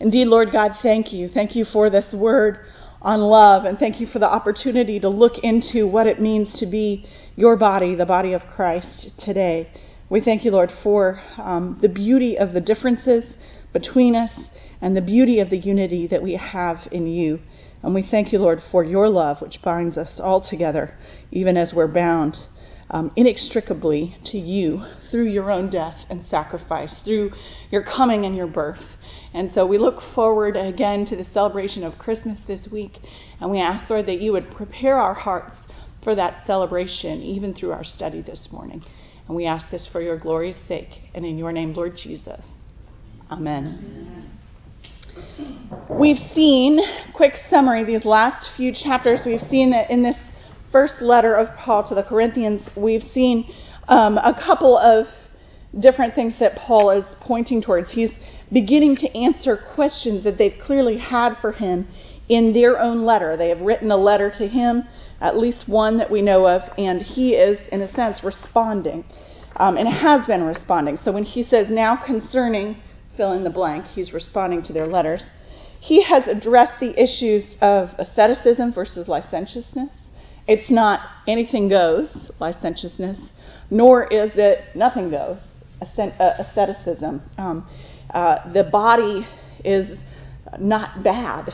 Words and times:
Indeed, 0.00 0.26
Lord 0.26 0.50
God, 0.50 0.72
thank 0.82 1.12
you. 1.12 1.28
Thank 1.28 1.54
you 1.54 1.64
for 1.64 1.88
this 1.88 2.14
word 2.14 2.58
on 3.00 3.20
love, 3.20 3.64
and 3.64 3.78
thank 3.78 4.00
you 4.00 4.06
for 4.06 4.18
the 4.18 4.28
opportunity 4.28 4.98
to 4.98 5.08
look 5.08 5.38
into 5.42 5.86
what 5.86 6.06
it 6.06 6.20
means 6.20 6.58
to 6.58 6.66
be 6.66 7.06
your 7.36 7.56
body, 7.56 7.94
the 7.94 8.06
body 8.06 8.32
of 8.32 8.42
Christ, 8.54 9.12
today. 9.18 9.68
We 10.08 10.20
thank 10.20 10.44
you, 10.44 10.50
Lord, 10.50 10.70
for 10.82 11.20
um, 11.36 11.78
the 11.82 11.88
beauty 11.88 12.38
of 12.38 12.52
the 12.52 12.60
differences 12.60 13.36
between 13.72 14.14
us 14.14 14.32
and 14.80 14.96
the 14.96 15.02
beauty 15.02 15.40
of 15.40 15.50
the 15.50 15.58
unity 15.58 16.06
that 16.08 16.22
we 16.22 16.34
have 16.34 16.78
in 16.90 17.06
you. 17.06 17.40
And 17.82 17.94
we 17.94 18.02
thank 18.10 18.32
you, 18.32 18.38
Lord, 18.38 18.60
for 18.72 18.82
your 18.82 19.08
love, 19.08 19.42
which 19.42 19.60
binds 19.62 19.98
us 19.98 20.18
all 20.22 20.40
together, 20.40 20.96
even 21.30 21.56
as 21.56 21.72
we're 21.74 21.92
bound 21.92 22.36
um, 22.90 23.10
inextricably 23.16 24.16
to 24.26 24.38
you 24.38 24.84
through 25.10 25.26
your 25.28 25.50
own 25.50 25.70
death 25.70 25.96
and 26.10 26.22
sacrifice, 26.22 27.00
through 27.04 27.30
your 27.70 27.82
coming 27.82 28.24
and 28.24 28.36
your 28.36 28.46
birth. 28.46 28.96
And 29.32 29.50
so 29.52 29.66
we 29.66 29.78
look 29.78 30.00
forward 30.14 30.56
again 30.56 31.06
to 31.06 31.16
the 31.16 31.24
celebration 31.24 31.82
of 31.82 31.98
Christmas 31.98 32.44
this 32.46 32.68
week, 32.70 32.98
and 33.40 33.50
we 33.50 33.60
ask, 33.60 33.88
Lord, 33.90 34.06
that 34.06 34.20
you 34.20 34.32
would 34.32 34.50
prepare 34.56 34.98
our 34.98 35.14
hearts 35.14 35.56
for 36.02 36.14
that 36.14 36.46
celebration, 36.46 37.22
even 37.22 37.54
through 37.54 37.72
our 37.72 37.84
study 37.84 38.22
this 38.22 38.48
morning. 38.52 38.84
And 39.26 39.36
we 39.36 39.46
ask 39.46 39.70
this 39.70 39.88
for 39.90 40.02
your 40.02 40.18
glory's 40.18 40.60
sake, 40.68 40.90
and 41.14 41.24
in 41.24 41.38
your 41.38 41.50
name, 41.50 41.72
Lord 41.72 41.96
Jesus. 41.96 42.46
Amen. 43.30 44.30
We've 45.88 46.18
seen, 46.34 46.80
quick 47.14 47.32
summary, 47.48 47.84
these 47.84 48.04
last 48.04 48.50
few 48.56 48.72
chapters, 48.72 49.22
we've 49.24 49.40
seen 49.48 49.70
that 49.70 49.90
in 49.90 50.02
this 50.02 50.16
first 50.74 51.00
letter 51.00 51.36
of 51.36 51.46
Paul 51.56 51.88
to 51.88 51.94
the 51.94 52.02
Corinthians, 52.02 52.68
we've 52.76 53.00
seen 53.00 53.48
um, 53.86 54.18
a 54.18 54.34
couple 54.34 54.76
of 54.76 55.06
different 55.80 56.16
things 56.16 56.34
that 56.40 56.56
Paul 56.56 56.90
is 56.90 57.04
pointing 57.20 57.62
towards. 57.62 57.94
He's 57.94 58.10
beginning 58.52 58.96
to 58.96 59.16
answer 59.16 59.56
questions 59.76 60.24
that 60.24 60.36
they've 60.36 60.58
clearly 60.60 60.98
had 60.98 61.36
for 61.40 61.52
him 61.52 61.86
in 62.28 62.52
their 62.52 62.80
own 62.80 63.04
letter. 63.04 63.36
They 63.36 63.50
have 63.50 63.60
written 63.60 63.92
a 63.92 63.96
letter 63.96 64.32
to 64.38 64.48
him, 64.48 64.82
at 65.20 65.36
least 65.36 65.68
one 65.68 65.96
that 65.98 66.10
we 66.10 66.22
know 66.22 66.44
of, 66.48 66.62
and 66.76 67.00
he 67.00 67.34
is, 67.34 67.60
in 67.70 67.80
a 67.80 67.92
sense, 67.92 68.24
responding 68.24 69.04
um, 69.54 69.76
and 69.76 69.86
has 69.86 70.26
been 70.26 70.42
responding. 70.42 70.96
So 70.96 71.12
when 71.12 71.22
he 71.22 71.44
says, 71.44 71.68
now 71.70 71.96
concerning, 72.04 72.82
fill 73.16 73.32
in 73.32 73.44
the 73.44 73.50
blank, 73.50 73.84
he's 73.84 74.12
responding 74.12 74.60
to 74.64 74.72
their 74.72 74.88
letters. 74.88 75.28
He 75.78 76.02
has 76.02 76.26
addressed 76.26 76.80
the 76.80 77.00
issues 77.00 77.54
of 77.60 77.90
asceticism 77.98 78.72
versus 78.72 79.06
licentiousness. 79.06 80.03
It's 80.46 80.70
not 80.70 81.00
anything 81.26 81.68
goes, 81.68 82.30
licentiousness, 82.38 83.32
nor 83.70 84.04
is 84.04 84.32
it 84.34 84.60
nothing 84.74 85.10
goes, 85.10 85.38
uh, 85.80 86.10
asceticism. 86.38 87.22
Um, 87.38 87.66
uh, 88.12 88.52
the 88.52 88.64
body 88.64 89.26
is 89.64 90.00
not 90.58 91.02
bad. 91.02 91.50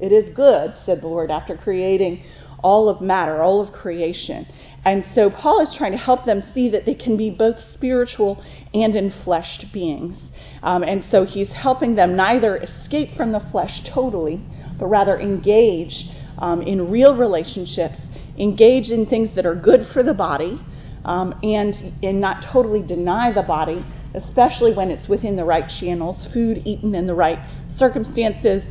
It 0.00 0.12
is 0.12 0.34
good, 0.34 0.74
said 0.84 1.02
the 1.02 1.08
Lord, 1.08 1.30
after 1.30 1.56
creating 1.56 2.22
all 2.62 2.88
of 2.88 3.00
matter, 3.00 3.42
all 3.42 3.66
of 3.66 3.72
creation. 3.72 4.46
And 4.84 5.04
so 5.14 5.30
Paul 5.30 5.60
is 5.60 5.74
trying 5.76 5.92
to 5.92 5.98
help 5.98 6.24
them 6.24 6.42
see 6.54 6.70
that 6.70 6.86
they 6.86 6.94
can 6.94 7.16
be 7.16 7.30
both 7.30 7.58
spiritual 7.58 8.42
and 8.74 8.94
enfleshed 8.94 9.72
beings. 9.72 10.18
Um, 10.62 10.82
and 10.82 11.04
so 11.10 11.24
he's 11.24 11.52
helping 11.52 11.94
them 11.94 12.16
neither 12.16 12.56
escape 12.56 13.10
from 13.16 13.32
the 13.32 13.40
flesh 13.52 13.82
totally, 13.94 14.42
but 14.78 14.86
rather 14.86 15.18
engage 15.18 16.06
in 16.40 16.90
real 16.90 17.16
relationships, 17.16 18.00
engage 18.38 18.90
in 18.90 19.06
things 19.06 19.34
that 19.34 19.46
are 19.46 19.54
good 19.54 19.80
for 19.92 20.02
the 20.02 20.14
body, 20.14 20.60
um, 21.04 21.34
and, 21.42 21.74
and 22.02 22.20
not 22.20 22.44
totally 22.52 22.82
deny 22.82 23.32
the 23.32 23.42
body, 23.42 23.84
especially 24.14 24.74
when 24.74 24.90
it's 24.90 25.08
within 25.08 25.36
the 25.36 25.44
right 25.44 25.64
channels, 25.80 26.28
food 26.32 26.58
eaten 26.64 26.94
in 26.94 27.06
the 27.06 27.14
right 27.14 27.38
circumstances, 27.68 28.64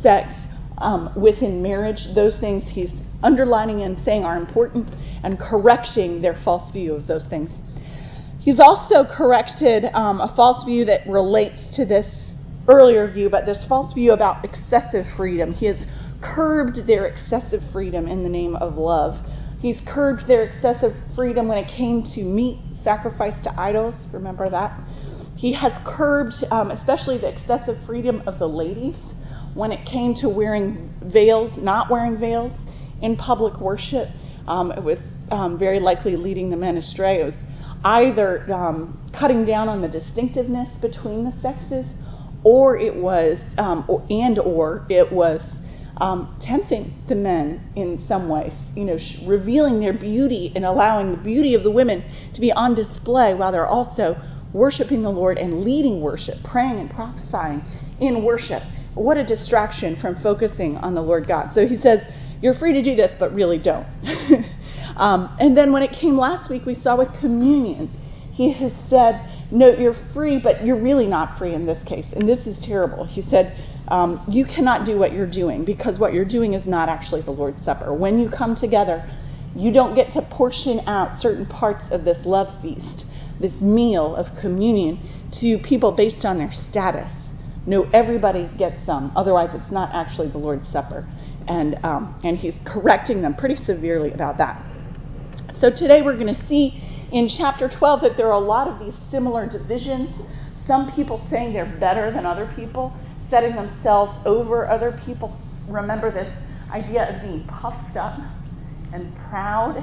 sex 0.00 0.30
um, 0.78 1.10
within 1.20 1.62
marriage. 1.62 2.06
Those 2.14 2.38
things 2.38 2.64
he's 2.66 3.02
underlining 3.22 3.82
and 3.82 3.98
saying 4.04 4.24
are 4.24 4.36
important 4.36 4.94
and 5.22 5.38
correcting 5.38 6.22
their 6.22 6.36
false 6.44 6.70
view 6.70 6.94
of 6.94 7.06
those 7.06 7.26
things. 7.28 7.50
He's 8.40 8.60
also 8.60 9.04
corrected 9.04 9.86
um, 9.92 10.20
a 10.20 10.32
false 10.36 10.64
view 10.64 10.84
that 10.84 11.00
relates 11.08 11.76
to 11.76 11.84
this 11.84 12.06
earlier 12.68 13.10
view, 13.10 13.28
but 13.28 13.44
this 13.44 13.64
false 13.68 13.92
view 13.92 14.12
about 14.12 14.44
excessive 14.44 15.04
freedom. 15.16 15.52
He 15.52 15.66
has 15.66 15.84
curbed 16.34 16.86
their 16.86 17.06
excessive 17.06 17.62
freedom 17.72 18.06
in 18.06 18.22
the 18.22 18.28
name 18.28 18.56
of 18.56 18.74
love. 18.74 19.14
He's 19.58 19.80
curbed 19.86 20.26
their 20.26 20.44
excessive 20.44 20.94
freedom 21.14 21.48
when 21.48 21.58
it 21.58 21.68
came 21.68 22.02
to 22.14 22.22
meat 22.22 22.58
sacrificed 22.82 23.44
to 23.44 23.60
idols. 23.60 24.06
Remember 24.12 24.48
that? 24.48 24.78
He 25.36 25.52
has 25.54 25.72
curbed, 25.84 26.34
um, 26.50 26.70
especially 26.70 27.18
the 27.18 27.28
excessive 27.28 27.76
freedom 27.86 28.22
of 28.26 28.38
the 28.38 28.46
ladies 28.46 28.96
when 29.54 29.72
it 29.72 29.86
came 29.90 30.14
to 30.20 30.28
wearing 30.28 30.90
veils, 31.12 31.50
not 31.56 31.90
wearing 31.90 32.18
veils 32.18 32.52
in 33.02 33.16
public 33.16 33.60
worship. 33.60 34.08
Um, 34.46 34.70
it 34.70 34.82
was 34.82 35.16
um, 35.30 35.58
very 35.58 35.80
likely 35.80 36.16
leading 36.16 36.50
the 36.50 36.56
men 36.56 36.76
astray. 36.76 37.20
It 37.20 37.24
was 37.24 37.34
either 37.82 38.50
um, 38.52 39.10
cutting 39.18 39.44
down 39.44 39.68
on 39.68 39.82
the 39.82 39.88
distinctiveness 39.88 40.68
between 40.80 41.24
the 41.24 41.32
sexes, 41.40 41.86
or 42.44 42.78
it 42.78 42.94
was, 42.94 43.38
um, 43.58 43.84
and 44.08 44.38
or 44.38 44.86
it 44.88 45.12
was 45.12 45.40
um, 45.98 46.36
tempting 46.40 46.92
the 47.08 47.14
men 47.14 47.60
in 47.74 48.04
some 48.06 48.28
ways, 48.28 48.52
you 48.74 48.84
know, 48.84 48.98
sh- 48.98 49.22
revealing 49.26 49.80
their 49.80 49.92
beauty 49.92 50.52
and 50.54 50.64
allowing 50.64 51.12
the 51.12 51.22
beauty 51.22 51.54
of 51.54 51.62
the 51.62 51.70
women 51.70 52.04
to 52.34 52.40
be 52.40 52.52
on 52.52 52.74
display 52.74 53.34
while 53.34 53.50
they're 53.50 53.66
also 53.66 54.16
worshiping 54.52 55.02
the 55.02 55.10
Lord 55.10 55.38
and 55.38 55.62
leading 55.62 56.00
worship, 56.00 56.36
praying 56.44 56.78
and 56.78 56.90
prophesying 56.90 57.62
in 58.00 58.24
worship. 58.24 58.62
What 58.94 59.16
a 59.16 59.24
distraction 59.24 59.96
from 60.00 60.16
focusing 60.22 60.76
on 60.78 60.94
the 60.94 61.02
Lord 61.02 61.26
God. 61.26 61.50
So 61.54 61.66
he 61.66 61.76
says, 61.76 62.00
You're 62.40 62.54
free 62.54 62.72
to 62.74 62.82
do 62.82 62.94
this, 62.94 63.12
but 63.18 63.34
really 63.34 63.58
don't. 63.58 63.86
um, 64.96 65.34
and 65.38 65.56
then 65.56 65.72
when 65.72 65.82
it 65.82 65.92
came 65.98 66.16
last 66.16 66.50
week, 66.50 66.64
we 66.66 66.74
saw 66.74 66.96
with 66.96 67.08
communion, 67.20 67.90
he 68.36 68.52
has 68.52 68.72
said, 68.90 69.24
No, 69.50 69.68
you're 69.68 69.96
free, 70.12 70.38
but 70.42 70.64
you're 70.64 70.80
really 70.80 71.06
not 71.06 71.38
free 71.38 71.54
in 71.54 71.64
this 71.64 71.82
case. 71.84 72.04
And 72.12 72.28
this 72.28 72.46
is 72.46 72.62
terrible. 72.64 73.06
He 73.06 73.22
said, 73.22 73.56
um, 73.88 74.22
you 74.28 74.44
cannot 74.44 74.84
do 74.84 74.98
what 74.98 75.12
you're 75.12 75.30
doing 75.30 75.64
because 75.64 75.98
what 75.98 76.12
you're 76.12 76.28
doing 76.28 76.54
is 76.54 76.66
not 76.66 76.88
actually 76.88 77.22
the 77.22 77.30
Lord's 77.30 77.62
Supper. 77.62 77.94
When 77.94 78.18
you 78.18 78.28
come 78.28 78.54
together, 78.54 79.08
you 79.54 79.72
don't 79.72 79.94
get 79.94 80.12
to 80.12 80.22
portion 80.30 80.80
out 80.86 81.18
certain 81.20 81.46
parts 81.46 81.84
of 81.90 82.04
this 82.04 82.18
love 82.26 82.48
feast, 82.60 83.06
this 83.40 83.54
meal 83.60 84.16
of 84.16 84.26
communion, 84.40 84.98
to 85.40 85.58
people 85.66 85.92
based 85.92 86.24
on 86.24 86.36
their 86.36 86.50
status. 86.52 87.10
No, 87.64 87.84
everybody 87.94 88.50
gets 88.58 88.84
some. 88.84 89.12
Otherwise, 89.16 89.50
it's 89.54 89.72
not 89.72 89.94
actually 89.94 90.30
the 90.30 90.38
Lord's 90.38 90.68
Supper. 90.68 91.08
And, 91.48 91.76
um, 91.84 92.20
and 92.22 92.36
he's 92.36 92.54
correcting 92.66 93.22
them 93.22 93.34
pretty 93.34 93.56
severely 93.56 94.12
about 94.12 94.36
that. 94.38 94.62
So 95.60 95.70
today 95.70 96.02
we're 96.02 96.18
going 96.18 96.34
to 96.34 96.46
see 96.46 96.95
in 97.12 97.28
chapter 97.28 97.68
12 97.68 98.00
that 98.02 98.16
there 98.16 98.26
are 98.26 98.40
a 98.42 98.46
lot 98.46 98.68
of 98.68 98.78
these 98.78 98.94
similar 99.10 99.48
divisions. 99.48 100.10
Some 100.66 100.90
people 100.94 101.24
saying 101.30 101.52
they're 101.52 101.78
better 101.78 102.10
than 102.10 102.26
other 102.26 102.52
people 102.56 102.92
setting 103.30 103.54
themselves 103.54 104.12
over 104.24 104.68
other 104.68 104.98
people. 105.04 105.36
Remember 105.68 106.10
this 106.10 106.32
idea 106.70 107.14
of 107.14 107.22
being 107.22 107.46
puffed 107.46 107.96
up 107.96 108.18
and 108.92 109.14
proud. 109.28 109.82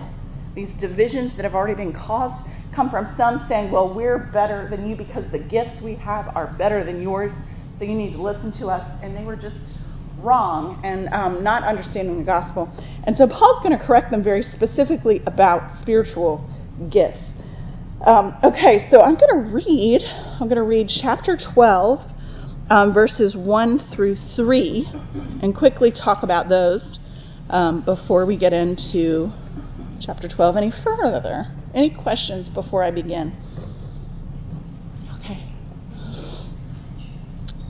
These 0.56 0.70
divisions 0.80 1.36
that 1.36 1.44
have 1.44 1.56
already 1.56 1.76
been 1.76 1.94
caused 1.94 2.46
come 2.76 2.90
from 2.90 3.14
some 3.18 3.46
saying, 3.48 3.72
well, 3.72 3.94
we're 3.94 4.30
better 4.32 4.68
than 4.70 4.90
you 4.90 4.96
because 4.96 5.30
the 5.32 5.40
gifts 5.40 5.82
we 5.84 5.96
have 5.96 6.28
are 6.36 6.56
better 6.58 6.84
than 6.84 7.02
yours, 7.02 7.32
so 7.78 7.86
you 7.86 7.96
need 7.96 8.14
to 8.14 8.22
listen 8.22 8.52
to 8.60 8.68
us. 8.68 9.00
And 9.04 9.16
they 9.16 9.24
were 9.24 9.36
just 9.36 9.58
wrong 10.20 10.80
and 10.84 11.10
um, 11.10 11.44
not 11.44 11.64
understanding 11.64 12.20
the 12.20 12.24
gospel. 12.24 12.72
And 13.06 13.16
so 13.18 13.28
Paul's 13.28 13.62
going 13.64 13.78
to 13.78 13.86
correct 13.86 14.10
them 14.10 14.24
very 14.24 14.42
specifically 14.42 15.22
about 15.26 15.82
spiritual 15.82 16.48
gifts. 16.92 17.22
Um, 18.06 18.36
okay, 18.44 18.88
so 18.92 19.02
I'm 19.02 19.16
going 19.16 19.46
to 19.46 19.52
read. 19.54 20.02
I'm 20.04 20.48
going 20.48 20.58
to 20.58 20.64
read 20.64 20.90
chapter 20.90 21.38
12 21.54 22.00
um, 22.70 22.94
verses 22.94 23.36
1 23.36 23.80
through 23.96 24.16
3 24.36 24.88
and 25.42 25.56
quickly 25.56 25.92
talk 25.92 26.24
about 26.24 26.50
those 26.50 27.00
um, 27.50 27.84
before 27.86 28.26
we 28.26 28.38
get 28.38 28.54
into 28.54 29.32
chapter 30.02 30.28
12 30.28 30.58
any 30.58 30.72
further. 30.84 31.46
Any 31.74 31.96
questions 31.96 32.50
before 32.50 32.84
I 32.84 32.92
begin? 32.92 33.34
Okay. 35.20 35.50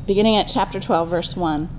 Beginning 0.05 0.37
at 0.37 0.47
chapter 0.53 0.79
12, 0.85 1.09
verse 1.09 1.33
1. 1.37 1.69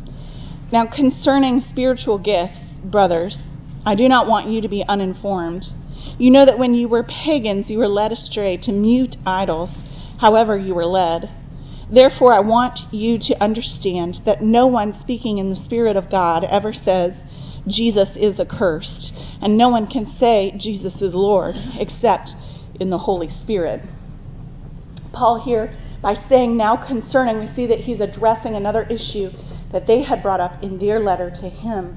Now, 0.72 0.86
concerning 0.86 1.62
spiritual 1.70 2.18
gifts, 2.18 2.60
brothers, 2.82 3.38
I 3.84 3.94
do 3.94 4.08
not 4.08 4.26
want 4.26 4.48
you 4.48 4.60
to 4.62 4.68
be 4.68 4.84
uninformed. 4.88 5.64
You 6.18 6.30
know 6.30 6.46
that 6.46 6.58
when 6.58 6.74
you 6.74 6.88
were 6.88 7.02
pagans, 7.02 7.70
you 7.70 7.78
were 7.78 7.88
led 7.88 8.12
astray 8.12 8.56
to 8.58 8.72
mute 8.72 9.16
idols, 9.26 9.70
however, 10.18 10.56
you 10.56 10.74
were 10.74 10.86
led. 10.86 11.30
Therefore, 11.90 12.32
I 12.32 12.40
want 12.40 12.80
you 12.92 13.18
to 13.18 13.42
understand 13.42 14.20
that 14.24 14.40
no 14.42 14.66
one 14.66 14.92
speaking 14.92 15.38
in 15.38 15.50
the 15.50 15.56
Spirit 15.56 15.96
of 15.96 16.10
God 16.10 16.44
ever 16.44 16.72
says, 16.72 17.14
Jesus 17.66 18.16
is 18.16 18.38
accursed, 18.38 19.12
and 19.40 19.56
no 19.56 19.68
one 19.68 19.86
can 19.86 20.06
say 20.18 20.54
Jesus 20.58 21.00
is 21.02 21.14
Lord 21.14 21.54
except 21.78 22.30
in 22.78 22.90
the 22.90 22.98
Holy 22.98 23.28
Spirit. 23.28 23.82
Paul 25.12 25.40
here 25.44 25.74
by 26.02 26.14
saying 26.28 26.56
now 26.56 26.76
concerning, 26.76 27.38
we 27.38 27.46
see 27.54 27.66
that 27.66 27.80
he's 27.80 28.00
addressing 28.00 28.54
another 28.54 28.82
issue 28.82 29.30
that 29.72 29.86
they 29.86 30.02
had 30.02 30.22
brought 30.22 30.40
up 30.40 30.62
in 30.62 30.78
their 30.78 31.00
letter 31.00 31.30
to 31.40 31.48
him. 31.48 31.96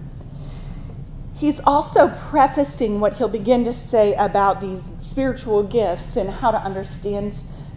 He's 1.37 1.59
also 1.65 2.09
prefacing 2.31 2.99
what 2.99 3.13
he'll 3.13 3.29
begin 3.29 3.63
to 3.65 3.73
say 3.91 4.15
about 4.15 4.59
these 4.59 4.81
spiritual 5.11 5.61
gifts 5.61 6.17
and 6.17 6.31
how 6.31 6.49
to 6.49 6.57
understand 6.57 7.33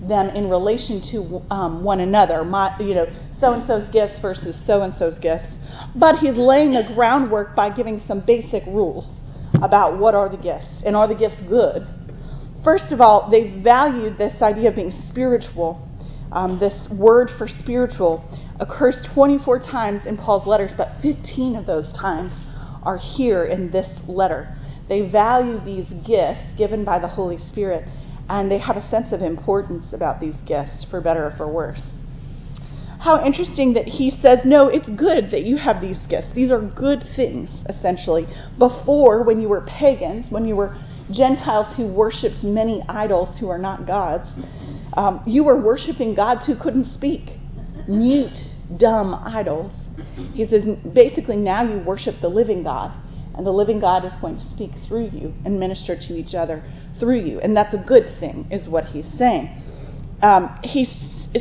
them 0.08 0.30
in 0.30 0.48
relation 0.48 1.02
to 1.12 1.42
um, 1.52 1.84
one 1.84 2.00
another. 2.00 2.42
My, 2.42 2.74
you 2.80 2.94
know, 2.94 3.06
so 3.38 3.52
and 3.52 3.66
so's 3.66 3.86
gifts 3.92 4.18
versus 4.22 4.58
so 4.66 4.80
and 4.80 4.94
so's 4.94 5.18
gifts. 5.18 5.58
But 5.94 6.16
he's 6.16 6.38
laying 6.38 6.72
the 6.72 6.90
groundwork 6.94 7.54
by 7.54 7.68
giving 7.68 8.00
some 8.06 8.24
basic 8.26 8.64
rules 8.64 9.12
about 9.62 9.98
what 9.98 10.14
are 10.14 10.30
the 10.30 10.38
gifts 10.38 10.82
and 10.86 10.96
are 10.96 11.06
the 11.06 11.14
gifts 11.14 11.42
good. 11.46 11.86
First 12.64 12.92
of 12.92 13.02
all, 13.02 13.28
they 13.30 13.60
valued 13.62 14.16
this 14.16 14.40
idea 14.40 14.70
of 14.70 14.74
being 14.74 14.92
spiritual. 15.10 15.86
Um, 16.32 16.58
this 16.58 16.88
word 16.90 17.28
for 17.36 17.46
spiritual 17.46 18.24
occurs 18.58 19.06
24 19.14 19.58
times 19.58 20.06
in 20.06 20.16
Paul's 20.16 20.46
letters, 20.46 20.72
but 20.78 20.92
15 21.02 21.56
of 21.56 21.66
those 21.66 21.92
times 21.92 22.32
are 22.82 22.98
here 22.98 23.44
in 23.44 23.70
this 23.70 24.00
letter. 24.08 24.48
They 24.88 25.08
value 25.08 25.60
these 25.64 25.86
gifts 26.06 26.42
given 26.56 26.84
by 26.84 26.98
the 26.98 27.08
Holy 27.08 27.38
Spirit, 27.38 27.86
and 28.28 28.50
they 28.50 28.58
have 28.58 28.76
a 28.76 28.88
sense 28.88 29.12
of 29.12 29.22
importance 29.22 29.92
about 29.92 30.20
these 30.20 30.34
gifts, 30.46 30.86
for 30.90 31.00
better 31.00 31.26
or 31.26 31.30
for 31.36 31.52
worse. 31.52 31.82
How 33.00 33.24
interesting 33.24 33.72
that 33.74 33.86
he 33.86 34.10
says, 34.20 34.40
No, 34.44 34.68
it's 34.68 34.88
good 34.88 35.30
that 35.30 35.42
you 35.44 35.56
have 35.56 35.80
these 35.80 35.98
gifts. 36.08 36.30
These 36.34 36.50
are 36.50 36.60
good 36.60 37.02
things, 37.16 37.50
essentially. 37.66 38.26
Before, 38.58 39.24
when 39.24 39.40
you 39.40 39.48
were 39.48 39.62
pagans, 39.62 40.26
when 40.30 40.44
you 40.44 40.54
were 40.54 40.76
Gentiles 41.10 41.74
who 41.76 41.86
worshipped 41.86 42.44
many 42.44 42.84
idols 42.88 43.38
who 43.40 43.48
are 43.48 43.58
not 43.58 43.86
gods, 43.86 44.28
um, 44.94 45.22
you 45.26 45.44
were 45.44 45.64
worshiping 45.64 46.14
gods 46.14 46.46
who 46.46 46.54
couldn't 46.54 46.84
speak, 46.84 47.38
mute, 47.88 48.36
dumb 48.76 49.14
idols. 49.24 49.72
He 50.34 50.46
says, 50.46 50.64
basically, 50.94 51.36
now 51.36 51.62
you 51.62 51.84
worship 51.84 52.16
the 52.20 52.28
living 52.28 52.62
God, 52.62 52.92
and 53.34 53.46
the 53.46 53.50
living 53.50 53.80
God 53.80 54.04
is 54.04 54.12
going 54.20 54.36
to 54.36 54.48
speak 54.50 54.72
through 54.86 55.10
you 55.12 55.32
and 55.44 55.58
minister 55.58 55.96
to 55.96 56.12
each 56.14 56.34
other 56.34 56.62
through 56.98 57.20
you. 57.20 57.40
And 57.40 57.56
that's 57.56 57.74
a 57.74 57.84
good 57.86 58.06
thing, 58.18 58.46
is 58.50 58.68
what 58.68 58.84
he's 58.84 59.08
saying. 59.16 59.48
Um, 60.22 60.54
he's, 60.62 60.90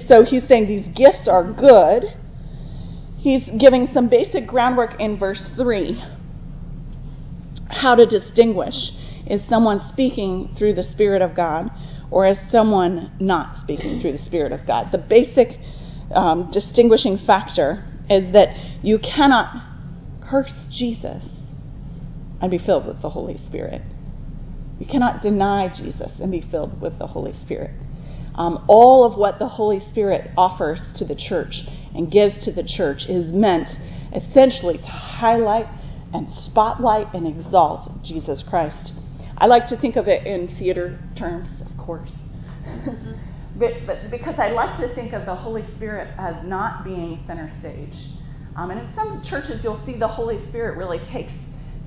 so 0.08 0.24
he's 0.24 0.48
saying 0.48 0.68
these 0.68 0.88
gifts 0.96 1.28
are 1.30 1.54
good. 1.54 2.06
He's 3.18 3.50
giving 3.60 3.88
some 3.88 4.10
basic 4.10 4.48
groundwork 4.48 5.00
in 5.00 5.20
verse 5.20 5.50
3 5.56 6.02
how 7.70 7.96
to 7.96 8.06
distinguish 8.06 8.92
is 9.26 9.48
someone 9.48 9.80
speaking 9.90 10.50
through 10.58 10.74
the 10.74 10.84
Spirit 10.84 11.22
of 11.22 11.36
God 11.36 11.70
or 12.12 12.28
is 12.28 12.40
someone 12.50 13.12
not 13.20 13.56
speaking 13.58 14.02
through 14.02 14.14
the 14.14 14.18
Spirit 14.18 14.52
of 14.52 14.66
God. 14.66 14.88
The 14.92 14.98
basic 14.98 15.60
um, 16.12 16.50
distinguishing 16.52 17.20
factor 17.26 17.86
is 18.10 18.34
that 18.34 18.50
you 18.82 19.00
cannot 19.00 19.64
curse 20.22 20.68
Jesus 20.72 21.28
and 22.42 22.50
be 22.50 22.58
filled 22.58 22.88
with 22.88 23.02
the 23.02 23.10
Holy 23.10 23.38
Spirit. 23.38 23.82
You 24.80 24.86
cannot 24.90 25.22
deny 25.22 25.68
Jesus 25.68 26.14
and 26.20 26.32
be 26.32 26.42
filled 26.42 26.82
with 26.82 26.98
the 27.00 27.08
Holy 27.08 27.34
Spirit. 27.34 27.72
Um, 28.36 28.64
all 28.68 29.04
of 29.04 29.20
what 29.20 29.38
the 29.40 29.48
Holy 29.48 29.80
Spirit 29.80 30.32
offers 30.38 30.82
to 30.96 31.06
the 31.06 31.16
church 31.16 31.64
and 31.94 32.10
gives 32.10 32.46
to 32.46 32.54
the 32.54 32.64
church 32.64 33.06
is 33.10 33.34
meant 33.34 33.68
essentially 34.14 34.78
to 34.78 34.88
highlight 34.88 35.68
and 36.14 36.28
spotlight 36.30 37.14
and 37.14 37.28
exalt 37.28 37.90
Jesus 38.04 38.44
Christ. 38.48 38.94
I 39.38 39.46
like 39.48 39.68
to 39.68 39.78
think 39.78 39.98
of 39.98 40.08
it 40.08 40.26
in 40.26 40.48
theater 40.48 41.00
terms, 41.18 41.50
of 41.66 41.78
course. 41.78 42.12
because 43.60 44.40
I 44.40 44.50
like 44.50 44.80
to 44.80 44.94
think 44.96 45.14
of 45.14 45.26
the 45.26 45.36
Holy 45.36 45.64
Spirit 45.76 46.14
as 46.18 46.36
not 46.46 46.84
being 46.84 47.22
center 47.28 47.52
stage. 47.60 47.94
Um, 48.56 48.72
and 48.72 48.80
in 48.80 48.94
some 48.96 49.22
churches, 49.24 49.62
you'll 49.64 49.84
see 49.86 49.98
the 49.98 50.08
Holy 50.08 50.46
Spirit 50.48 50.78
really 50.78 51.00
takes 51.06 51.32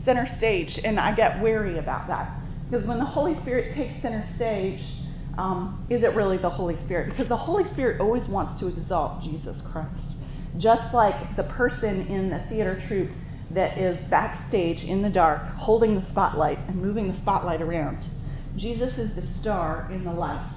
center 0.05 0.27
stage, 0.37 0.79
and 0.85 1.01
I 1.01 1.15
get 1.15 1.41
wary 1.43 1.79
about 1.79 2.09
that. 2.09 2.41
Because 2.69 2.87
when 2.87 2.99
the 2.99 3.05
Holy 3.05 3.41
Spirit 3.43 3.75
takes 3.75 4.01
center 4.03 4.25
stage, 4.37 4.81
um, 5.39 5.87
is 5.89 6.03
it 6.03 6.15
really 6.15 6.37
the 6.37 6.51
Holy 6.51 6.77
Spirit? 6.85 7.11
Because 7.11 7.29
the 7.29 7.37
Holy 7.37 7.65
Spirit 7.73 8.01
always 8.01 8.29
wants 8.29 8.61
to 8.61 8.69
exalt 8.69 9.23
Jesus 9.23 9.61
Christ. 9.73 10.17
Just 10.59 10.93
like 10.93 11.37
the 11.37 11.45
person 11.45 12.07
in 12.07 12.29
the 12.29 12.41
theater 12.51 12.83
troupe 12.87 13.11
that 13.53 13.79
is 13.79 13.99
backstage 14.11 14.83
in 14.83 15.03
the 15.03 15.11
dark, 15.11 15.43
holding 15.57 15.95
the 15.95 16.09
spotlight 16.11 16.59
and 16.69 16.77
moving 16.77 17.13
the 17.13 17.19
spotlight 17.21 17.63
around. 17.63 17.99
Jesus 18.57 18.99
is 18.99 19.15
the 19.15 19.27
star 19.41 19.89
in 19.91 20.05
the 20.05 20.13
light 20.13 20.51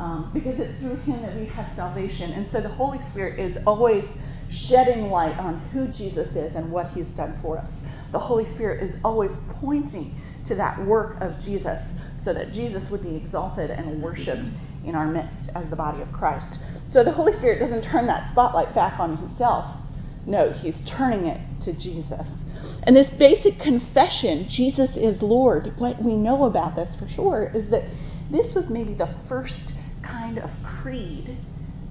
um, 0.00 0.30
because 0.32 0.54
it's 0.58 0.80
through 0.80 0.96
him 0.96 1.20
that 1.20 1.36
we 1.36 1.44
have 1.46 1.66
salvation. 1.76 2.32
And 2.32 2.48
so 2.50 2.62
the 2.62 2.70
Holy 2.70 2.98
Spirit 3.10 3.38
is 3.38 3.58
always 3.66 4.02
shedding 4.48 5.10
light 5.10 5.38
on 5.38 5.60
who 5.68 5.88
Jesus 5.88 6.34
is 6.34 6.54
and 6.56 6.72
what 6.72 6.86
he's 6.92 7.08
done 7.08 7.38
for 7.42 7.58
us. 7.58 7.70
The 8.10 8.18
Holy 8.18 8.46
Spirit 8.54 8.82
is 8.82 8.96
always 9.04 9.30
pointing 9.60 10.14
to 10.48 10.54
that 10.54 10.84
work 10.86 11.20
of 11.20 11.32
Jesus 11.44 11.80
so 12.24 12.32
that 12.32 12.52
Jesus 12.52 12.82
would 12.90 13.02
be 13.02 13.14
exalted 13.14 13.70
and 13.70 14.02
worshiped 14.02 14.48
in 14.84 14.94
our 14.94 15.06
midst 15.06 15.50
as 15.54 15.68
the 15.68 15.76
body 15.76 16.00
of 16.00 16.10
Christ. 16.12 16.58
So 16.90 17.04
the 17.04 17.12
Holy 17.12 17.34
Spirit 17.34 17.60
doesn't 17.60 17.90
turn 17.90 18.06
that 18.06 18.32
spotlight 18.32 18.74
back 18.74 18.98
on 18.98 19.18
himself. 19.18 19.66
No, 20.26 20.52
he's 20.52 20.82
turning 20.96 21.26
it 21.26 21.40
to 21.62 21.72
Jesus. 21.74 22.26
And 22.84 22.96
this 22.96 23.10
basic 23.18 23.58
confession, 23.58 24.46
Jesus 24.48 24.96
is 24.96 25.20
Lord, 25.20 25.72
what 25.76 26.02
we 26.02 26.16
know 26.16 26.44
about 26.44 26.74
this 26.74 26.94
for 26.98 27.06
sure 27.08 27.50
is 27.54 27.70
that 27.70 27.84
this 28.30 28.54
was 28.54 28.66
maybe 28.70 28.94
the 28.94 29.12
first 29.28 29.72
kind 30.10 30.38
of 30.38 30.50
creed 30.62 31.38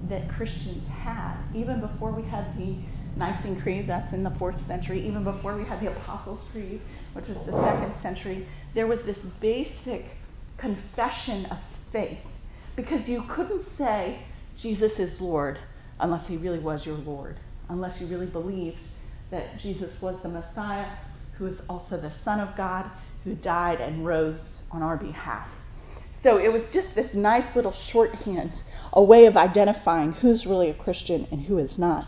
that 0.08 0.28
Christians 0.28 0.86
had, 0.88 1.36
even 1.54 1.80
before 1.80 2.12
we 2.12 2.22
had 2.22 2.56
the 2.56 2.76
Nicene 3.16 3.60
Creed, 3.60 3.88
that's 3.88 4.12
in 4.12 4.22
the 4.22 4.30
fourth 4.38 4.56
century, 4.66 5.06
even 5.06 5.24
before 5.24 5.56
we 5.56 5.64
had 5.64 5.80
the 5.80 5.90
Apostles' 5.90 6.40
Creed, 6.52 6.80
which 7.12 7.26
was 7.26 7.38
the 7.46 7.52
second 7.52 7.92
century, 8.00 8.46
there 8.74 8.86
was 8.86 9.00
this 9.04 9.18
basic 9.40 10.06
confession 10.56 11.46
of 11.46 11.58
faith. 11.92 12.18
Because 12.76 13.06
you 13.08 13.24
couldn't 13.28 13.66
say, 13.76 14.22
Jesus 14.60 14.98
is 14.98 15.20
Lord, 15.20 15.58
unless 15.98 16.26
he 16.26 16.36
really 16.36 16.60
was 16.60 16.86
your 16.86 16.96
Lord 16.96 17.36
unless 17.70 18.00
you 18.00 18.08
really 18.08 18.26
believed 18.26 18.84
that 19.30 19.58
Jesus 19.58 20.02
was 20.02 20.16
the 20.22 20.28
Messiah, 20.28 20.90
who 21.38 21.46
is 21.46 21.58
also 21.68 21.96
the 21.96 22.12
Son 22.24 22.40
of 22.40 22.54
God, 22.56 22.90
who 23.24 23.34
died 23.34 23.80
and 23.80 24.04
rose 24.04 24.40
on 24.70 24.82
our 24.82 24.96
behalf. 24.96 25.48
So 26.22 26.36
it 26.36 26.52
was 26.52 26.62
just 26.72 26.94
this 26.94 27.14
nice 27.14 27.56
little 27.56 27.72
shorthand, 27.72 28.52
a 28.92 29.02
way 29.02 29.24
of 29.24 29.36
identifying 29.36 30.12
who's 30.12 30.46
really 30.46 30.68
a 30.68 30.74
Christian 30.74 31.26
and 31.30 31.42
who 31.46 31.56
is 31.58 31.78
not. 31.78 32.04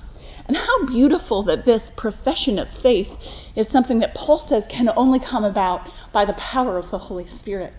And 0.46 0.56
how 0.56 0.86
beautiful 0.86 1.44
that 1.44 1.64
this 1.64 1.82
profession 1.96 2.58
of 2.58 2.68
faith 2.82 3.08
is 3.56 3.70
something 3.70 4.00
that 4.00 4.14
Paul 4.14 4.44
says 4.48 4.64
can 4.68 4.88
only 4.96 5.18
come 5.18 5.44
about 5.44 5.88
by 6.12 6.24
the 6.24 6.34
power 6.34 6.78
of 6.78 6.90
the 6.90 6.98
Holy 6.98 7.26
Spirit. 7.26 7.72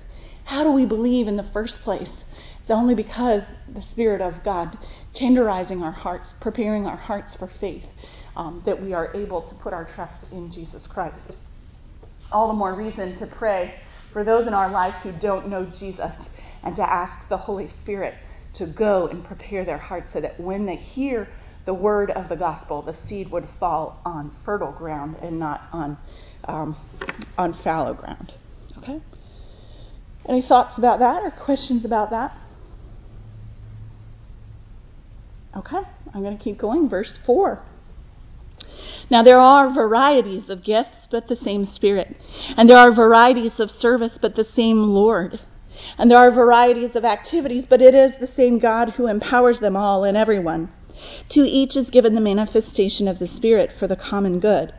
How 0.46 0.64
do 0.64 0.72
we 0.72 0.86
believe 0.86 1.28
in 1.28 1.38
the 1.38 1.50
first 1.54 1.78
place? 1.84 2.24
It's 2.62 2.72
only 2.72 2.96
because 2.96 3.44
the 3.74 3.82
Spirit 3.82 4.22
of 4.22 4.44
God 4.44 4.78
tenderizing 5.14 5.82
our 5.82 5.92
hearts, 5.92 6.34
preparing 6.42 6.86
our 6.86 6.98
hearts 6.98 7.36
for 7.36 7.50
faith, 7.60 7.84
um, 8.36 8.64
that 8.66 8.82
we 8.82 8.94
are 8.94 9.14
able 9.14 9.48
to 9.48 9.56
put 9.56 9.74
our 9.74 9.86
trust 9.86 10.32
in 10.32 10.52
Jesus 10.52 10.88
Christ. 10.88 11.36
All 12.32 12.48
the 12.48 12.54
more 12.54 12.76
reason 12.76 13.20
to 13.20 13.28
pray 13.38 13.76
for 14.14 14.24
those 14.24 14.48
in 14.48 14.54
our 14.54 14.72
lives 14.72 14.96
who 15.04 15.12
don't 15.20 15.50
know 15.50 15.66
Jesus 15.66 16.14
and 16.64 16.76
to 16.76 16.82
ask 16.82 17.28
the 17.30 17.38
Holy 17.38 17.68
Spirit 17.82 18.14
to 18.56 18.68
go 18.68 19.08
and 19.08 19.26
prepare 19.26 19.66
their 19.66 19.78
hearts 19.78 20.14
so 20.14 20.22
that 20.22 20.40
when 20.40 20.66
they 20.66 20.76
hear 20.76 21.28
the 21.66 21.74
word 21.74 22.12
of 22.12 22.30
the 22.30 22.36
gospel, 22.36 22.82
the 22.82 22.96
seed 23.08 23.32
would 23.32 23.48
fall 23.60 24.00
on 24.06 24.32
fertile 24.46 24.72
ground 24.72 25.16
and 25.22 25.40
not 25.40 25.62
on, 25.72 25.98
um, 26.46 26.78
on 27.38 27.54
fallow 27.64 27.94
ground. 27.94 28.32
Okay? 28.78 29.00
Any 30.28 30.42
thoughts 30.42 30.78
about 30.78 31.00
that 31.00 31.24
or 31.24 31.32
questions 31.32 31.84
about 31.84 32.12
that? 32.12 32.38
Okay, 35.56 35.82
I'm 36.14 36.24
going 36.24 36.38
to 36.38 36.44
keep 36.44 36.58
going. 36.58 36.90
Verse 36.90 37.20
4. 37.26 37.64
Now 39.14 39.22
there 39.22 39.40
are 39.40 39.72
varieties 39.72 40.50
of 40.50 40.64
gifts, 40.64 41.08
but 41.12 41.28
the 41.28 41.36
same 41.36 41.68
Spirit. 41.68 42.18
And 42.58 42.68
there 42.68 42.80
are 42.80 42.92
varieties 42.92 43.60
of 43.60 43.70
service, 43.70 44.18
but 44.20 44.36
the 44.36 44.44
same 44.44 44.80
Lord. 44.80 45.40
And 46.00 46.10
there 46.10 46.18
are 46.18 46.32
varieties 46.32 46.96
of 46.96 47.06
activities, 47.06 47.66
but 47.70 47.80
it 47.80 47.94
is 47.94 48.14
the 48.20 48.26
same 48.26 48.58
God 48.58 48.90
who 48.98 49.06
empowers 49.06 49.60
them 49.60 49.76
all 49.76 50.04
and 50.04 50.18
everyone. 50.18 50.72
To 51.30 51.42
each 51.42 51.78
is 51.78 51.92
given 51.92 52.16
the 52.16 52.22
manifestation 52.22 53.08
of 53.08 53.20
the 53.20 53.28
Spirit 53.28 53.70
for 53.80 53.88
the 53.88 53.96
common 53.96 54.40
good. 54.40 54.74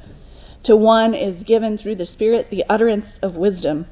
To 0.64 0.76
one 0.76 1.14
is 1.14 1.44
given 1.44 1.78
through 1.78 1.94
the 1.94 2.04
Spirit 2.04 2.48
the 2.50 2.64
utterance 2.68 3.20
of 3.22 3.36
wisdom. 3.36 3.86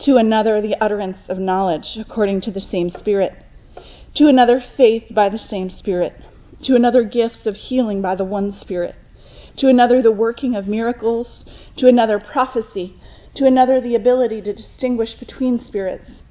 To 0.00 0.18
another 0.18 0.60
the 0.60 0.76
utterance 0.78 1.26
of 1.26 1.38
knowledge, 1.38 1.96
according 1.98 2.42
to 2.42 2.50
the 2.50 2.60
same 2.60 2.90
Spirit 2.90 3.32
to 4.16 4.28
another, 4.28 4.62
faith 4.76 5.04
by 5.10 5.28
the 5.28 5.38
same 5.38 5.70
Spirit. 5.70 6.12
To 6.64 6.76
another, 6.76 7.02
gifts 7.02 7.46
of 7.46 7.56
healing 7.56 8.00
by 8.02 8.14
the 8.14 8.24
one 8.24 8.52
Spirit. 8.52 8.94
To 9.58 9.68
another, 9.68 10.02
the 10.02 10.12
working 10.12 10.54
of 10.54 10.66
miracles. 10.66 11.44
To 11.76 11.86
another, 11.86 12.18
prophecy. 12.18 12.94
To 13.36 13.46
another, 13.46 13.80
the 13.80 13.94
ability 13.94 14.42
to 14.42 14.52
distinguish 14.52 15.14
between 15.14 15.58
spirits. 15.58 16.22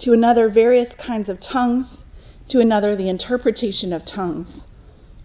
To 0.00 0.12
another, 0.12 0.48
various 0.48 0.92
kinds 0.94 1.28
of 1.28 1.40
tongues. 1.40 2.04
to 2.48 2.60
another 2.60 2.94
the 2.94 3.08
interpretation 3.08 3.92
of 3.92 4.04
tongues. 4.04 4.66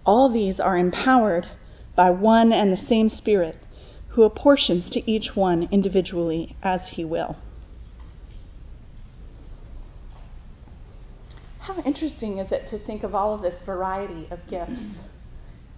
All 0.05 0.31
these 0.31 0.59
are 0.59 0.77
empowered 0.77 1.45
by 1.95 2.09
one 2.09 2.53
and 2.53 2.71
the 2.71 2.77
same 2.77 3.09
Spirit, 3.09 3.57
who 4.09 4.23
apportions 4.23 4.89
to 4.91 5.11
each 5.11 5.35
one 5.35 5.67
individually 5.71 6.55
as 6.63 6.81
he 6.93 7.03
will. 7.03 7.35
How 11.59 11.81
interesting 11.81 12.39
is 12.39 12.51
it 12.51 12.67
to 12.67 12.79
think 12.79 13.03
of 13.03 13.13
all 13.13 13.35
of 13.35 13.41
this 13.41 13.61
variety 13.65 14.27
of 14.31 14.39
gifts 14.49 14.79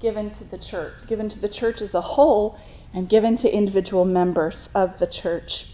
given 0.02 0.30
to 0.38 0.44
the 0.46 0.58
church, 0.58 0.94
given 1.08 1.30
to 1.30 1.40
the 1.40 1.50
church 1.50 1.82
as 1.82 1.94
a 1.94 2.02
whole, 2.02 2.58
and 2.94 3.08
given 3.08 3.38
to 3.38 3.50
individual 3.50 4.06
members 4.06 4.70
of 4.74 4.98
the 5.00 5.08
church? 5.08 5.66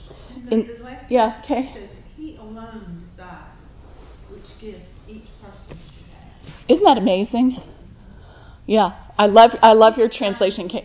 In, 0.52 0.70
yeah, 1.10 1.42
okay. 1.44 1.90
He 2.16 2.36
alone 2.38 3.04
decides 3.10 3.58
which 4.30 4.44
gift 4.60 4.86
each 5.08 5.24
person 5.42 5.68
should 5.70 6.08
have. 6.14 6.70
Isn't 6.70 6.84
that 6.84 6.98
amazing? 6.98 7.58
Yeah, 8.66 8.96
I 9.18 9.28
love 9.28 9.52
I 9.62 9.74
love 9.74 9.98
your 9.98 10.10
translation, 10.10 10.68
Kate. 10.68 10.84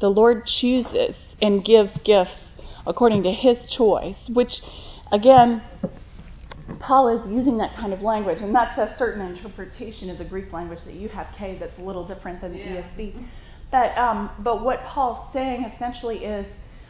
The 0.00 0.08
Lord 0.08 0.44
chooses 0.46 1.16
and 1.40 1.64
gives 1.64 1.90
gifts 2.04 2.36
according 2.86 3.22
to 3.22 3.32
His 3.32 3.72
choice, 3.76 4.30
which, 4.32 4.50
again, 5.12 5.62
Paul 6.80 7.08
is 7.08 7.30
using 7.30 7.58
that 7.58 7.74
kind 7.76 7.92
of 7.92 8.02
language, 8.02 8.38
and 8.40 8.54
that's 8.54 8.78
a 8.78 8.94
certain 8.96 9.20
interpretation 9.20 10.10
of 10.10 10.18
the 10.18 10.24
Greek 10.24 10.52
language 10.52 10.80
that 10.86 10.94
you 10.94 11.08
have, 11.08 11.26
Kay, 11.36 11.58
that's 11.58 11.78
a 11.78 11.82
little 11.82 12.06
different 12.06 12.40
than 12.40 12.52
the 12.52 12.58
yeah. 12.58 12.82
ESV. 12.96 13.26
But, 13.70 13.96
um, 13.98 14.30
but 14.38 14.64
what 14.64 14.82
Paul's 14.84 15.32
saying 15.32 15.64
essentially 15.64 16.24
is 16.24 16.46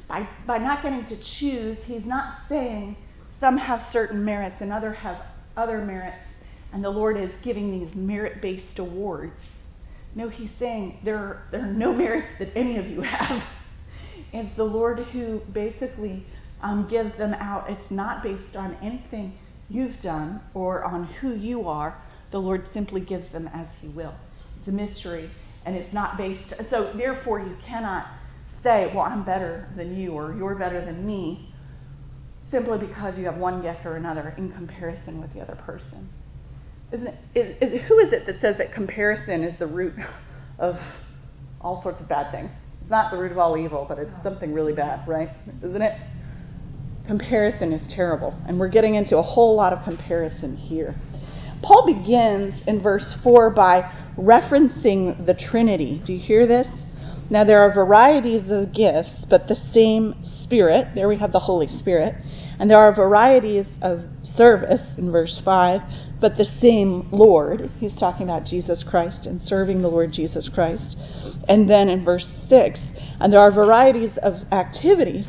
by, 0.09 0.29
by 0.47 0.59
not 0.59 0.83
getting 0.83 1.07
to 1.07 1.17
choose, 1.39 1.79
he's 1.87 2.05
not 2.05 2.41
saying 2.49 2.97
some 3.41 3.57
have 3.57 3.81
certain 3.93 4.25
merits 4.25 4.57
and 4.61 4.73
other 4.73 4.93
have 4.93 5.23
other 5.57 5.79
merits, 5.79 6.23
and 6.73 6.85
the 6.85 6.91
Lord 6.91 7.17
is 7.17 7.31
giving 7.43 7.81
these 7.81 7.95
merit 7.95 8.41
based 8.43 8.79
awards. 8.79 9.33
No, 10.15 10.29
he's 10.29 10.51
saying 10.59 10.99
there 11.05 11.17
are, 11.17 11.43
there 11.51 11.63
are 11.63 11.73
no 11.73 11.93
merits 11.93 12.29
that 12.39 12.51
any 12.57 12.77
of 12.77 12.87
you 12.87 13.01
have. 13.03 13.43
It's 14.33 14.57
the 14.57 14.65
Lord 14.65 14.99
who 14.99 15.41
basically 15.53 16.27
um, 16.63 16.89
gives 16.89 17.17
them 17.19 17.35
out. 17.35 17.71
It's 17.71 17.91
not 17.91 18.23
based 18.23 18.57
on 18.57 18.77
anything 18.83 19.39
you've 19.69 20.01
done 20.03 20.41
or 20.55 20.85
on 20.85 21.05
who 21.05 21.35
you 21.35 21.69
are. 21.69 22.01
The 22.31 22.39
Lord 22.39 22.67
simply 22.73 23.01
gives 23.01 23.31
them 23.33 23.49
as 23.53 23.67
He 23.81 23.89
will. 23.89 24.15
It's 24.59 24.69
a 24.69 24.73
mystery, 24.73 25.31
and 25.65 25.77
it's 25.77 25.93
not 25.93 26.17
based. 26.17 26.55
So, 26.71 26.93
therefore, 26.95 27.41
you 27.41 27.57
cannot 27.67 28.07
say, 28.63 28.91
Well, 28.95 29.05
I'm 29.05 29.25
better 29.25 29.69
than 29.77 29.97
you, 29.97 30.13
or 30.13 30.35
you're 30.35 30.55
better 30.55 30.85
than 30.85 31.07
me, 31.07 31.51
simply 32.51 32.79
because 32.79 33.17
you 33.19 33.25
have 33.27 33.37
one 33.37 33.63
gift 33.63 33.85
or 33.85 33.97
another 33.97 34.35
in 34.37 34.51
comparison 34.53 35.21
with 35.21 35.33
the 35.33 35.41
other 35.41 35.57
person. 35.57 36.09
Isn't 36.93 37.09
it, 37.09 37.59
is, 37.61 37.81
is, 37.81 37.89
who 37.89 37.99
is 37.99 38.13
it 38.13 38.27
that 38.27 38.41
says 38.41 38.59
that 38.59 38.73
comparison 38.73 39.43
is 39.43 39.59
the 39.59 39.67
root 39.67 39.95
of 40.59 40.77
all 41.61 41.83
sorts 41.83 42.01
of 42.01 42.09
bad 42.09 42.31
things? 42.31 42.51
It's 42.81 42.91
not 42.91 43.11
the 43.11 43.17
root 43.17 43.33
of 43.33 43.39
all 43.39 43.57
evil, 43.57 43.87
but 43.89 43.99
it's 43.99 44.15
something 44.23 44.53
really 44.53 44.75
bad, 44.75 45.07
right? 45.09 45.31
Isn't 45.63 45.83
it? 45.83 45.99
Comparison 47.07 47.73
is 47.73 47.95
terrible, 47.95 48.35
and 48.49 48.59
we're 48.59 48.71
getting 48.71 48.95
into 48.95 49.19
a 49.19 49.23
whole 49.23 49.55
lot 49.55 49.73
of 49.73 49.85
comparison 49.85 50.57
here. 50.57 50.95
Paul 51.63 51.87
begins 51.87 52.63
in 52.67 52.83
verse 52.83 53.17
4 53.23 53.51
by 53.51 53.83
referencing 54.19 55.27
the 55.27 55.35
Trinity. 55.35 56.01
Do 56.05 56.13
you 56.13 56.19
hear 56.19 56.47
this? 56.47 56.69
Now, 57.31 57.45
there 57.45 57.61
are 57.61 57.73
varieties 57.73 58.51
of 58.51 58.73
gifts, 58.73 59.15
but 59.29 59.49
the 59.49 59.55
same 59.55 60.15
Spirit. 60.43 60.89
There 60.95 61.09
we 61.09 61.19
have 61.19 61.33
the 61.33 61.41
Holy 61.41 61.67
Spirit. 61.67 62.15
And 62.59 62.71
there 62.71 62.79
are 62.79 62.95
varieties 62.95 63.67
of 63.83 64.01
service 64.23 64.95
in 64.99 65.11
verse 65.11 65.41
5, 65.45 65.81
but 66.21 66.37
the 66.37 66.45
same 66.45 67.09
Lord. 67.11 67.71
He's 67.81 67.99
talking 67.99 68.25
about 68.25 68.45
Jesus 68.45 68.85
Christ 68.89 69.27
and 69.27 69.41
serving 69.41 69.83
the 69.83 69.89
Lord 69.89 70.13
Jesus 70.13 70.51
Christ. 70.53 70.97
And 71.49 71.69
then 71.69 71.89
in 71.89 72.05
verse 72.05 72.31
6, 72.49 72.79
and 73.21 73.33
there 73.33 73.41
are 73.41 73.51
varieties 73.51 74.17
of 74.23 74.35
activities, 74.53 75.27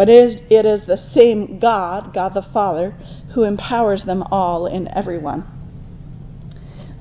but 0.00 0.08
it 0.08 0.64
is, 0.64 0.86
the 0.86 0.96
same 0.96 1.58
God, 1.58 2.14
God 2.14 2.32
the 2.32 2.46
Father, 2.54 2.94
who 3.34 3.42
empowers 3.42 4.02
them 4.04 4.22
all 4.30 4.64
in 4.64 4.88
everyone. 4.96 5.44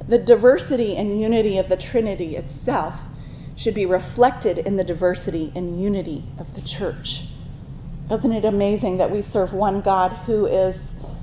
The 0.10 0.18
diversity 0.18 0.98
and 0.98 1.18
unity 1.18 1.58
of 1.60 1.70
the 1.70 1.78
Trinity 1.78 2.36
itself 2.36 2.96
should 3.56 3.74
be 3.74 3.86
reflected 3.86 4.58
in 4.58 4.76
the 4.76 4.84
diversity 4.84 5.50
and 5.56 5.82
unity 5.82 6.26
of 6.38 6.48
the 6.48 6.62
church. 6.78 7.22
Isn't 8.12 8.34
it 8.34 8.44
amazing 8.44 8.98
that 8.98 9.10
we 9.10 9.22
serve 9.22 9.54
one 9.54 9.80
God 9.80 10.26
who 10.26 10.46
is 10.48 10.76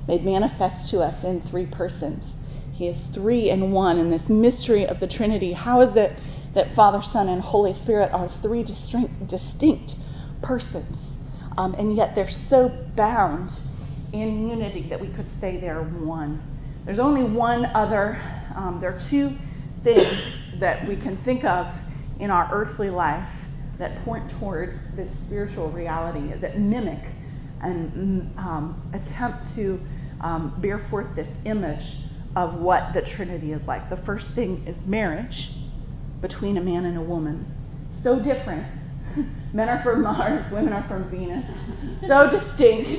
made 0.08 0.22
manifest 0.22 0.90
to 0.92 1.00
us 1.00 1.24
in 1.24 1.42
three 1.42 1.66
persons? 1.66 2.24
He 2.72 2.88
is 2.88 3.06
three 3.12 3.50
in 3.50 3.70
one 3.70 3.98
in 3.98 4.08
this 4.08 4.30
mystery 4.30 4.86
of 4.86 4.98
the 4.98 5.08
Trinity. 5.08 5.52
How 5.52 5.82
is 5.82 5.94
it 5.94 6.12
that 6.54 6.74
Father, 6.74 7.02
Son, 7.12 7.28
and 7.28 7.42
Holy 7.42 7.74
Spirit 7.74 8.12
are 8.14 8.30
three 8.40 8.62
distinct, 8.62 9.28
distinct 9.28 9.92
persons? 10.40 11.15
Um, 11.56 11.74
and 11.74 11.96
yet 11.96 12.14
they're 12.14 12.28
so 12.48 12.70
bound 12.96 13.50
in 14.12 14.48
unity 14.48 14.88
that 14.88 15.00
we 15.00 15.08
could 15.08 15.26
say 15.40 15.60
they're 15.60 15.82
one. 15.82 16.42
There's 16.84 16.98
only 16.98 17.24
one 17.34 17.66
other, 17.66 18.16
um, 18.54 18.78
there 18.80 18.90
are 18.94 19.00
two 19.10 19.36
things 19.82 20.60
that 20.60 20.86
we 20.86 20.96
can 20.96 21.20
think 21.24 21.44
of 21.44 21.66
in 22.20 22.30
our 22.30 22.48
earthly 22.52 22.90
life 22.90 23.28
that 23.78 24.04
point 24.04 24.30
towards 24.38 24.78
this 24.94 25.10
spiritual 25.26 25.70
reality, 25.70 26.32
that 26.40 26.58
mimic 26.58 27.02
and 27.62 28.36
um, 28.38 28.90
attempt 28.94 29.44
to 29.56 29.78
um, 30.20 30.58
bear 30.62 30.86
forth 30.90 31.14
this 31.16 31.28
image 31.44 31.84
of 32.36 32.60
what 32.60 32.92
the 32.94 33.02
Trinity 33.16 33.52
is 33.52 33.66
like. 33.66 33.88
The 33.90 34.02
first 34.04 34.26
thing 34.34 34.64
is 34.66 34.76
marriage 34.86 35.50
between 36.20 36.56
a 36.56 36.60
man 36.60 36.84
and 36.84 36.96
a 36.96 37.02
woman. 37.02 37.46
So 38.02 38.22
different 38.22 38.66
Men 39.52 39.68
are 39.68 39.82
from 39.82 40.02
Mars, 40.02 40.44
women 40.52 40.72
are 40.72 40.86
from 40.88 41.10
Venus. 41.10 41.44
So 42.06 42.30
distinct. 42.30 42.90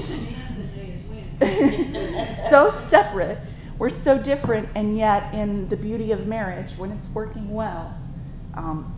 so 2.49 2.87
separate. 2.89 3.39
We're 3.79 4.03
so 4.03 4.21
different, 4.21 4.69
and 4.75 4.97
yet, 4.97 5.33
in 5.35 5.69
the 5.69 5.77
beauty 5.77 6.11
of 6.11 6.21
marriage, 6.21 6.71
when 6.79 6.91
it's 6.91 7.07
working 7.13 7.53
well, 7.53 7.95
um, 8.55 8.93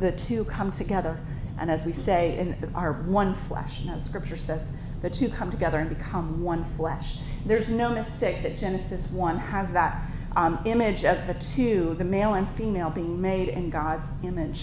the 0.00 0.18
two 0.26 0.46
come 0.46 0.72
together. 0.76 1.20
And 1.60 1.70
as 1.70 1.84
we 1.86 1.92
say, 2.04 2.38
in 2.38 2.72
our 2.74 3.04
one 3.04 3.36
flesh. 3.46 3.70
Now, 3.84 4.02
Scripture 4.08 4.36
says 4.36 4.60
the 5.02 5.10
two 5.10 5.28
come 5.36 5.50
together 5.50 5.78
and 5.78 5.94
become 5.94 6.42
one 6.42 6.64
flesh. 6.76 7.04
There's 7.46 7.68
no 7.68 7.90
mistake 7.90 8.42
that 8.42 8.58
Genesis 8.58 9.04
1 9.12 9.38
has 9.38 9.70
that 9.74 10.10
um, 10.34 10.60
image 10.64 11.04
of 11.04 11.28
the 11.28 11.34
two, 11.54 11.94
the 11.98 12.04
male 12.04 12.34
and 12.34 12.48
female, 12.56 12.90
being 12.90 13.20
made 13.20 13.50
in 13.50 13.70
God's 13.70 14.06
image. 14.24 14.56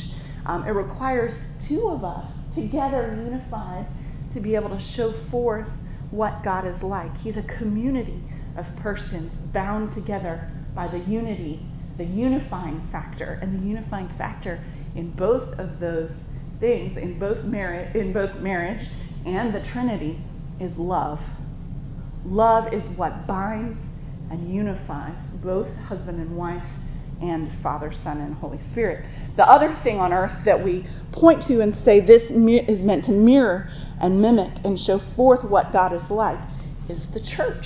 Um, 0.45 0.65
it 0.67 0.71
requires 0.71 1.33
two 1.67 1.89
of 1.89 2.03
us 2.03 2.31
together, 2.55 3.15
unified, 3.24 3.88
to 4.33 4.39
be 4.39 4.55
able 4.55 4.69
to 4.69 4.79
show 4.79 5.13
forth 5.29 5.67
what 6.10 6.43
God 6.43 6.65
is 6.65 6.81
like. 6.83 7.15
He's 7.17 7.38
a 7.38 7.43
community 7.43 8.21
of 8.57 8.65
persons 8.77 9.31
bound 9.53 9.93
together 9.93 10.50
by 10.75 10.88
the 10.88 11.00
unity, 11.00 11.65
the 11.98 12.05
unifying 12.05 12.88
factor, 12.91 13.39
and 13.41 13.62
the 13.62 13.67
unifying 13.67 14.10
factor 14.17 14.63
in 14.95 15.12
both 15.12 15.57
of 15.60 15.79
those 15.79 16.12
things, 16.60 16.98
in 16.98 17.19
both 17.19 17.43
marriage, 17.45 17.95
in 17.95 18.13
both 18.13 18.36
marriage 18.38 18.88
and 19.25 19.53
the 19.53 19.62
Trinity, 19.71 20.19
is 20.60 20.77
love. 20.77 21.19
Love 22.25 22.74
is 22.74 22.83
what 22.98 23.25
binds 23.25 23.77
and 24.29 24.53
unifies 24.53 25.15
both 25.43 25.67
husband 25.75 26.19
and 26.19 26.36
wife 26.38 26.63
and 27.21 27.51
Father, 27.61 27.93
Son, 28.03 28.19
and 28.19 28.33
Holy 28.35 28.59
Spirit. 28.71 29.05
The 29.37 29.47
other 29.47 29.77
thing 29.83 29.97
on 29.97 30.11
earth 30.11 30.45
that 30.45 30.63
we 30.63 30.87
point 31.11 31.43
to 31.47 31.61
and 31.61 31.75
say 31.83 31.99
this 31.99 32.23
is 32.23 32.85
meant 32.85 33.05
to 33.05 33.11
mirror 33.11 33.69
and 33.99 34.21
mimic 34.21 34.51
and 34.63 34.77
show 34.77 34.99
forth 35.15 35.43
what 35.43 35.71
God 35.71 35.93
is 35.93 36.09
like 36.09 36.39
is 36.89 37.07
the 37.13 37.21
church. 37.35 37.65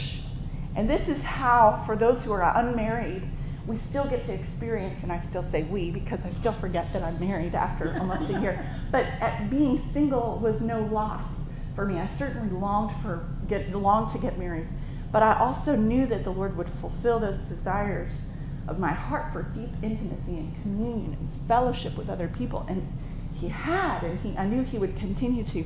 And 0.76 0.90
this 0.90 1.08
is 1.08 1.22
how, 1.24 1.84
for 1.86 1.96
those 1.96 2.24
who 2.24 2.32
are 2.34 2.58
unmarried, 2.58 3.24
we 3.68 3.80
still 3.90 4.08
get 4.10 4.26
to 4.26 4.34
experience, 4.34 5.00
and 5.02 5.12
I 5.12 5.18
still 5.30 5.46
say 5.52 5.64
we 5.64 5.90
because 5.90 6.20
I 6.24 6.30
still 6.40 6.60
forget 6.60 6.86
that 6.94 7.02
I'm 7.02 7.20
married 7.20 7.56
after 7.56 7.98
almost 8.00 8.32
a 8.32 8.40
year. 8.40 8.66
But 8.92 9.06
being 9.50 9.90
single 9.92 10.40
was 10.40 10.56
no 10.62 10.82
loss 10.84 11.26
for 11.76 11.86
me. 11.86 11.96
I 11.96 12.10
certainly 12.18 12.50
longed 12.50 12.92
for 13.02 13.28
get 13.50 13.70
longed 13.72 14.14
to 14.14 14.22
get 14.22 14.38
married, 14.40 14.68
but 15.12 15.22
I 15.22 15.38
also 15.38 15.76
knew 15.76 16.08
that 16.08 16.24
the 16.24 16.30
Lord 16.30 16.56
would 16.56 16.70
fulfill 16.80 17.20
those 17.20 17.40
desires 17.50 18.14
of 18.68 18.80
my 18.80 18.94
heart 18.94 19.32
for 19.32 19.44
deep 19.44 19.70
intimacy 19.84 20.38
and 20.38 20.62
communion 20.62 21.14
and 21.20 21.48
fellowship 21.48 21.98
with 21.98 22.10
other 22.10 22.28
people. 22.38 22.66
And 22.68 22.88
he 23.34 23.50
had, 23.50 24.04
and 24.04 24.20
he, 24.20 24.36
I 24.38 24.46
knew 24.46 24.64
he 24.64 24.78
would 24.78 24.96
continue 24.98 25.44
to 25.54 25.64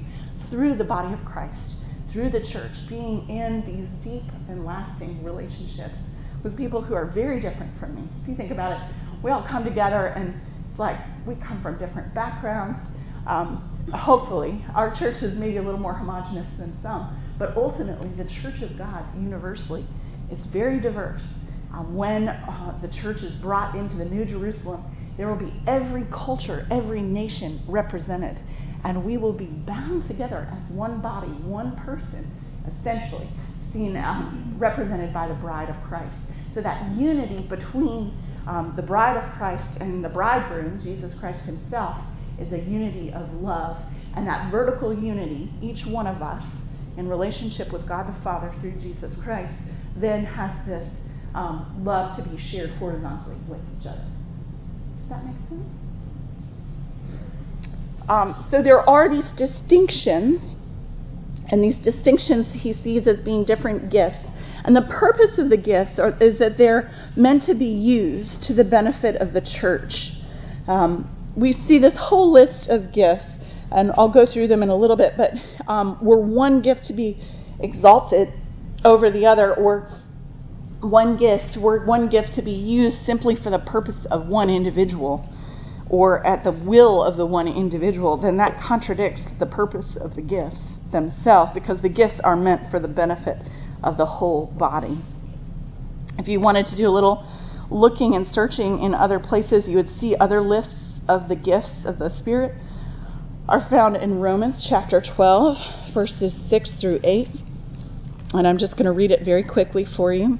through 0.50 0.76
the 0.76 0.84
body 0.84 1.14
of 1.14 1.24
Christ, 1.26 1.86
through 2.12 2.32
the 2.32 2.42
church, 2.42 2.72
being 2.90 3.30
in 3.30 3.64
these 3.66 3.88
deep 4.04 4.30
and 4.50 4.66
lasting 4.66 5.24
relationships 5.24 5.96
with 6.44 6.58
people 6.58 6.82
who 6.82 6.94
are 6.94 7.06
very 7.06 7.40
different 7.40 7.78
from 7.80 7.96
me. 7.96 8.04
If 8.22 8.30
you 8.30 8.36
think 8.36 8.52
about 8.52 8.74
it, 8.74 8.96
we 9.24 9.32
all 9.32 9.46
come 9.48 9.64
together 9.64 10.08
and 10.08 10.34
it's 10.70 10.80
like 10.80 10.98
we 11.28 11.36
come 11.36 11.62
from 11.62 11.78
different 11.78 12.14
backgrounds. 12.16 12.80
Um, 13.28 13.88
hopefully, 13.94 14.64
our 14.76 14.96
church 14.96 15.22
is 15.22 15.38
maybe 15.38 15.58
a 15.58 15.62
little 15.62 15.80
more 15.80 15.94
homogenous 15.94 16.48
than 16.58 16.76
some, 16.82 17.36
but 17.38 17.56
ultimately, 17.56 18.10
the 18.18 18.30
church 18.42 18.62
of 18.62 18.78
God 18.78 19.06
universally 19.16 19.86
is 20.32 20.40
very 20.48 20.80
diverse. 20.80 21.22
Um, 21.74 21.96
when 21.96 22.30
uh, 22.30 22.80
the 22.82 22.88
church 22.88 23.22
is 23.22 23.34
brought 23.42 23.76
into 23.76 23.96
the 23.96 24.06
New 24.06 24.26
Jerusalem, 24.26 24.84
there 25.18 25.28
will 25.28 25.36
be 25.36 25.54
every 25.68 26.06
culture, 26.06 26.66
every 26.72 27.02
nation 27.02 27.62
represented. 27.68 28.38
And 28.84 29.04
we 29.04 29.18
will 29.18 29.34
be 29.34 29.46
bound 29.46 30.08
together 30.08 30.48
as 30.52 30.72
one 30.72 31.02
body, 31.02 31.28
one 31.28 31.76
person, 31.86 32.32
essentially, 32.66 33.30
seen 33.74 33.98
um, 33.98 34.56
represented 34.58 35.14
by 35.14 35.28
the 35.28 35.34
bride 35.36 35.70
of 35.70 35.76
Christ. 35.88 36.16
So 36.54 36.62
that 36.62 36.92
unity 36.94 37.46
between 37.48 38.18
um, 38.48 38.74
the 38.76 38.82
bride 38.82 39.18
of 39.18 39.38
Christ 39.38 39.80
and 39.80 40.04
the 40.04 40.10
bridegroom, 40.10 40.80
Jesus 40.82 41.14
Christ 41.20 41.46
himself, 41.46 41.98
is 42.40 42.52
a 42.54 42.60
unity 42.60 43.12
of 43.12 43.32
love. 43.34 43.78
And 44.16 44.26
that 44.28 44.52
vertical 44.52 44.98
unity, 44.98 45.52
each 45.62 45.86
one 45.86 46.08
of 46.08 46.22
us, 46.22 46.44
in 46.98 47.08
relationship 47.08 47.72
with 47.72 47.88
God 47.88 48.08
the 48.08 48.24
Father 48.24 48.54
through 48.60 48.80
Jesus 48.80 49.16
Christ, 49.24 49.54
then 49.96 50.26
has 50.26 50.66
this 50.66 50.90
um, 51.36 51.84
love 51.84 52.18
to 52.18 52.30
be 52.30 52.38
shared 52.52 52.72
horizontally 52.80 53.38
with 53.48 53.62
each 53.80 53.88
other. 53.88 54.06
Does 55.00 55.10
that 55.10 55.26
make 55.26 55.38
sense? 55.50 55.68
Um, 58.08 58.48
so 58.50 58.64
there 58.64 58.90
are 58.90 59.08
these 59.08 59.30
distinctions, 59.38 60.56
and 61.50 61.64
these 61.64 61.78
distinctions 61.84 62.48
he 62.54 62.74
sees 62.74 63.08
as 63.08 63.22
being 63.22 63.46
different 63.46 63.92
gifts. 63.92 64.18
And 64.66 64.76
the 64.76 64.82
purpose 65.00 65.38
of 65.38 65.50
the 65.50 65.58
gifts 65.58 66.00
are, 66.00 66.18
is 66.22 66.40
that 66.40 66.58
they're 66.58 66.90
meant 67.16 67.44
to 67.44 67.56
be 67.56 67.66
used 67.66 68.44
to 68.44 68.54
the 68.54 68.64
benefit 68.64 69.16
of 69.18 69.34
the 69.34 69.42
church. 69.42 70.12
Um, 70.68 71.08
we 71.38 71.54
see 71.54 71.80
this 71.80 71.96
whole 71.98 72.34
list 72.34 72.68
of 72.70 72.92
gifts, 72.92 73.26
and 73.72 73.92
I'll 73.96 74.12
go 74.12 74.26
through 74.26 74.48
them 74.48 74.64
in 74.64 74.70
a 74.70 74.76
little 74.76 74.98
bit, 74.98 75.14
but 75.16 75.32
um, 75.68 75.98
were 76.02 76.20
one 76.20 76.62
gift 76.62 76.84
to 76.86 76.94
be 76.94 77.22
exalted 77.60 78.30
over 78.84 79.12
the 79.12 79.26
other, 79.26 79.54
or 79.54 79.88
one 80.82 81.18
gift, 81.18 81.58
were 81.60 81.86
one 81.86 82.10
gift 82.10 82.36
to 82.36 82.42
be 82.42 82.52
used 82.52 83.04
simply 83.04 83.36
for 83.36 83.50
the 83.50 83.60
purpose 83.60 84.06
of 84.10 84.28
one 84.28 84.50
individual, 84.50 85.28
or 85.90 86.26
at 86.26 86.44
the 86.44 86.52
will 86.52 87.04
of 87.04 87.18
the 87.18 87.26
one 87.26 87.48
individual, 87.48 88.18
then 88.18 88.38
that 88.38 88.60
contradicts 88.66 89.24
the 89.40 89.46
purpose 89.46 89.98
of 90.00 90.16
the 90.16 90.22
gifts 90.22 90.78
themselves, 90.92 91.52
because 91.54 91.82
the 91.82 91.90
gifts 91.90 92.20
are 92.24 92.36
meant 92.36 92.70
for 92.72 92.80
the 92.80 92.88
benefit 92.88 93.38
of 93.84 93.98
the 93.98 94.06
whole 94.06 94.48
body. 94.58 95.02
If 96.18 96.28
you 96.28 96.40
wanted 96.40 96.66
to 96.68 96.78
do 96.78 96.88
a 96.88 96.92
little 96.92 97.26
looking 97.70 98.16
and 98.16 98.28
searching 98.28 98.80
in 98.84 98.94
other 98.94 99.20
places, 99.20 99.68
you 99.68 99.78
would 99.78 99.90
see 99.90 100.16
other 100.20 100.42
lists 100.42 101.00
of 101.08 101.28
the 101.28 101.36
gifts 101.36 101.84
of 101.86 101.98
the 101.98 102.10
Spirit 102.10 102.54
are 103.48 103.66
found 103.70 103.96
in 103.96 104.20
Romans 104.20 104.66
chapter 104.70 105.02
12, 105.16 105.58
verses 105.94 106.38
6 106.50 106.72
through 106.80 107.00
8. 107.04 107.28
And 108.34 108.48
I'm 108.48 108.60
just 108.60 108.74
going 108.74 108.86
to 108.86 108.92
read 108.92 109.12
it 109.12 109.26
very 109.26 109.44
quickly 109.44 109.86
for 109.98 110.14
you. 110.14 110.38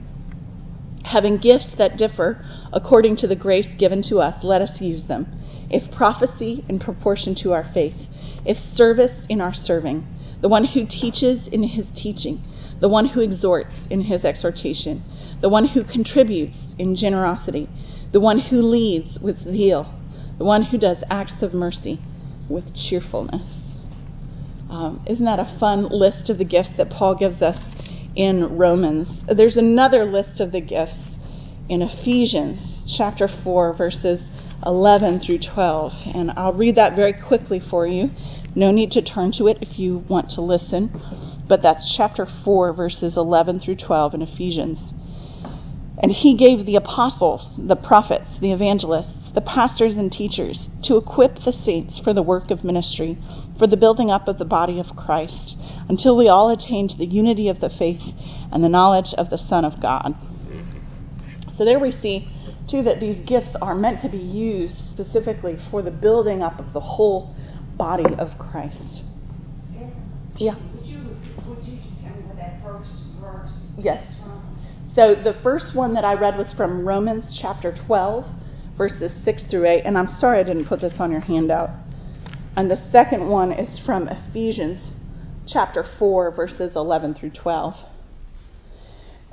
Having 1.10 1.40
gifts 1.40 1.76
that 1.78 1.98
differ 1.98 2.44
according 2.72 3.18
to 3.18 3.28
the 3.28 3.36
grace 3.36 3.68
given 3.78 4.02
to 4.10 4.18
us, 4.18 4.44
let 4.44 4.62
us 4.62 4.80
use 4.80 5.06
them. 5.08 5.28
If 5.70 5.92
prophecy, 5.96 6.66
in 6.68 6.80
proportion 6.80 7.36
to 7.44 7.54
our 7.54 7.66
faith. 7.74 8.08
If 8.46 8.58
service, 8.58 9.26
in 9.28 9.42
our 9.42 9.54
serving. 9.54 10.06
The 10.42 10.50
one 10.50 10.66
who 10.66 10.86
teaches, 10.86 11.48
in 11.52 11.64
his 11.64 11.88
teaching 11.96 12.44
the 12.80 12.90
one 12.90 13.10
who 13.10 13.22
exhorts 13.22 13.74
in 13.90 14.02
his 14.02 14.24
exhortation, 14.24 15.04
the 15.42 15.50
one 15.50 15.68
who 15.68 15.84
contributes 15.84 16.74
in 16.78 16.96
generosity, 16.96 17.68
the 18.12 18.20
one 18.20 18.40
who 18.40 18.62
leads 18.62 19.18
with 19.22 19.38
zeal, 19.40 19.94
the 20.38 20.46
one 20.46 20.64
who 20.64 20.78
does 20.78 20.98
acts 21.10 21.42
of 21.42 21.54
mercy 21.54 22.00
with 22.50 22.74
cheerfulness. 22.74 23.42
Um, 24.70 25.04
isn't 25.08 25.26
that 25.26 25.40
a 25.40 25.58
fun 25.60 25.90
list 25.90 26.30
of 26.30 26.38
the 26.38 26.46
gifts 26.46 26.72
that 26.78 26.90
Paul 26.90 27.16
gives 27.16 27.42
us 27.42 27.58
in 28.16 28.58
Romans? 28.58 29.24
There's 29.28 29.58
another 29.58 30.06
list 30.06 30.40
of 30.40 30.52
the 30.52 30.62
gifts 30.62 31.18
in 31.68 31.82
Ephesians 31.82 32.94
chapter 32.98 33.30
4, 33.44 33.76
verses 33.76 34.22
11 34.66 35.22
through 35.22 35.40
12. 35.54 35.92
And 36.14 36.32
I'll 36.32 36.54
read 36.54 36.76
that 36.76 36.96
very 36.96 37.14
quickly 37.14 37.60
for 37.60 37.88
you. 37.88 38.10
No 38.56 38.72
need 38.72 38.92
to 38.92 39.02
turn 39.02 39.32
to 39.38 39.48
it 39.48 39.58
if 39.62 39.78
you 39.80 40.04
want 40.10 40.30
to 40.32 40.42
listen 40.42 40.90
but 41.50 41.64
that's 41.64 41.96
chapter 41.98 42.28
4, 42.46 42.74
verses 42.74 43.18
11 43.18 43.60
through 43.60 43.78
12 43.78 44.14
in 44.14 44.22
Ephesians. 44.22 44.94
And 46.02 46.12
he 46.12 46.38
gave 46.38 46.66
the 46.66 46.76
apostles, 46.76 47.60
the 47.68 47.76
prophets, 47.76 48.38
the 48.40 48.54
evangelists, 48.54 49.19
the 49.34 49.42
pastors 49.42 49.96
and 49.96 50.12
teachers 50.12 50.68
to 50.84 50.98
equip 50.98 51.36
the 51.46 51.52
saints 51.52 52.00
for 52.04 52.14
the 52.14 52.24
work 52.24 52.52
of 52.52 52.64
ministry, 52.64 53.18
for 53.58 53.68
the 53.68 53.78
building 53.78 54.10
up 54.10 54.28
of 54.28 54.38
the 54.38 54.46
body 54.46 54.80
of 54.80 54.96
Christ, 54.96 55.58
until 55.88 56.18
we 56.18 56.28
all 56.28 56.50
attain 56.50 56.88
to 56.88 56.98
the 56.98 57.06
unity 57.06 57.50
of 57.50 57.60
the 57.60 57.70
faith 57.70 58.02
and 58.52 58.64
the 58.64 58.70
knowledge 58.70 59.14
of 59.18 59.30
the 59.30 59.38
Son 59.38 59.66
of 59.66 59.82
God. 59.82 60.14
So 61.58 61.66
there 61.66 61.80
we 61.80 61.92
see, 61.92 62.28
too, 62.72 62.84
that 62.84 63.00
these 63.00 63.18
gifts 63.28 63.56
are 63.62 63.76
meant 63.76 64.00
to 64.00 64.10
be 64.10 64.18
used 64.18 64.76
specifically 64.92 65.58
for 65.70 65.82
the 65.82 65.92
building 65.92 66.42
up 66.42 66.60
of 66.60 66.72
the 66.74 66.80
whole 66.80 67.36
body 67.78 68.16
of 68.18 68.38
Christ. 68.40 69.04
Yeah. 70.38 70.56
Yes. 73.78 74.04
So 74.96 75.16
the 75.16 75.34
first 75.44 75.76
one 75.76 75.94
that 75.94 76.06
I 76.06 76.14
read 76.14 76.38
was 76.38 76.54
from 76.56 76.88
Romans 76.88 77.38
chapter 77.42 77.74
12, 77.88 78.26
verses 78.80 79.14
6 79.26 79.44
through 79.52 79.68
8. 79.68 79.84
And 79.86 79.98
I'm 79.98 80.08
sorry 80.18 80.40
I 80.40 80.44
didn't 80.44 80.68
put 80.68 80.82
this 80.82 80.94
on 81.00 81.12
your 81.12 81.20
handout. 81.20 81.70
And 82.56 82.72
the 82.72 82.90
second 82.92 83.30
one 83.30 83.52
is 83.52 83.80
from 83.86 84.08
Ephesians 84.08 84.96
chapter 85.46 85.86
4, 86.00 86.32
verses 86.36 86.76
11 86.76 87.14
through 87.16 87.32
12. 87.40 87.74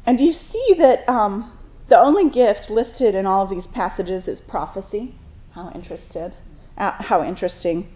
And 0.05 0.21
you 0.21 0.33
see 0.33 0.75
that 0.79 1.09
um, 1.11 1.57
the 1.89 1.99
only 1.99 2.29
gift 2.29 2.69
listed 2.69 3.15
in 3.15 3.25
all 3.25 3.45
of 3.45 3.51
these 3.51 3.67
passages 3.73 4.29
is 4.29 4.41
prophecy. 4.41 5.15
How 5.53 5.71
interested? 5.75 6.35
Uh, 6.77 6.93
how 6.99 7.25
interesting. 7.27 7.89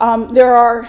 Um, 0.00 0.34
there 0.34 0.54
are 0.54 0.86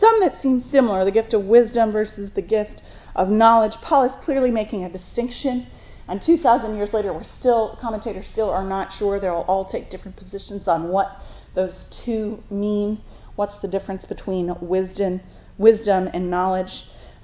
some 0.00 0.20
that 0.20 0.40
seem 0.42 0.60
similar 0.70 1.04
the 1.04 1.12
gift 1.12 1.32
of 1.32 1.44
wisdom 1.44 1.92
versus 1.92 2.30
the 2.34 2.42
gift 2.42 2.82
of 3.14 3.28
knowledge. 3.28 3.72
Paul 3.82 4.04
is 4.04 4.24
clearly 4.24 4.50
making 4.50 4.84
a 4.84 4.92
distinction. 4.92 5.68
And 6.08 6.22
2,000 6.24 6.76
years 6.76 6.92
later, 6.92 7.12
we're 7.12 7.24
still, 7.40 7.76
commentators 7.80 8.28
still 8.32 8.50
are 8.50 8.64
not 8.64 8.92
sure. 8.96 9.18
They'll 9.18 9.44
all 9.48 9.64
take 9.64 9.90
different 9.90 10.16
positions 10.16 10.68
on 10.68 10.92
what 10.92 11.08
those 11.54 11.84
two 12.04 12.42
mean. 12.48 13.00
What's 13.34 13.60
the 13.60 13.68
difference 13.68 14.06
between 14.06 14.54
wisdom, 14.60 15.20
wisdom 15.58 16.08
and 16.12 16.30
knowledge? 16.30 16.70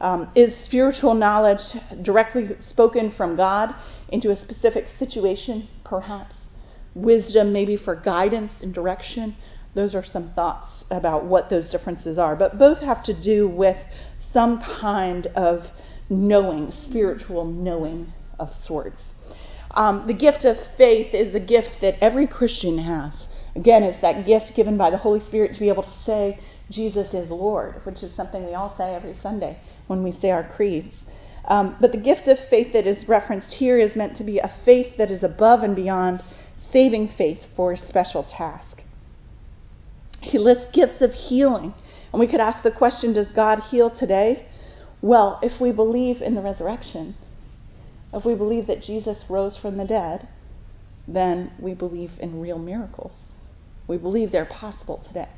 Um, 0.00 0.32
is 0.34 0.64
spiritual 0.64 1.14
knowledge 1.14 1.60
directly 2.02 2.48
spoken 2.68 3.12
from 3.16 3.36
God 3.36 3.72
into 4.08 4.30
a 4.30 4.36
specific 4.36 4.86
situation, 4.98 5.68
perhaps? 5.84 6.34
Wisdom, 6.94 7.52
maybe 7.52 7.76
for 7.76 7.94
guidance 7.94 8.50
and 8.62 8.74
direction. 8.74 9.36
Those 9.74 9.94
are 9.94 10.04
some 10.04 10.32
thoughts 10.34 10.84
about 10.90 11.24
what 11.24 11.48
those 11.48 11.70
differences 11.70 12.18
are. 12.18 12.34
But 12.34 12.58
both 12.58 12.80
have 12.80 13.04
to 13.04 13.22
do 13.22 13.48
with 13.48 13.76
some 14.32 14.60
kind 14.80 15.28
of 15.28 15.60
knowing, 16.10 16.72
spiritual 16.88 17.44
knowing 17.44 18.12
of 18.38 18.52
sorts. 18.52 18.98
Um, 19.72 20.04
the 20.06 20.14
gift 20.14 20.44
of 20.44 20.56
faith 20.76 21.14
is 21.14 21.34
a 21.34 21.40
gift 21.40 21.78
that 21.80 22.02
every 22.02 22.26
Christian 22.26 22.78
has. 22.78 23.26
Again, 23.56 23.82
it's 23.82 24.00
that 24.02 24.26
gift 24.26 24.52
given 24.54 24.76
by 24.76 24.90
the 24.90 24.98
Holy 24.98 25.20
Spirit 25.20 25.54
to 25.54 25.60
be 25.60 25.68
able 25.68 25.82
to 25.82 25.98
say, 26.04 26.38
Jesus 26.70 27.12
is 27.12 27.30
Lord, 27.30 27.80
which 27.84 28.02
is 28.02 28.14
something 28.14 28.46
we 28.46 28.54
all 28.54 28.74
say 28.76 28.94
every 28.94 29.16
Sunday 29.22 29.58
when 29.86 30.02
we 30.02 30.12
say 30.12 30.30
our 30.30 30.46
creeds. 30.46 30.94
Um, 31.46 31.76
but 31.80 31.92
the 31.92 31.98
gift 31.98 32.28
of 32.28 32.38
faith 32.48 32.72
that 32.72 32.86
is 32.86 33.08
referenced 33.08 33.54
here 33.54 33.78
is 33.78 33.96
meant 33.96 34.16
to 34.16 34.24
be 34.24 34.38
a 34.38 34.54
faith 34.64 34.96
that 34.96 35.10
is 35.10 35.22
above 35.22 35.62
and 35.62 35.74
beyond 35.74 36.22
saving 36.72 37.08
faith 37.18 37.40
for 37.56 37.72
a 37.72 37.76
special 37.76 38.24
task. 38.24 38.82
He 40.20 40.38
lists 40.38 40.66
gifts 40.72 41.02
of 41.02 41.10
healing 41.12 41.74
and 42.12 42.20
we 42.20 42.28
could 42.28 42.40
ask 42.40 42.62
the 42.62 42.70
question 42.70 43.12
Does 43.12 43.30
God 43.34 43.60
heal 43.70 43.90
today? 43.90 44.46
Well, 45.00 45.40
if 45.42 45.60
we 45.60 45.72
believe 45.72 46.22
in 46.22 46.34
the 46.34 46.42
resurrection, 46.42 47.16
if 48.12 48.24
we 48.24 48.34
believe 48.34 48.66
that 48.66 48.82
Jesus 48.82 49.24
rose 49.28 49.56
from 49.60 49.76
the 49.76 49.84
dead, 49.84 50.28
then 51.08 51.52
we 51.58 51.74
believe 51.74 52.10
in 52.20 52.40
real 52.40 52.58
miracles. 52.58 53.16
We 53.88 53.98
believe 53.98 54.30
they're 54.30 54.44
possible 54.46 55.02
today. 55.06 55.28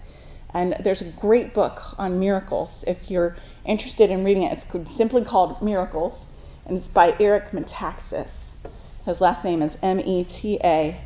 And 0.51 0.77
there's 0.85 1.03
a 1.03 1.13
great 1.21 1.55
book 1.55 1.79
on 1.99 2.21
miracles. 2.21 2.85
If 2.87 3.11
you're 3.11 3.37
interested 3.65 4.11
in 4.11 4.25
reading 4.25 4.45
it, 4.45 4.59
it's 4.73 4.97
simply 4.97 5.25
called 5.25 5.61
Miracles, 5.63 6.15
and 6.67 6.79
it's 6.79 6.87
by 6.89 7.13
Eric 7.19 7.51
Metaxas. 7.53 8.31
His 9.05 9.21
last 9.21 9.45
name 9.45 9.63
is 9.63 9.77
M 9.83 9.99
E 9.99 10.25
T 10.25 10.61
A 10.63 11.03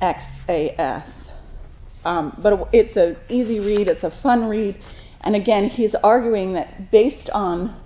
X 0.00 0.22
A 0.48 0.80
S. 0.80 1.08
Um, 2.04 2.38
but 2.42 2.68
it's 2.72 2.96
an 2.96 3.16
easy 3.28 3.58
read, 3.60 3.88
it's 3.88 4.04
a 4.04 4.12
fun 4.22 4.48
read, 4.48 4.76
and 5.20 5.36
again, 5.36 5.68
he's 5.68 5.94
arguing 6.02 6.54
that 6.54 6.90
based 6.90 7.30
on 7.32 7.80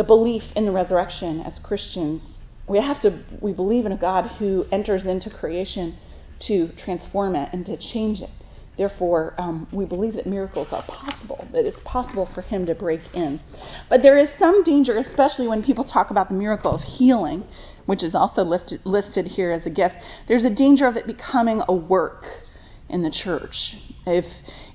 the 0.00 0.04
belief 0.04 0.42
in 0.56 0.64
the 0.64 0.72
resurrection 0.72 1.42
as 1.42 1.60
Christians, 1.62 2.22
we 2.66 2.78
have 2.78 3.02
to 3.02 3.22
we 3.42 3.52
believe 3.52 3.84
in 3.84 3.92
a 3.92 3.98
God 3.98 4.30
who 4.38 4.64
enters 4.72 5.04
into 5.04 5.28
creation 5.28 5.94
to 6.46 6.70
transform 6.82 7.36
it 7.36 7.50
and 7.52 7.66
to 7.66 7.76
change 7.76 8.22
it. 8.22 8.30
Therefore, 8.78 9.34
um, 9.36 9.68
we 9.74 9.84
believe 9.84 10.14
that 10.14 10.26
miracles 10.26 10.68
are 10.70 10.82
possible, 10.88 11.46
that 11.52 11.66
it's 11.66 11.76
possible 11.84 12.26
for 12.34 12.40
Him 12.40 12.64
to 12.64 12.74
break 12.74 13.02
in. 13.12 13.40
But 13.90 14.00
there 14.00 14.16
is 14.16 14.30
some 14.38 14.64
danger, 14.64 14.96
especially 14.96 15.46
when 15.46 15.62
people 15.62 15.84
talk 15.84 16.10
about 16.10 16.30
the 16.30 16.34
miracle 16.34 16.74
of 16.74 16.80
healing, 16.80 17.44
which 17.84 18.02
is 18.02 18.14
also 18.14 18.40
listed, 18.40 18.80
listed 18.86 19.26
here 19.26 19.52
as 19.52 19.66
a 19.66 19.70
gift. 19.70 19.96
There's 20.28 20.44
a 20.44 20.54
danger 20.54 20.86
of 20.86 20.96
it 20.96 21.06
becoming 21.06 21.60
a 21.68 21.74
work 21.74 22.24
in 22.88 23.02
the 23.02 23.10
church. 23.10 23.76
If, 24.06 24.24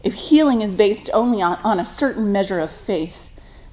if 0.03 0.13
healing 0.13 0.61
is 0.61 0.75
based 0.75 1.09
only 1.11 1.41
on, 1.41 1.57
on 1.63 1.79
a 1.79 1.95
certain 1.97 2.31
measure 2.31 2.59
of 2.59 2.69
faith 2.85 3.15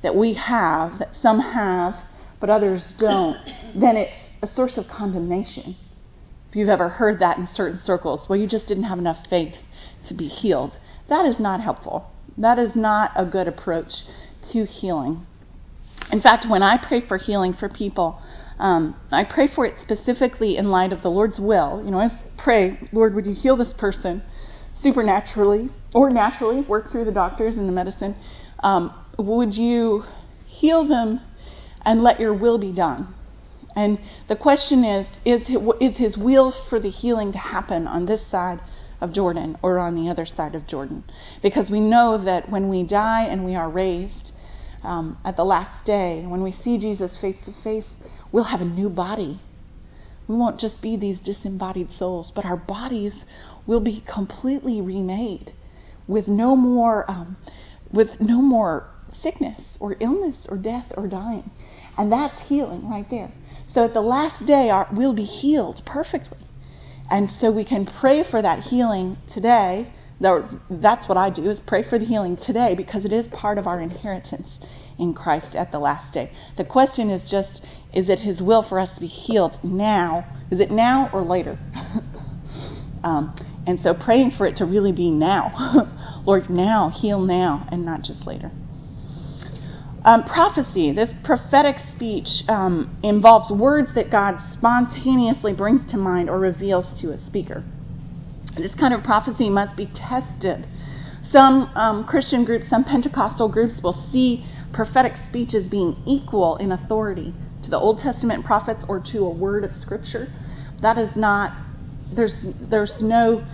that 0.02 0.14
we 0.14 0.34
have, 0.34 0.98
that 0.98 1.10
some 1.20 1.38
have, 1.38 1.94
but 2.40 2.50
others 2.50 2.92
don't, 2.98 3.36
then 3.80 3.96
it's 3.96 4.12
a 4.42 4.48
source 4.54 4.76
of 4.76 4.86
condemnation. 4.86 5.76
If 6.48 6.56
you've 6.56 6.68
ever 6.68 6.88
heard 6.88 7.20
that 7.20 7.38
in 7.38 7.46
certain 7.50 7.78
circles, 7.78 8.26
well, 8.28 8.38
you 8.38 8.46
just 8.46 8.66
didn't 8.66 8.84
have 8.84 8.98
enough 8.98 9.26
faith 9.30 9.54
to 10.08 10.14
be 10.14 10.26
healed. 10.28 10.78
That 11.08 11.24
is 11.24 11.40
not 11.40 11.60
helpful. 11.60 12.10
That 12.36 12.58
is 12.58 12.76
not 12.76 13.12
a 13.16 13.24
good 13.24 13.48
approach 13.48 13.92
to 14.52 14.64
healing. 14.64 15.26
In 16.10 16.20
fact, 16.20 16.46
when 16.48 16.62
I 16.62 16.76
pray 16.76 17.00
for 17.06 17.16
healing 17.16 17.54
for 17.54 17.68
people, 17.68 18.20
um, 18.58 18.96
I 19.10 19.24
pray 19.24 19.48
for 19.54 19.64
it 19.64 19.74
specifically 19.82 20.56
in 20.56 20.70
light 20.70 20.92
of 20.92 21.02
the 21.02 21.08
Lord's 21.08 21.38
will. 21.40 21.82
You 21.84 21.90
know, 21.90 21.98
I 21.98 22.10
pray, 22.36 22.78
Lord, 22.92 23.14
would 23.14 23.26
you 23.26 23.34
heal 23.34 23.56
this 23.56 23.72
person 23.78 24.22
supernaturally 24.82 25.70
or 25.94 26.10
naturally, 26.10 26.62
work 26.62 26.90
through 26.90 27.04
the 27.04 27.12
doctors 27.12 27.56
and 27.56 27.68
the 27.68 27.72
medicine. 27.72 28.16
Um, 28.60 28.94
would 29.18 29.54
you 29.54 30.04
heal 30.46 30.86
them 30.86 31.20
and 31.84 32.02
let 32.02 32.20
your 32.20 32.34
will 32.34 32.58
be 32.58 32.72
done? 32.72 33.14
And 33.74 33.98
the 34.28 34.36
question 34.36 34.84
is, 34.84 35.06
is, 35.24 35.48
is 35.80 35.96
his 35.96 36.16
will 36.16 36.52
for 36.68 36.78
the 36.78 36.90
healing 36.90 37.32
to 37.32 37.38
happen 37.38 37.86
on 37.86 38.06
this 38.06 38.26
side 38.30 38.60
of 39.00 39.12
Jordan 39.12 39.56
or 39.62 39.78
on 39.78 39.94
the 39.94 40.10
other 40.10 40.26
side 40.26 40.54
of 40.54 40.66
Jordan? 40.66 41.04
Because 41.42 41.70
we 41.70 41.80
know 41.80 42.22
that 42.22 42.50
when 42.50 42.68
we 42.68 42.86
die 42.86 43.24
and 43.24 43.44
we 43.44 43.54
are 43.54 43.70
raised 43.70 44.32
um, 44.82 45.18
at 45.24 45.36
the 45.36 45.44
last 45.44 45.86
day, 45.86 46.24
when 46.26 46.42
we 46.42 46.52
see 46.52 46.76
Jesus 46.78 47.18
face 47.20 47.36
to 47.44 47.52
face, 47.62 47.86
we'll 48.30 48.44
have 48.44 48.60
a 48.60 48.66
new 48.66 48.90
body. 48.90 49.40
We 50.28 50.36
won't 50.36 50.60
just 50.60 50.82
be 50.82 50.96
these 50.96 51.18
disembodied 51.18 51.92
souls, 51.92 52.32
but 52.34 52.44
our 52.44 52.56
bodies 52.56 53.24
will 53.66 53.80
be 53.80 54.04
completely 54.12 54.80
remade 54.80 55.52
with 56.06 56.28
no 56.28 56.56
more 56.56 57.10
um, 57.10 57.36
with 57.92 58.08
no 58.20 58.40
more 58.40 58.86
sickness 59.22 59.76
or 59.80 59.96
illness 60.00 60.46
or 60.48 60.56
death 60.56 60.92
or 60.96 61.06
dying. 61.06 61.50
And 61.96 62.10
that's 62.10 62.48
healing 62.48 62.88
right 62.88 63.08
there. 63.10 63.32
So 63.68 63.84
at 63.84 63.94
the 63.94 64.00
last 64.00 64.44
day, 64.46 64.70
our, 64.70 64.88
we'll 64.92 65.14
be 65.14 65.24
healed 65.24 65.82
perfectly. 65.86 66.38
And 67.10 67.30
so 67.30 67.50
we 67.50 67.64
can 67.64 67.86
pray 68.00 68.24
for 68.28 68.40
that 68.40 68.60
healing 68.60 69.16
today. 69.32 69.92
That's 70.20 71.08
what 71.08 71.18
I 71.18 71.30
do 71.30 71.50
is 71.50 71.60
pray 71.66 71.82
for 71.88 71.98
the 71.98 72.04
healing 72.04 72.36
today 72.36 72.74
because 72.74 73.04
it 73.04 73.12
is 73.12 73.26
part 73.28 73.58
of 73.58 73.66
our 73.66 73.80
inheritance 73.80 74.58
in 74.98 75.14
Christ 75.14 75.54
at 75.54 75.72
the 75.72 75.78
last 75.78 76.14
day. 76.14 76.30
The 76.56 76.64
question 76.64 77.10
is 77.10 77.28
just 77.30 77.64
is 77.92 78.08
it 78.08 78.20
His 78.20 78.40
will 78.40 78.62
for 78.66 78.78
us 78.78 78.94
to 78.94 79.00
be 79.00 79.06
healed 79.06 79.58
now? 79.62 80.24
Is 80.50 80.60
it 80.60 80.70
now 80.70 81.10
or 81.12 81.22
later? 81.22 81.58
um, 83.04 83.34
and 83.66 83.78
so 83.80 83.94
praying 83.94 84.32
for 84.32 84.46
it 84.46 84.56
to 84.56 84.64
really 84.64 84.92
be 84.92 85.10
now. 85.10 85.88
Lord, 86.26 86.48
now, 86.48 86.90
heal 86.90 87.20
now, 87.20 87.66
and 87.70 87.84
not 87.84 88.02
just 88.02 88.26
later. 88.26 88.50
Um, 90.04 90.24
prophecy, 90.24 90.92
this 90.92 91.10
prophetic 91.22 91.76
speech, 91.94 92.26
um, 92.48 92.98
involves 93.04 93.52
words 93.52 93.94
that 93.94 94.10
God 94.10 94.38
spontaneously 94.50 95.52
brings 95.52 95.88
to 95.92 95.96
mind 95.96 96.28
or 96.28 96.40
reveals 96.40 96.86
to 97.00 97.12
a 97.12 97.18
speaker. 97.18 97.62
This 98.56 98.74
kind 98.74 98.92
of 98.92 99.04
prophecy 99.04 99.48
must 99.48 99.76
be 99.76 99.86
tested. 99.94 100.66
Some 101.30 101.70
um, 101.76 102.04
Christian 102.04 102.44
groups, 102.44 102.68
some 102.68 102.84
Pentecostal 102.84 103.48
groups 103.48 103.80
will 103.82 104.06
see 104.10 104.44
prophetic 104.72 105.12
speech 105.28 105.54
as 105.54 105.70
being 105.70 105.96
equal 106.04 106.56
in 106.56 106.72
authority 106.72 107.32
to 107.62 107.70
the 107.70 107.78
Old 107.78 108.00
Testament 108.00 108.44
prophets 108.44 108.84
or 108.88 109.00
to 109.12 109.18
a 109.20 109.32
word 109.32 109.64
of 109.64 109.70
Scripture. 109.80 110.26
That 110.82 110.98
is 110.98 111.14
not, 111.14 111.52
there's, 112.14 112.44
there's 112.70 112.96
no 113.00 113.46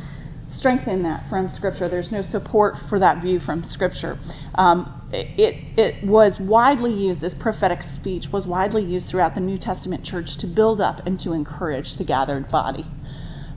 strength 0.57 0.89
in 0.89 1.03
that 1.03 1.29
from 1.29 1.51
Scripture. 1.55 1.91
There's 1.91 2.11
no 2.11 2.23
support 2.23 2.75
for 2.89 2.99
that 2.99 3.23
view 3.23 3.39
from 3.39 3.63
Scripture. 3.65 4.17
Um, 4.55 4.95
it, 5.13 5.57
it 5.77 6.05
was 6.05 6.37
widely 6.41 6.93
used, 6.93 7.21
this 7.21 7.35
prophetic 7.39 7.81
speech 7.95 8.27
was 8.33 8.47
widely 8.47 8.85
used 8.85 9.07
throughout 9.09 9.35
the 9.35 9.41
New 9.41 9.59
Testament 9.59 10.05
church 10.05 10.37
to 10.41 10.47
build 10.47 10.81
up 10.81 11.07
and 11.07 11.19
to 11.21 11.33
encourage 11.33 11.97
the 11.97 12.05
gathered 12.05 12.51
body. 12.51 12.85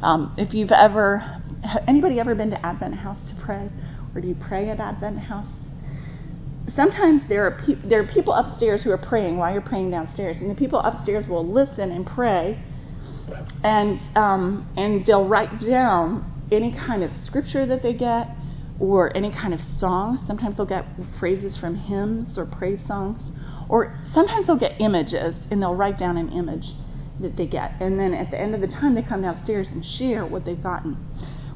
Um, 0.02 0.34
if 0.38 0.54
you've 0.54 0.72
ever, 0.72 1.24
anybody 1.88 2.20
ever 2.20 2.36
been 2.36 2.52
to 2.52 2.66
Advent 2.66 2.96
House 2.96 3.20
to 3.30 3.36
pray? 3.44 3.70
Or 4.16 4.22
do 4.22 4.28
you 4.28 4.36
pray 4.36 4.70
at 4.70 4.80
Advent 4.80 5.20
House? 5.20 5.48
Sometimes 6.74 7.24
there 7.28 7.46
are, 7.46 7.60
pe- 7.66 7.88
there 7.88 8.02
are 8.02 8.08
people 8.08 8.34
upstairs 8.34 8.84
who 8.84 8.92
are 8.92 8.98
praying 8.98 9.38
while 9.38 9.52
you're 9.52 9.62
praying 9.62 9.92
downstairs, 9.92 10.38
and 10.40 10.50
the 10.50 10.56
people 10.56 10.80
upstairs 10.80 11.26
will 11.28 11.46
listen 11.46 11.92
and 11.92 12.06
pray, 12.06 12.58
and 13.64 14.00
um, 14.16 14.66
and 14.78 15.06
they'll 15.06 15.28
write 15.28 15.60
down 15.60 16.24
any 16.52 16.72
kind 16.72 17.04
of 17.04 17.12
scripture 17.24 17.66
that 17.66 17.82
they 17.82 17.94
get 17.94 18.28
or 18.82 19.16
any 19.16 19.32
kind 19.32 19.54
of 19.54 19.60
song. 19.78 20.18
Sometimes 20.26 20.58
they'll 20.58 20.66
get 20.66 20.86
phrases 21.20 21.56
from 21.56 21.76
hymns 21.76 22.36
or 22.36 22.48
praise 22.48 22.82
songs. 22.88 23.22
Or 23.70 23.96
sometimes 24.12 24.48
they'll 24.48 24.58
get 24.58 24.82
images 24.82 25.36
and 25.52 25.62
they'll 25.62 25.76
write 25.76 26.00
down 26.00 26.18
an 26.18 26.30
image 26.30 26.66
that 27.22 27.38
they 27.38 27.46
get. 27.46 27.74
And 27.80 28.00
then 28.00 28.16
at 28.16 28.32
the 28.32 28.42
end 28.42 28.56
of 28.56 28.62
the 28.62 28.68
time, 28.68 28.96
they 28.96 29.04
come 29.04 29.22
downstairs 29.22 29.70
and 29.72 29.86
share 29.86 30.26
what 30.26 30.46
they've 30.46 30.62
gotten. 30.62 30.98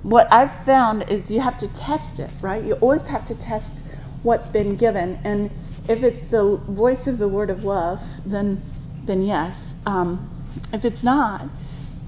What 0.04 0.32
I've 0.32 0.64
found 0.68 1.06
is 1.10 1.28
you 1.28 1.42
have 1.42 1.58
to 1.60 1.68
test 1.68 2.20
it, 2.20 2.30
right? 2.44 2.64
You 2.64 2.76
always 2.76 3.02
have 3.10 3.26
to 3.26 3.34
test 3.34 3.82
what's 4.22 4.48
been 4.50 4.78
given. 4.78 5.20
And 5.26 5.50
if 5.90 6.04
it's 6.04 6.30
the 6.30 6.62
voice 6.70 7.08
of 7.08 7.18
the 7.18 7.28
word 7.28 7.50
of 7.50 7.62
love, 7.62 7.98
then, 8.24 8.62
then 9.08 9.24
yes. 9.24 9.58
Um, 9.88 10.32
if 10.72 10.86
it's 10.86 11.04
not, 11.04 11.50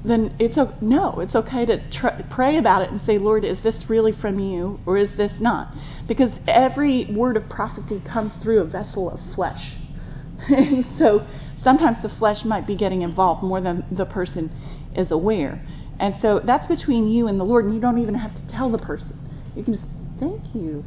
then 0.08 0.36
it's 0.39 0.58
a, 0.58 0.74
no. 0.82 1.20
It's 1.20 1.36
okay 1.36 1.65
to 1.65 1.89
tr- 1.89 2.22
pray 2.30 2.58
about 2.58 2.82
it 2.82 2.91
and 2.91 3.02
say, 3.02 3.17
Lord, 3.17 3.43
is 3.43 3.62
this 3.63 3.86
really 3.89 4.12
from 4.12 4.39
you 4.39 4.80
or 4.86 4.98
is 4.98 5.10
this 5.17 5.34
not? 5.39 5.74
Because 6.08 6.32
every 6.48 7.08
word 7.13 7.38
of 7.38 7.50
prophecy 7.50 8.02
comes 8.12 8.36
through 8.41 8.62
a 8.62 8.65
vessel 8.65 9.10
of 9.10 9.20
flesh, 9.36 9.76
and 10.50 10.86
so 10.98 11.26
sometimes 11.62 11.98
the 12.02 12.10
flesh 12.10 12.46
might 12.46 12.67
be 12.67 12.76
getting 12.76 13.02
involved 13.02 13.43
more 13.43 13.62
than 13.62 13.84
the 13.91 14.06
person 14.06 14.52
is 14.96 15.12
aware. 15.12 15.62
And 16.00 16.15
so 16.22 16.41
that's 16.46 16.67
between 16.67 17.08
you 17.08 17.28
and 17.28 17.39
the 17.39 17.43
Lord, 17.43 17.65
and 17.65 17.74
you 17.74 17.82
don't 17.82 17.98
even 17.98 18.15
have 18.15 18.36
to 18.36 18.48
tell 18.48 18.72
the 18.72 18.78
person. 18.78 19.17
You 19.56 19.63
can 19.63 19.74
just 19.74 19.86
thank 20.20 20.54
you, 20.54 20.84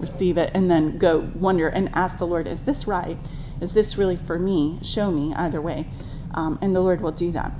receive 0.00 0.38
it, 0.38 0.50
and 0.54 0.70
then 0.70 0.98
go 0.98 1.30
wonder 1.34 1.68
and 1.68 1.90
ask 1.92 2.18
the 2.18 2.24
Lord, 2.24 2.46
is 2.46 2.60
this 2.64 2.84
right? 2.86 3.18
Is 3.60 3.74
this 3.74 3.96
really 3.98 4.18
for 4.26 4.38
me? 4.38 4.80
Show 4.82 5.10
me 5.10 5.34
either 5.36 5.60
way. 5.60 5.86
Um, 6.32 6.58
and 6.62 6.74
the 6.74 6.80
Lord 6.80 7.02
will 7.02 7.12
do 7.12 7.30
that. 7.32 7.52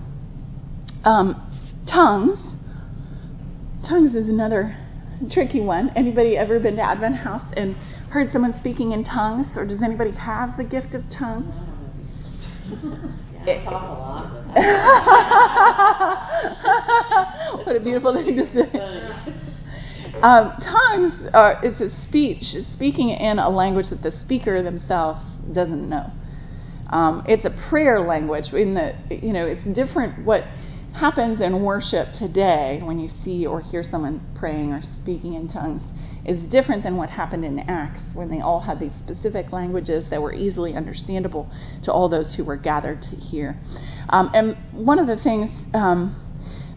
Um, 1.04 1.50
tongues. 1.90 2.54
Tongues 3.88 4.14
is 4.14 4.28
another 4.28 4.76
tricky 5.30 5.60
one. 5.60 5.90
Anybody 5.96 6.36
ever 6.36 6.60
been 6.60 6.76
to 6.76 6.82
Advent 6.82 7.16
House 7.16 7.42
and 7.56 7.74
heard 8.10 8.30
someone 8.30 8.54
speaking 8.60 8.92
in 8.92 9.02
tongues, 9.04 9.46
or 9.56 9.66
does 9.66 9.82
anybody 9.82 10.12
have 10.12 10.56
the 10.56 10.64
gift 10.64 10.94
of 10.94 11.02
tongues? 11.10 11.54
Yeah, 13.44 13.64
talk 13.64 14.28
a 14.54 14.62
what 17.64 17.74
a 17.74 17.80
beautiful 17.80 18.14
thing 18.14 18.36
to 18.36 18.46
say. 18.52 18.70
Um, 20.22 20.52
tongues 20.60 21.26
are 21.34 21.58
it's 21.64 21.80
a 21.80 21.90
speech, 22.06 22.44
speaking 22.72 23.08
in 23.08 23.40
a 23.40 23.50
language 23.50 23.90
that 23.90 24.02
the 24.02 24.12
speaker 24.20 24.62
themselves 24.62 25.24
doesn't 25.52 25.88
know. 25.88 26.12
Um, 26.90 27.24
it's 27.26 27.44
a 27.44 27.50
prayer 27.68 28.06
language. 28.06 28.52
In 28.52 28.74
the 28.74 28.92
you 29.10 29.32
know, 29.32 29.44
it's 29.44 29.64
different. 29.64 30.24
What 30.24 30.44
happens 30.94 31.40
in 31.40 31.62
worship 31.62 32.08
today 32.12 32.80
when 32.82 32.98
you 32.98 33.08
see 33.24 33.46
or 33.46 33.60
hear 33.62 33.82
someone 33.82 34.20
praying 34.34 34.72
or 34.72 34.82
speaking 34.98 35.34
in 35.34 35.48
tongues 35.48 35.82
is 36.24 36.48
different 36.50 36.82
than 36.82 36.96
what 36.96 37.10
happened 37.10 37.44
in 37.44 37.58
Acts 37.60 38.02
when 38.14 38.30
they 38.30 38.40
all 38.40 38.60
had 38.60 38.78
these 38.78 38.92
specific 38.98 39.52
languages 39.52 40.06
that 40.10 40.20
were 40.20 40.32
easily 40.32 40.74
understandable 40.74 41.50
to 41.82 41.92
all 41.92 42.08
those 42.08 42.34
who 42.36 42.44
were 42.44 42.56
gathered 42.56 43.02
to 43.02 43.16
hear. 43.16 43.58
Um, 44.10 44.30
and 44.34 44.56
one 44.72 44.98
of 44.98 45.06
the 45.06 45.16
things 45.16 45.50
um, 45.74 46.14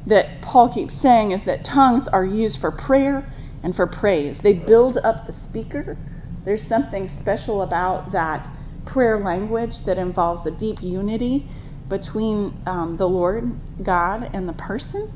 that 0.07 0.41
Paul 0.41 0.73
keeps 0.73 0.99
saying 1.01 1.31
is 1.31 1.45
that 1.45 1.65
tongues 1.65 2.07
are 2.11 2.25
used 2.25 2.59
for 2.59 2.71
prayer 2.71 3.27
and 3.63 3.75
for 3.75 3.85
praise. 3.85 4.37
They 4.41 4.53
build 4.53 4.97
up 5.03 5.27
the 5.27 5.33
speaker. 5.49 5.97
There's 6.45 6.63
something 6.67 7.09
special 7.19 7.61
about 7.61 8.11
that 8.11 8.47
prayer 8.85 9.19
language 9.19 9.73
that 9.85 9.97
involves 9.97 10.45
a 10.45 10.51
deep 10.51 10.81
unity 10.81 11.49
between 11.89 12.53
um, 12.65 12.97
the 12.97 13.05
Lord 13.05 13.43
God 13.83 14.29
and 14.33 14.47
the 14.47 14.53
person, 14.53 15.11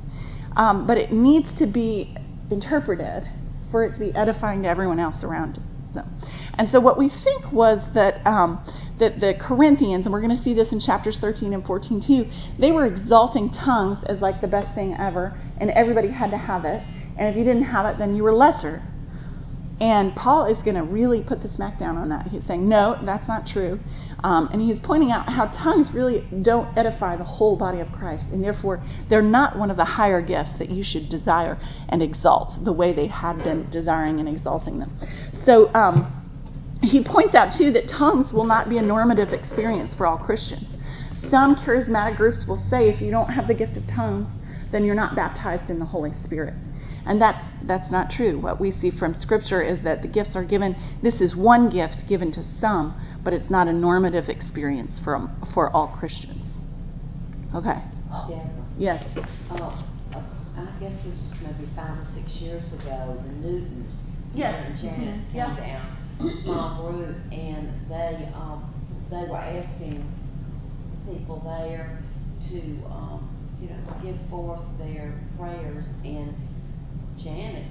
um, 0.56 0.86
but 0.88 0.98
it 0.98 1.12
needs 1.12 1.48
to 1.60 1.66
be 1.66 2.16
interpreted 2.52 3.24
for 3.72 3.84
it 3.84 3.94
to 3.94 4.00
be 4.00 4.14
edifying 4.16 4.64
to 4.64 4.68
everyone 4.68 5.00
else 5.00 5.24
around 5.24 5.60
them. 5.94 6.10
And 6.56 6.70
so 6.70 6.80
what 6.80 6.98
we 6.98 7.10
think 7.10 7.52
was 7.52 7.80
that 7.94 8.26
um, 8.26 8.64
that 9.00 9.20
the 9.20 9.34
Corinthians, 9.40 10.06
and 10.06 10.14
we're 10.14 10.22
going 10.22 10.36
to 10.36 10.44
see 10.44 10.54
this 10.54 10.72
in 10.72 10.80
chapters 10.80 11.18
13 11.20 11.54
and 11.54 11.64
14 11.64 12.04
too, 12.06 12.26
they 12.60 12.72
were 12.72 12.86
exalting 12.86 13.50
tongues 13.50 14.04
as 14.08 14.22
like 14.22 14.42
the 14.42 14.48
best 14.48 14.76
thing 14.76 14.96
ever, 15.00 15.38
and 15.58 15.72
everybody 15.72 16.12
had 16.12 16.32
to 16.32 16.38
have 16.38 16.66
it. 16.66 16.84
And 17.18 17.30
if 17.30 17.36
you 17.36 17.44
didn't 17.44 17.64
have 17.64 17.86
it, 17.86 17.98
then 17.98 18.16
you 18.16 18.24
were 18.24 18.34
lesser. 18.34 18.84
And 19.80 20.14
Paul 20.14 20.46
is 20.48 20.62
going 20.62 20.76
to 20.76 20.84
really 20.84 21.24
put 21.24 21.42
the 21.42 21.48
smack 21.48 21.80
down 21.80 21.96
on 21.96 22.10
that. 22.10 22.28
He's 22.28 22.46
saying, 22.46 22.68
no, 22.68 22.98
that's 23.06 23.28
not 23.30 23.46
true. 23.46 23.80
Um, 24.24 24.50
and 24.52 24.62
he's 24.62 24.78
pointing 24.84 25.12
out 25.12 25.30
how 25.30 25.46
tongues 25.46 25.90
really 25.94 26.28
don't 26.42 26.78
edify 26.78 27.16
the 27.16 27.24
whole 27.24 27.56
body 27.58 27.80
of 27.80 27.90
Christ. 27.94 28.26
And 28.34 28.44
therefore, 28.44 28.84
they're 29.10 29.22
not 29.22 29.58
one 29.58 29.72
of 29.72 29.78
the 29.78 29.86
higher 29.86 30.22
gifts 30.22 30.60
that 30.60 30.70
you 30.70 30.84
should 30.84 31.10
desire 31.10 31.58
and 31.88 32.02
exalt 32.02 32.52
the 32.66 32.74
way 32.74 32.94
they 32.94 33.08
had 33.08 33.38
been 33.38 33.70
desiring 33.72 34.20
and 34.20 34.28
exalting 34.28 34.80
them. 34.80 34.98
So 35.46 35.74
um, 35.74 36.12
he 36.82 37.02
points 37.02 37.34
out, 37.34 37.54
too, 37.58 37.72
that 37.72 37.88
tongues 37.88 38.34
will 38.34 38.46
not 38.46 38.68
be 38.68 38.80
a 38.80 38.82
normative 38.82 39.30
experience 39.30 39.96
for 39.96 40.06
all 40.06 40.18
Christians. 40.18 40.68
Some 41.30 41.56
charismatic 41.56 42.18
groups 42.18 42.44
will 42.48 42.62
say 42.70 42.90
if 42.90 43.02
you 43.02 43.12
don't 43.12 43.30
have 43.30 43.48
the 43.48 43.54
gift 43.54 43.78
of 43.78 43.84
tongues, 43.88 44.30
then 44.72 44.84
you're 44.84 44.96
not 44.96 45.16
baptized 45.16 45.70
in 45.70 45.80
the 45.80 45.86
Holy 45.86 46.12
Spirit. 46.26 46.54
And 47.06 47.20
that's 47.20 47.44
that's 47.64 47.92
not 47.92 48.10
true. 48.10 48.40
What 48.40 48.60
we 48.60 48.72
see 48.72 48.92
from 48.92 49.14
Scripture 49.14 49.62
is 49.64 49.82
that 49.84 50.02
the 50.02 50.08
gifts 50.08 50.36
are 50.36 50.46
given. 50.46 50.76
This 51.02 51.22
is 51.22 51.36
one 51.36 51.70
gift 51.70 52.04
given 52.08 52.32
to 52.34 52.44
some, 52.60 52.94
but 53.24 53.34
it's 53.34 53.50
not 53.50 53.68
a 53.68 53.74
normative 53.74 54.30
experience 54.30 55.00
for 55.04 55.28
for 55.54 55.72
all 55.76 55.88
Christians. 55.88 56.46
Okay. 57.56 57.82
Yes. 58.78 59.04
Uh, 59.50 59.84
I 60.58 60.80
guess 60.80 60.94
this 61.04 61.06
was 61.06 61.40
maybe 61.42 61.70
five 61.76 61.98
or 61.98 62.06
six 62.16 62.42
years 62.42 62.72
ago. 62.74 63.18
The 63.24 63.32
Newtons, 63.48 63.94
Yes. 64.34 64.66
and 64.68 64.78
Janet 64.78 65.16
Mhm. 65.16 65.32
came 65.32 65.36
Yeah. 65.36 65.80
down, 66.20 66.30
a 66.30 66.42
small 66.42 66.92
group, 66.92 67.16
and 67.32 67.70
they 67.90 68.30
um, 68.36 68.64
they 69.10 69.26
were 69.30 69.38
asking 69.38 70.04
people 71.06 71.42
there 71.46 72.00
to 72.50 72.62
um, 72.92 73.30
you 73.62 73.70
know 73.70 73.76
give 74.02 74.18
forth 74.30 74.62
their 74.78 75.14
prayers, 75.38 75.88
and 76.06 76.34
Janice 77.24 77.68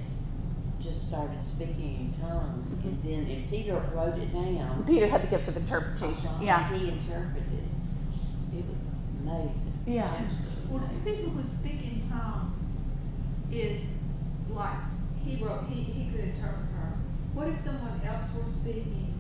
just 0.83 1.09
started 1.09 1.39
speaking 1.57 2.13
in 2.15 2.21
tongues, 2.21 2.69
and 2.85 3.03
then 3.03 3.27
and 3.27 3.51
Peter 3.51 3.75
wrote 3.95 4.19
it 4.19 4.33
down. 4.33 4.85
Peter 4.87 5.09
had 5.09 5.23
the 5.23 5.27
gift 5.27 5.49
of 5.49 5.57
interpretation. 5.57 6.27
Uh-huh, 6.27 6.45
Yeah. 6.45 6.71
He 6.77 6.89
interpreted. 6.89 7.65
It 8.55 8.65
was 8.69 8.79
amazing. 9.23 9.73
Yeah. 9.87 10.05
Absolutely 10.07 10.71
Well, 10.71 10.85
the 10.87 11.01
people 11.03 11.31
who 11.33 11.43
speak 11.61 11.83
in 11.83 12.09
tongues 12.09 12.55
is 13.51 13.83
like, 14.51 14.79
he 15.25 15.43
wrote, 15.43 15.67
he, 15.69 15.83
he 15.83 16.11
could 16.11 16.21
interpret 16.21 16.69
her. 16.79 16.93
What 17.35 17.49
if 17.49 17.59
someone 17.65 18.01
else 18.07 18.31
were 18.37 18.47
speaking? 18.61 19.15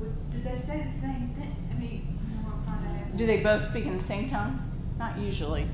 Would, 0.00 0.12
did 0.30 0.44
they 0.44 0.60
say 0.66 0.84
the 0.92 1.00
same 1.00 1.32
thing? 1.38 1.56
I 1.70 1.74
mean, 1.78 2.04
you 2.28 2.36
know 2.36 2.52
I'm 2.52 2.64
trying 2.66 2.82
to 2.84 3.00
ask? 3.06 3.16
Do 3.16 3.26
they 3.26 3.42
both 3.42 3.70
speak 3.70 3.86
in 3.86 3.96
the 3.96 4.06
same 4.06 4.28
tongue? 4.28 4.60
Not 4.98 5.18
usually. 5.18 5.66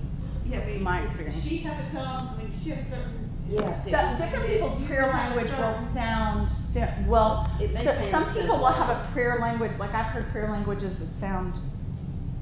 Yeah, 0.47 0.61
I 0.61 0.67
mean, 0.67 0.83
my 0.83 1.03
experience. 1.03 1.43
She 1.43 1.59
have 1.63 1.79
a 1.79 1.91
tongue, 1.93 2.39
I 2.39 2.43
mean, 2.43 2.53
she 2.63 2.71
have 2.71 2.87
a 2.87 2.91
certain. 2.91 3.22
Yes, 3.53 3.85
So 3.85 4.25
different 4.25 4.47
people's 4.49 4.87
prayer 4.87 5.09
language 5.09 5.51
will 5.51 5.77
sound 5.93 6.49
well. 7.07 7.51
So- 7.59 8.09
some 8.11 8.33
people 8.33 8.59
will 8.59 8.73
have 8.73 8.89
a 8.89 9.11
prayer 9.13 9.39
language 9.41 9.73
like 9.79 9.95
I've 9.95 10.07
heard 10.07 10.31
prayer 10.33 10.51
languages 10.51 10.97
that 10.99 11.09
sound 11.21 11.55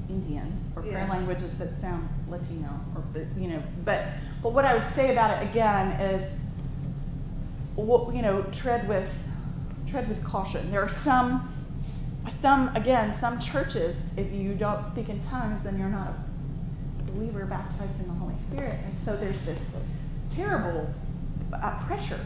Indian 0.08 0.52
or 0.76 0.82
prayer 0.82 1.04
Yeah. 1.06 1.10
languages 1.10 1.52
that 1.58 1.80
sound 1.80 2.08
Latino 2.28 2.68
or 2.94 3.02
you 3.36 3.48
know. 3.48 3.62
But 3.84 4.04
but 4.42 4.52
what 4.52 4.64
I 4.64 4.74
would 4.74 4.94
say 4.94 5.10
about 5.12 5.30
it 5.42 5.50
again 5.50 5.92
is, 6.00 6.32
you 7.76 8.22
know, 8.22 8.42
tread 8.62 8.88
with 8.88 9.08
tread 9.88 10.08
with 10.08 10.22
caution. 10.24 10.70
There 10.70 10.82
are 10.82 10.94
some 11.04 11.48
some 12.40 12.74
again 12.76 13.16
some 13.20 13.40
churches 13.40 13.96
if 14.16 14.32
you 14.32 14.54
don't 14.54 14.92
speak 14.92 15.08
in 15.08 15.20
tongues 15.24 15.60
then 15.64 15.78
you're 15.78 15.88
not 15.88 16.08
a 16.08 17.12
believer 17.12 17.44
baptized 17.46 17.98
in 18.00 18.06
the 18.06 18.14
Holy 18.14 18.34
Spirit. 18.50 18.78
And 18.84 18.94
so 19.04 19.16
there's 19.16 19.44
this 19.44 19.58
terrible 20.34 20.88
uh, 21.52 21.86
pressure 21.86 22.20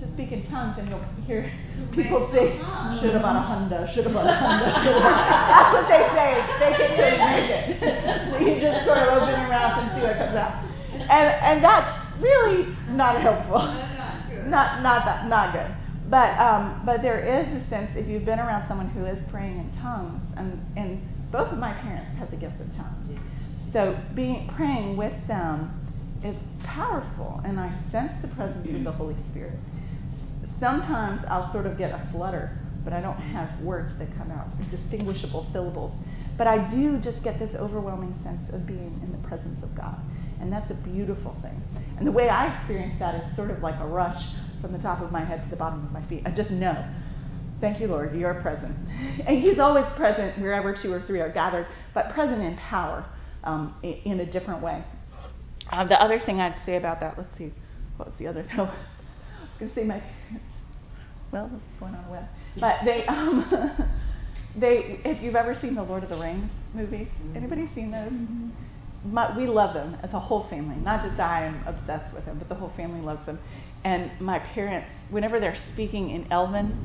to 0.00 0.12
speak 0.14 0.32
in 0.32 0.44
tongues, 0.50 0.76
and 0.78 0.88
you'll 0.88 1.04
hear 1.26 1.50
people 1.94 2.28
say, 2.32 2.58
should 3.00 3.14
have 3.14 3.22
bought 3.22 3.36
a 3.36 3.42
Honda, 3.42 3.88
should 3.94 4.04
have 4.08 4.14
bought 4.14 4.26
a 4.26 4.34
Honda, 4.34 4.66
should 4.82 4.98
have 4.98 5.06
That's 5.06 5.72
what 5.72 5.86
they 5.88 6.02
say. 6.10 6.30
They 6.58 6.72
think 6.76 6.92
they 6.98 7.14
make 7.18 7.48
it. 7.50 7.64
so 8.30 8.38
you 8.44 8.60
just 8.60 8.84
sort 8.84 8.98
of 8.98 9.22
open 9.22 9.40
your 9.40 9.48
mouth 9.48 9.78
and 9.78 9.88
see 9.94 10.02
what 10.06 10.16
comes 10.18 10.36
out. 10.36 10.64
And, 10.92 11.28
and 11.40 11.64
that's 11.64 11.88
really 12.20 12.74
not 12.90 13.20
helpful. 13.22 13.58
Not 13.58 14.28
good. 14.28 14.46
Not, 14.46 14.82
not, 14.82 15.04
that, 15.04 15.28
not 15.28 15.52
good. 15.52 15.70
But, 16.10 16.36
um, 16.38 16.82
but 16.84 17.00
there 17.00 17.20
is 17.24 17.46
a 17.48 17.68
sense, 17.70 17.90
if 17.96 18.06
you've 18.06 18.26
been 18.26 18.38
around 18.38 18.68
someone 18.68 18.88
who 18.90 19.06
is 19.06 19.18
praying 19.30 19.58
in 19.58 19.80
tongues, 19.80 20.20
and, 20.36 20.60
and 20.76 21.00
both 21.32 21.50
of 21.50 21.58
my 21.58 21.72
parents 21.72 22.18
had 22.18 22.30
the 22.30 22.36
gift 22.36 22.60
of 22.60 22.66
tongues. 22.76 23.18
So 23.72 23.96
being 24.14 24.50
praying 24.54 24.98
with 24.98 25.14
them 25.26 25.81
is 26.24 26.36
powerful, 26.64 27.40
and 27.44 27.58
I 27.58 27.76
sense 27.90 28.12
the 28.22 28.28
presence 28.28 28.68
of 28.68 28.84
the 28.84 28.92
Holy 28.92 29.16
Spirit. 29.30 29.58
Sometimes 30.60 31.24
I'll 31.28 31.52
sort 31.52 31.66
of 31.66 31.76
get 31.76 31.90
a 31.90 32.08
flutter, 32.12 32.58
but 32.84 32.92
I 32.92 33.00
don't 33.00 33.16
have 33.16 33.60
words 33.60 33.92
that 33.98 34.08
come 34.16 34.30
out, 34.30 34.46
distinguishable 34.70 35.48
syllables. 35.52 35.92
But 36.38 36.46
I 36.46 36.70
do 36.70 36.98
just 36.98 37.22
get 37.22 37.38
this 37.38 37.54
overwhelming 37.56 38.14
sense 38.22 38.40
of 38.52 38.66
being 38.66 39.00
in 39.02 39.12
the 39.12 39.28
presence 39.28 39.62
of 39.62 39.74
God. 39.76 39.98
And 40.40 40.52
that's 40.52 40.70
a 40.70 40.74
beautiful 40.74 41.36
thing. 41.42 41.62
And 41.98 42.06
the 42.06 42.12
way 42.12 42.28
I 42.28 42.56
experience 42.56 42.98
that 42.98 43.14
is 43.14 43.36
sort 43.36 43.50
of 43.50 43.62
like 43.62 43.78
a 43.80 43.86
rush 43.86 44.20
from 44.60 44.72
the 44.72 44.78
top 44.78 45.00
of 45.00 45.12
my 45.12 45.24
head 45.24 45.42
to 45.44 45.50
the 45.50 45.56
bottom 45.56 45.84
of 45.84 45.92
my 45.92 46.04
feet. 46.08 46.22
I 46.24 46.30
just 46.30 46.50
know. 46.50 46.84
Thank 47.60 47.80
you, 47.80 47.86
Lord, 47.86 48.16
you 48.16 48.26
are 48.26 48.40
present. 48.42 48.74
And 49.26 49.42
He's 49.42 49.58
always 49.58 49.84
present 49.96 50.40
wherever 50.40 50.76
two 50.80 50.92
or 50.92 51.02
three 51.06 51.20
are 51.20 51.30
gathered, 51.30 51.66
but 51.94 52.12
present 52.12 52.42
in 52.42 52.56
power 52.56 53.04
um, 53.44 53.76
in, 53.82 53.92
in 54.04 54.20
a 54.20 54.26
different 54.26 54.62
way. 54.62 54.84
Uh, 55.72 55.84
the 55.84 56.00
other 56.00 56.20
thing 56.20 56.38
I'd 56.38 56.54
say 56.66 56.76
about 56.76 57.00
that, 57.00 57.16
let's 57.16 57.36
see, 57.38 57.50
what 57.96 58.06
was 58.06 58.14
the 58.18 58.26
other 58.26 58.42
thing? 58.42 58.52
I 58.60 58.62
was 58.62 58.70
going 59.58 59.70
to 59.70 59.74
say 59.74 59.84
my. 59.84 60.02
Well, 61.32 61.48
what's 61.48 61.80
going 61.80 61.94
on 61.94 62.10
web? 62.10 62.24
But 62.58 62.84
they, 62.84 63.06
um, 63.08 63.88
they, 64.54 65.00
if 65.04 65.22
you've 65.22 65.34
ever 65.34 65.56
seen 65.60 65.74
the 65.74 65.82
Lord 65.82 66.02
of 66.02 66.10
the 66.10 66.18
Rings 66.18 66.50
movies, 66.74 67.08
anybody 67.34 67.70
seen 67.74 67.90
those? 67.90 68.12
My, 69.04 69.36
we 69.36 69.46
love 69.46 69.72
them 69.74 69.96
as 70.02 70.12
a 70.12 70.20
whole 70.20 70.46
family. 70.48 70.76
Not 70.76 71.02
just 71.02 71.18
I 71.18 71.46
am 71.46 71.64
obsessed 71.66 72.14
with 72.14 72.26
them, 72.26 72.38
but 72.38 72.48
the 72.50 72.54
whole 72.54 72.72
family 72.76 73.00
loves 73.00 73.24
them. 73.24 73.38
And 73.84 74.10
my 74.20 74.38
parents, 74.38 74.86
whenever 75.10 75.40
they're 75.40 75.58
speaking 75.72 76.10
in 76.10 76.30
Elven, 76.30 76.78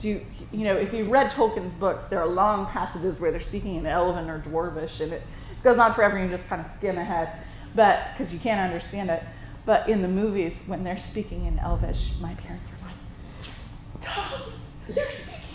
do 0.00 0.08
you, 0.08 0.26
you 0.50 0.64
know 0.64 0.74
if 0.74 0.92
you 0.92 1.08
read 1.08 1.30
Tolkien's 1.30 1.72
books, 1.78 2.04
there 2.10 2.20
are 2.20 2.26
long 2.26 2.66
passages 2.66 3.20
where 3.20 3.30
they're 3.30 3.40
speaking 3.40 3.76
in 3.76 3.86
Elven 3.86 4.28
or 4.28 4.40
Dwarvish, 4.42 5.00
and 5.00 5.12
it 5.12 5.22
goes 5.62 5.78
on 5.78 5.94
forever, 5.94 6.16
and 6.16 6.30
you 6.30 6.36
just 6.36 6.48
kind 6.48 6.60
of 6.60 6.66
skim 6.78 6.98
ahead, 6.98 7.30
but 7.74 8.16
because 8.16 8.32
you 8.32 8.40
can't 8.40 8.60
understand 8.60 9.10
it. 9.10 9.22
But 9.66 9.88
in 9.88 10.02
the 10.02 10.08
movies, 10.08 10.52
when 10.66 10.84
they're 10.84 11.02
speaking 11.10 11.46
in 11.46 11.58
Elvish, 11.58 11.96
my 12.20 12.34
parents 12.34 12.66
are 12.70 12.86
like, 12.86 12.96
"Tongues! 14.04 14.52
They're 14.88 15.10
speaking!" 15.12 15.34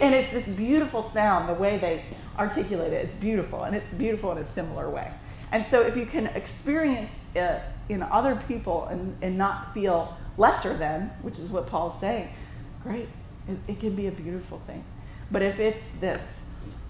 and 0.00 0.14
it's 0.14 0.32
this 0.32 0.56
beautiful 0.56 1.10
sound, 1.12 1.48
the 1.48 1.60
way 1.60 1.78
they 1.80 2.04
articulate 2.38 2.92
it. 2.92 3.08
It's 3.08 3.20
beautiful, 3.20 3.64
and 3.64 3.74
it's 3.74 3.86
beautiful 3.98 4.32
in 4.32 4.38
a 4.38 4.54
similar 4.54 4.88
way. 4.90 5.12
And 5.52 5.66
so, 5.70 5.80
if 5.80 5.96
you 5.96 6.06
can 6.06 6.26
experience 6.28 7.10
it 7.34 7.62
in 7.88 8.02
other 8.02 8.42
people 8.48 8.86
and, 8.86 9.16
and 9.22 9.36
not 9.36 9.74
feel 9.74 10.16
lesser 10.38 10.76
than, 10.78 11.10
which 11.22 11.38
is 11.38 11.50
what 11.50 11.68
Paul's 11.68 12.00
saying, 12.00 12.30
great. 12.82 13.08
It, 13.48 13.58
it 13.68 13.80
can 13.80 13.94
be 13.94 14.06
a 14.08 14.12
beautiful 14.12 14.60
thing. 14.66 14.84
But 15.30 15.42
if 15.42 15.58
it's 15.58 16.00
this 16.00 16.20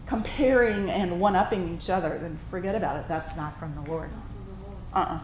comparing 0.08 0.88
and 0.88 1.20
one 1.20 1.34
upping 1.34 1.76
each 1.76 1.88
other, 1.90 2.18
then 2.20 2.38
forget 2.50 2.74
about 2.74 2.96
it. 2.96 3.06
That's 3.08 3.36
not 3.36 3.58
from 3.58 3.74
the 3.74 3.90
Lord. 3.90 4.10
Uh 4.94 4.98
uh 4.98 5.20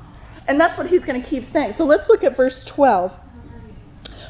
And 0.49 0.61
that's 0.61 0.77
what 0.77 0.89
he's 0.89 1.05
going 1.05 1.21
to 1.23 1.29
keep 1.29 1.45
saying. 1.53 1.75
So 1.79 1.85
let's 1.85 2.09
look 2.09 2.25
at 2.25 2.37
verse 2.37 2.69
12. 2.75 3.13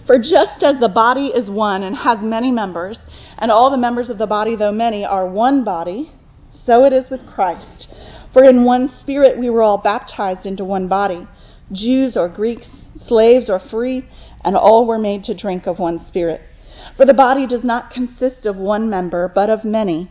For 0.06 0.18
just 0.18 0.62
as 0.62 0.80
the 0.80 0.90
body 0.92 1.28
is 1.28 1.48
one 1.48 1.82
and 1.82 1.96
has 1.96 2.18
many 2.20 2.50
members, 2.50 2.98
and 3.38 3.50
all 3.50 3.70
the 3.70 3.76
members 3.76 4.10
of 4.10 4.18
the 4.18 4.26
body, 4.26 4.56
though 4.56 4.72
many, 4.72 5.04
are 5.04 5.28
one 5.28 5.64
body, 5.64 6.12
so 6.52 6.84
it 6.84 6.92
is 6.92 7.08
with 7.10 7.26
Christ. 7.26 7.94
For 8.32 8.44
in 8.44 8.64
one 8.64 8.88
spirit 9.00 9.38
we 9.38 9.48
were 9.48 9.62
all 9.62 9.78
baptized 9.78 10.44
into 10.44 10.64
one 10.64 10.88
body, 10.88 11.28
Jews 11.70 12.16
or 12.16 12.28
Greeks, 12.28 12.68
slaves 12.96 13.48
or 13.48 13.58
free, 13.58 14.08
and 14.44 14.56
all 14.56 14.86
were 14.86 14.98
made 14.98 15.24
to 15.24 15.36
drink 15.36 15.66
of 15.66 15.78
one 15.78 15.98
spirit. 15.98 16.40
For 16.96 17.06
the 17.06 17.14
body 17.14 17.46
does 17.46 17.64
not 17.64 17.90
consist 17.90 18.44
of 18.44 18.58
one 18.58 18.90
member, 18.90 19.30
but 19.32 19.50
of 19.50 19.64
many. 19.64 20.10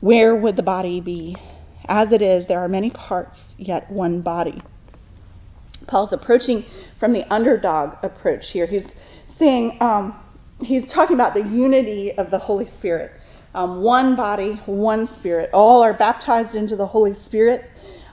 where 0.00 0.36
would 0.36 0.56
the 0.56 0.62
body 0.62 1.00
be? 1.00 1.36
As 1.86 2.12
it 2.12 2.22
is, 2.22 2.46
there 2.46 2.60
are 2.60 2.68
many 2.68 2.90
parts, 2.90 3.38
yet 3.56 3.90
one 3.90 4.20
body. 4.20 4.62
Paul's 5.86 6.12
approaching 6.12 6.64
from 7.00 7.12
the 7.12 7.24
underdog 7.32 7.94
approach 8.02 8.44
here. 8.52 8.66
He's 8.66 8.84
saying, 9.38 9.78
um, 9.80 10.20
he's 10.60 10.92
talking 10.92 11.14
about 11.14 11.34
the 11.34 11.42
unity 11.42 12.12
of 12.16 12.30
the 12.30 12.38
Holy 12.38 12.66
Spirit. 12.78 13.12
Um, 13.54 13.82
one 13.82 14.14
body, 14.14 14.60
one 14.66 15.08
spirit. 15.18 15.50
All 15.52 15.82
are 15.82 15.96
baptized 15.96 16.54
into 16.54 16.76
the 16.76 16.86
Holy 16.86 17.14
Spirit. 17.14 17.62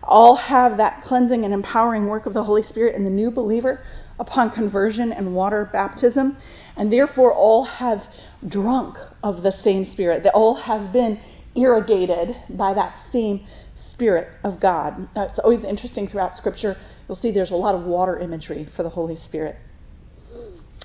All 0.02 0.36
have 0.36 0.78
that 0.78 1.02
cleansing 1.04 1.44
and 1.44 1.54
empowering 1.54 2.08
work 2.08 2.26
of 2.26 2.34
the 2.34 2.44
Holy 2.44 2.64
Spirit 2.64 2.96
in 2.96 3.04
the 3.04 3.10
new 3.10 3.30
believer 3.30 3.82
upon 4.20 4.52
conversion 4.52 5.12
and 5.12 5.36
water 5.36 5.70
baptism. 5.74 6.38
And 6.78 6.92
therefore, 6.92 7.34
all 7.34 7.66
have 7.66 8.00
drunk 8.48 8.96
of 9.24 9.44
the 9.44 9.52
same 9.52 9.84
Spirit. 9.84 10.24
They 10.24 10.30
all 10.30 10.56
have 10.56 10.94
been 10.94 11.20
irrigated 11.56 12.36
by 12.50 12.74
that 12.74 12.96
same 13.12 13.46
Spirit 13.76 14.28
of 14.44 14.60
God. 14.60 15.08
It's 15.16 15.40
always 15.40 15.64
interesting 15.64 16.08
throughout 16.08 16.36
Scripture. 16.36 16.76
You'll 17.08 17.16
see 17.16 17.32
there's 17.32 17.52
a 17.52 17.56
lot 17.56 17.76
of 17.76 17.86
water 17.86 18.20
imagery 18.20 18.68
for 18.76 18.84
the 18.84 18.90
Holy 18.90 19.16
Spirit. 19.16 19.56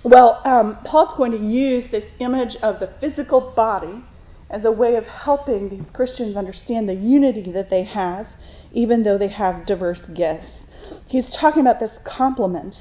Well, 0.05 0.41
um, 0.45 0.79
Paul's 0.85 1.17
going 1.17 1.33
to 1.33 1.39
use 1.39 1.91
this 1.91 2.05
image 2.21 2.57
of 2.63 2.81
the 2.81 2.93
physical 3.01 3.53
body 3.55 4.03
as 4.49 4.65
a 4.65 4.73
way 4.73 4.97
of 4.97 5.05
helping 5.05 5.69
these 5.69 5.91
Christians 5.93 6.37
understand 6.37 6.89
the 6.89 6.95
unity 6.95 7.53
that 7.53 7.71
they 7.71 7.85
have, 7.85 8.27
even 8.73 9.03
though 9.03 9.19
they 9.19 9.29
have 9.29 9.67
diverse 9.67 10.03
gifts. 10.17 10.67
He's 11.07 11.37
talking 11.41 11.61
about 11.61 11.79
this 11.79 11.93
complement, 12.05 12.75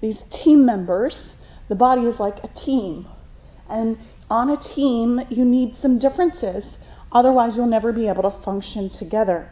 these 0.00 0.20
team 0.30 0.64
members. 0.64 1.34
The 1.68 1.74
body 1.74 2.02
is 2.02 2.18
like 2.18 2.38
a 2.42 2.48
team. 2.48 3.06
And 3.68 3.98
on 4.30 4.50
a 4.50 4.56
team, 4.74 5.20
you 5.30 5.44
need 5.44 5.76
some 5.76 5.98
differences. 5.98 6.78
Otherwise, 7.12 7.56
you'll 7.56 7.66
never 7.66 7.92
be 7.92 8.08
able 8.08 8.22
to 8.22 8.42
function 8.42 8.90
together. 8.98 9.50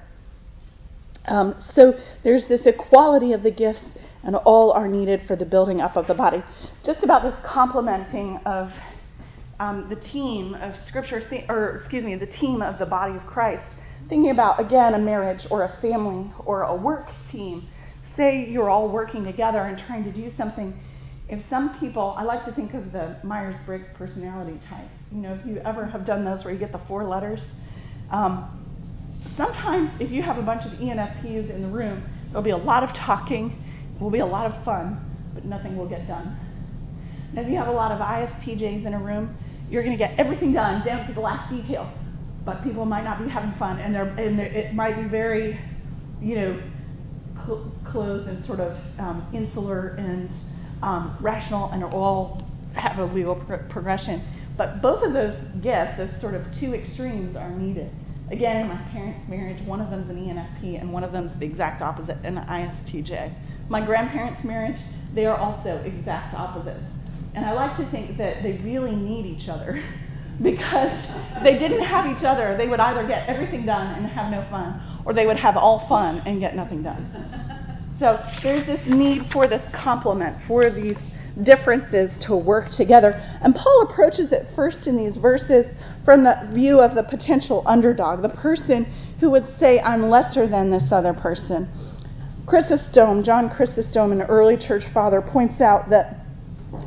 Um, 1.27 1.55
so 1.75 1.95
there's 2.25 2.47
this 2.49 2.67
equality 2.67 3.33
of 3.33 3.43
the 3.43 3.51
gifts, 3.51 3.85
and 4.23 4.35
all 4.37 4.73
are 4.73 4.89
needed 4.89 5.21
for 5.27 5.37
the 5.37 5.45
building 5.45 5.81
up 5.81 5.97
of 5.97 6.07
the 6.07 6.15
body. 6.15 6.43
Just 6.85 7.05
about 7.05 7.23
this 7.23 7.35
complementing 7.45 8.39
of 8.47 8.71
um, 9.61 9.89
the 9.91 9.97
team 9.97 10.55
of 10.55 10.75
Scripture, 10.89 11.23
or 11.49 11.81
excuse 11.81 12.05
me, 12.05 12.17
the 12.17 12.27
team 12.27 12.63
of 12.63 12.79
the 12.79 12.87
body 12.87 13.15
of 13.17 13.27
Christ. 13.27 13.77
Thinking 14.09 14.31
about 14.31 14.59
again 14.59 14.95
a 14.95 14.99
marriage 14.99 15.47
or 15.51 15.65
a 15.65 15.81
family 15.81 16.31
or 16.47 16.63
a 16.63 16.75
work 16.75 17.09
team. 17.31 17.69
Say 18.17 18.49
you're 18.49 18.71
all 18.71 18.91
working 18.91 19.25
together 19.25 19.59
and 19.59 19.79
trying 19.87 20.05
to 20.05 20.13
do 20.13 20.33
something. 20.37 20.75
If 21.29 21.45
some 21.49 21.79
people, 21.79 22.15
I 22.19 22.25
like 22.25 22.45
to 22.47 22.53
think 22.53 22.75
of 22.75 22.91
the 22.91 23.19
Myers 23.23 23.57
Briggs 23.67 23.87
personality 23.95 24.59
type. 24.69 24.89
You 25.13 25.23
know, 25.23 25.35
if 25.35 25.45
you 25.45 25.59
ever 25.65 25.87
have 25.87 26.07
done 26.07 26.25
those 26.25 26.45
where 26.45 26.53
you 26.53 26.61
get 26.61 26.71
the 26.71 26.81
four 26.87 27.05
letters. 27.05 27.41
Um, 28.13 28.65
sometimes 29.37 29.91
if 30.01 30.11
you 30.11 30.23
have 30.23 30.39
a 30.39 30.43
bunch 30.43 30.65
of 30.65 30.79
ENFPs 30.79 31.51
in 31.51 31.63
the 31.63 31.69
room, 31.69 32.03
there'll 32.29 32.43
be 32.43 32.51
a 32.51 32.57
lot 32.57 32.85
of 32.85 32.95
talking, 32.95 33.61
it 33.95 34.01
will 34.01 34.11
be 34.11 34.21
a 34.21 34.27
lot 34.27 34.47
of 34.47 34.65
fun, 34.65 35.01
but 35.35 35.45
nothing 35.45 35.77
will 35.77 35.89
get 35.89 36.07
done. 36.07 36.37
And 37.31 37.39
if 37.41 37.49
you 37.49 37.57
have 37.57 37.67
a 37.67 37.73
lot 37.73 37.91
of 37.91 37.99
ISTJs 37.99 38.87
in 38.87 38.95
a 38.95 38.99
room, 38.99 39.37
you're 39.69 39.83
going 39.83 39.97
to 39.97 39.99
get 39.99 40.19
everything 40.19 40.53
done 40.53 40.85
down 40.85 41.07
to 41.09 41.13
the 41.13 41.21
last 41.21 41.51
detail, 41.51 41.93
but 42.45 42.63
people 42.63 42.85
might 42.85 43.05
not 43.05 43.23
be 43.23 43.29
having 43.29 43.53
fun, 43.59 43.79
and, 43.79 43.95
they're, 43.95 44.09
and 44.09 44.39
it 44.39 44.75
might 44.75 44.97
be 44.97 45.09
very, 45.09 45.59
you 46.21 46.37
know, 46.37 46.63
cl- 47.45 47.73
closed 47.85 48.29
and 48.29 48.45
sort 48.47 48.61
of 48.61 48.77
um, 48.99 49.27
insular 49.33 49.89
and 49.97 50.31
um, 50.83 51.17
rational, 51.21 51.71
and 51.71 51.83
all 51.85 52.43
have 52.75 52.99
a 52.99 53.05
legal 53.13 53.35
progression. 53.69 54.23
But 54.61 54.83
both 54.83 55.03
of 55.03 55.15
those 55.15 55.35
gifts, 55.63 55.97
those 55.97 56.21
sort 56.21 56.35
of 56.35 56.43
two 56.61 56.75
extremes, 56.75 57.35
are 57.35 57.49
needed. 57.49 57.91
Again, 58.31 58.59
in 58.59 58.69
my 58.69 58.77
parents' 58.93 59.27
marriage, 59.27 59.67
one 59.67 59.81
of 59.81 59.89
them's 59.89 60.11
an 60.11 60.17
ENFP 60.17 60.79
and 60.79 60.93
one 60.93 61.03
of 61.03 61.13
them's 61.13 61.31
the 61.41 61.47
exact 61.47 61.81
opposite, 61.81 62.19
an 62.25 62.37
ISTJ. 62.37 63.33
My 63.71 63.81
grandparents' 63.83 64.45
marriage, 64.45 64.79
they 65.15 65.25
are 65.25 65.39
also 65.39 65.77
exact 65.87 66.35
opposites. 66.35 66.85
And 67.35 67.47
I 67.47 67.53
like 67.53 67.79
to 67.79 67.91
think 67.91 68.19
that 68.19 68.43
they 68.43 68.61
really 68.63 68.95
need 68.95 69.25
each 69.25 69.49
other 69.49 69.83
because 70.43 70.93
if 71.37 71.43
they 71.43 71.59
didn't 71.59 71.83
have 71.83 72.15
each 72.15 72.23
other, 72.23 72.55
they 72.59 72.69
would 72.69 72.81
either 72.81 73.09
get 73.09 73.31
everything 73.31 73.65
done 73.65 73.95
and 73.95 74.07
have 74.09 74.31
no 74.31 74.47
fun, 74.51 74.79
or 75.07 75.15
they 75.15 75.25
would 75.25 75.39
have 75.39 75.57
all 75.57 75.89
fun 75.89 76.19
and 76.27 76.39
get 76.39 76.55
nothing 76.55 76.83
done. 76.83 77.57
So 77.99 78.19
there's 78.43 78.67
this 78.67 78.81
need 78.87 79.31
for 79.31 79.47
this 79.47 79.61
complement, 79.75 80.39
for 80.49 80.71
these 80.71 80.97
differences 81.45 82.13
to 82.27 82.37
work 82.37 82.71
together. 82.77 83.13
And 83.43 83.55
Paul 83.55 83.89
approaches 83.91 84.33
it 84.33 84.47
first 84.55 84.87
in 84.87 84.97
these 84.97 85.17
verses 85.17 85.67
from 86.05 86.25
the 86.25 86.51
view 86.53 86.81
of 86.81 86.95
the 86.95 87.03
potential 87.03 87.63
underdog, 87.67 88.23
the 88.23 88.29
person 88.29 88.85
who 89.21 89.31
would 89.31 89.45
say, 89.59 89.81
I'm 89.81 90.09
lesser 90.09 90.49
than 90.49 90.71
this 90.71 90.89
other 90.91 91.15
person. 91.15 91.69
Chrysostom, 92.47 93.23
John 93.23 93.49
Chrysostom, 93.49 94.13
an 94.13 94.23
early 94.23 94.57
church 94.57 94.83
father, 94.93 95.23
points 95.23 95.61
out 95.61 95.91
that 95.91 96.17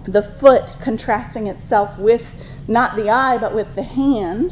the 0.06 0.36
foot 0.40 0.70
contrasting 0.84 1.48
itself 1.48 2.00
with 2.00 2.22
not 2.68 2.96
the 2.96 3.10
eye 3.10 3.38
but 3.40 3.54
with 3.54 3.68
the 3.76 3.84
hand 3.84 4.52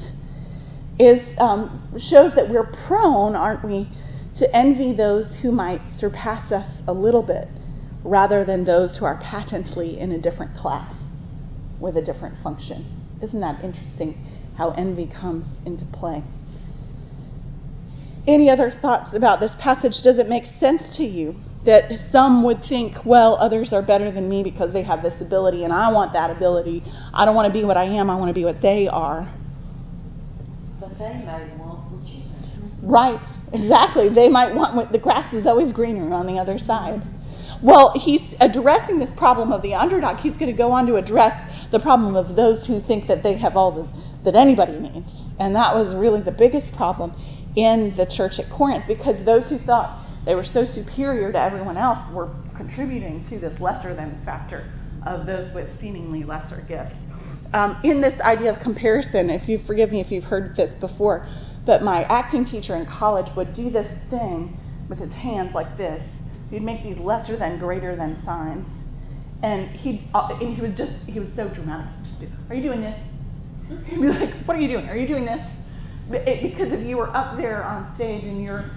is 1.00 1.22
um, 1.38 1.90
shows 1.98 2.36
that 2.36 2.50
we're 2.50 2.70
prone, 2.88 3.36
aren't 3.36 3.66
we, 3.66 3.90
to 4.38 4.56
envy 4.56 4.96
those 4.96 5.40
who 5.42 5.52
might 5.52 5.82
surpass 5.98 6.52
us 6.52 6.82
a 6.88 6.94
little 6.94 7.24
bit 7.24 7.48
rather 8.04 8.44
than 8.44 8.64
those 8.64 8.98
who 8.98 9.06
are 9.06 9.20
patently 9.22 10.00
in 10.00 10.12
a 10.12 10.22
different 10.22 10.56
class 10.56 10.94
with 11.80 11.98
a 11.98 12.02
different 12.02 12.36
function. 12.44 12.86
Isn't 13.22 13.42
that 13.42 13.64
interesting 13.64 14.16
how 14.58 14.72
envy 14.72 15.08
comes 15.08 15.46
into 15.66 15.86
play? 15.86 16.24
Any 18.28 18.50
other 18.50 18.70
thoughts 18.70 19.16
about 19.16 19.40
this 19.40 19.54
passage? 19.60 19.94
Does 20.04 20.20
it 20.20 20.30
make 20.30 20.46
sense 20.60 20.96
to 20.98 21.04
you 21.04 21.36
that 21.66 21.92
some 22.12 22.44
would 22.44 22.64
think, 22.68 23.06
well, 23.06 23.38
others 23.40 23.74
are 23.74 23.82
better 23.82 24.12
than 24.12 24.30
me 24.30 24.44
because 24.44 24.74
they 24.74 24.84
have 24.84 25.02
this 25.02 25.20
ability 25.22 25.64
and 25.64 25.74
I 25.74 25.92
want 25.92 26.14
that 26.14 26.30
ability? 26.30 26.84
I 27.14 27.26
don't 27.26 27.36
want 27.36 27.52
to 27.52 27.60
be 27.60 27.66
what 27.66 27.78
I 27.78 27.86
am, 27.86 28.10
I 28.10 28.16
want 28.16 28.30
to 28.30 28.34
be 28.34 28.46
what 28.46 28.62
they 28.62 28.88
are. 28.88 29.32
But 30.80 30.98
they 30.98 31.14
may 31.14 31.56
want 31.58 31.92
what 31.92 32.08
you 32.08 32.22
Right, 32.84 33.24
exactly. 33.54 34.10
They 34.10 34.28
might 34.28 34.56
want 34.56 34.76
what 34.76 34.92
the 34.92 34.98
grass 34.98 35.32
is 35.34 35.46
always 35.46 35.72
greener 35.72 36.14
on 36.14 36.26
the 36.26 36.40
other 36.40 36.58
side. 36.58 37.02
Well, 37.64 37.94
he's 37.96 38.22
addressing 38.40 38.98
this 38.98 39.12
problem 39.18 39.52
of 39.52 39.62
the 39.62 39.76
underdog. 39.76 40.18
He's 40.18 40.34
going 40.34 40.52
to 40.52 40.58
go 40.58 40.72
on 40.72 40.88
to 40.88 40.96
address 40.96 41.34
the 41.72 41.80
problem 41.80 42.16
of 42.16 42.36
those 42.36 42.66
who 42.66 42.80
think 42.80 43.08
that 43.08 43.22
they 43.22 43.38
have 43.38 43.56
all 43.56 43.72
the, 43.72 43.86
that 44.24 44.36
anybody 44.36 44.80
needs. 44.80 45.08
And 45.40 45.56
that 45.56 45.76
was 45.76 45.96
really 45.96 46.22
the 46.22 46.32
biggest 46.32 46.74
problem 46.76 47.14
in 47.56 47.94
the 47.98 48.06
church 48.06 48.40
at 48.40 48.50
Corinth 48.52 48.86
because 48.88 49.24
those 49.26 49.48
who 49.50 49.60
thought 49.60 50.08
they 50.26 50.34
were 50.34 50.44
so 50.44 50.66
superior 50.66 51.32
to 51.32 51.40
everyone 51.40 51.78
else 51.78 52.00
were 52.14 52.34
contributing 52.58 53.26
to 53.30 53.40
this 53.40 53.60
lesser 53.60 53.96
than 53.96 54.20
factor 54.26 54.72
of 55.06 55.26
those 55.26 55.54
with 55.54 55.68
seemingly 55.80 56.24
lesser 56.24 56.64
gifts. 56.68 56.96
Um, 57.54 57.80
in 57.84 58.02
this 58.02 58.20
idea 58.22 58.54
of 58.54 58.62
comparison, 58.62 59.30
if 59.30 59.48
you 59.48 59.60
forgive 59.68 59.92
me 59.92 60.00
if 60.00 60.12
you've 60.12 60.24
heard 60.24 60.56
this 60.56 60.72
before, 60.80 61.28
but 61.66 61.82
my 61.82 62.04
acting 62.04 62.46
teacher 62.46 62.76
in 62.76 62.86
college 62.86 63.28
would 63.36 63.54
do 63.54 63.70
this 63.70 63.92
thing 64.10 64.58
with 64.90 65.00
his 65.00 65.12
hands 65.12 65.52
like 65.54 65.78
this 65.78 66.02
He'd 66.52 66.64
make 66.64 66.84
these 66.84 66.98
lesser 66.98 67.38
than, 67.38 67.58
greater 67.58 67.96
than 67.96 68.22
signs. 68.26 68.68
And 69.42 69.70
he 69.70 70.08
uh, 70.14 70.38
and 70.40 70.56
he 70.56 70.62
was 70.62 70.78
just, 70.78 70.92
he 71.08 71.20
was 71.20 71.30
so 71.36 71.48
dramatic. 71.48 71.88
He'd 71.96 72.06
just 72.06 72.20
be, 72.20 72.28
Are 72.50 72.56
you 72.56 72.62
doing 72.62 72.82
this? 72.82 73.00
He'd 73.88 74.02
be 74.02 74.08
like, 74.08 74.46
What 74.46 74.58
are 74.58 74.60
you 74.60 74.68
doing? 74.68 74.88
Are 74.88 74.98
you 74.98 75.08
doing 75.08 75.26
this? 75.26 75.40
It, 76.12 76.52
because 76.52 76.74
if 76.74 76.86
you 76.86 76.98
were 76.98 77.16
up 77.16 77.38
there 77.38 77.64
on 77.64 77.96
stage 77.96 78.26
and 78.26 78.44
you're, 78.44 78.70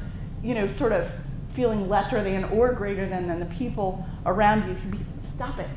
you 0.42 0.54
know, 0.54 0.72
sort 0.78 0.92
of 0.92 1.10
feeling 1.56 1.88
lesser 1.88 2.22
than 2.22 2.44
or 2.44 2.72
greater 2.72 3.08
than 3.08 3.26
than 3.26 3.40
the 3.40 3.54
people 3.56 4.06
around 4.24 4.68
you, 4.68 4.74
he'd 4.76 4.92
be, 4.92 4.98
Stop 5.34 5.58
it. 5.58 5.68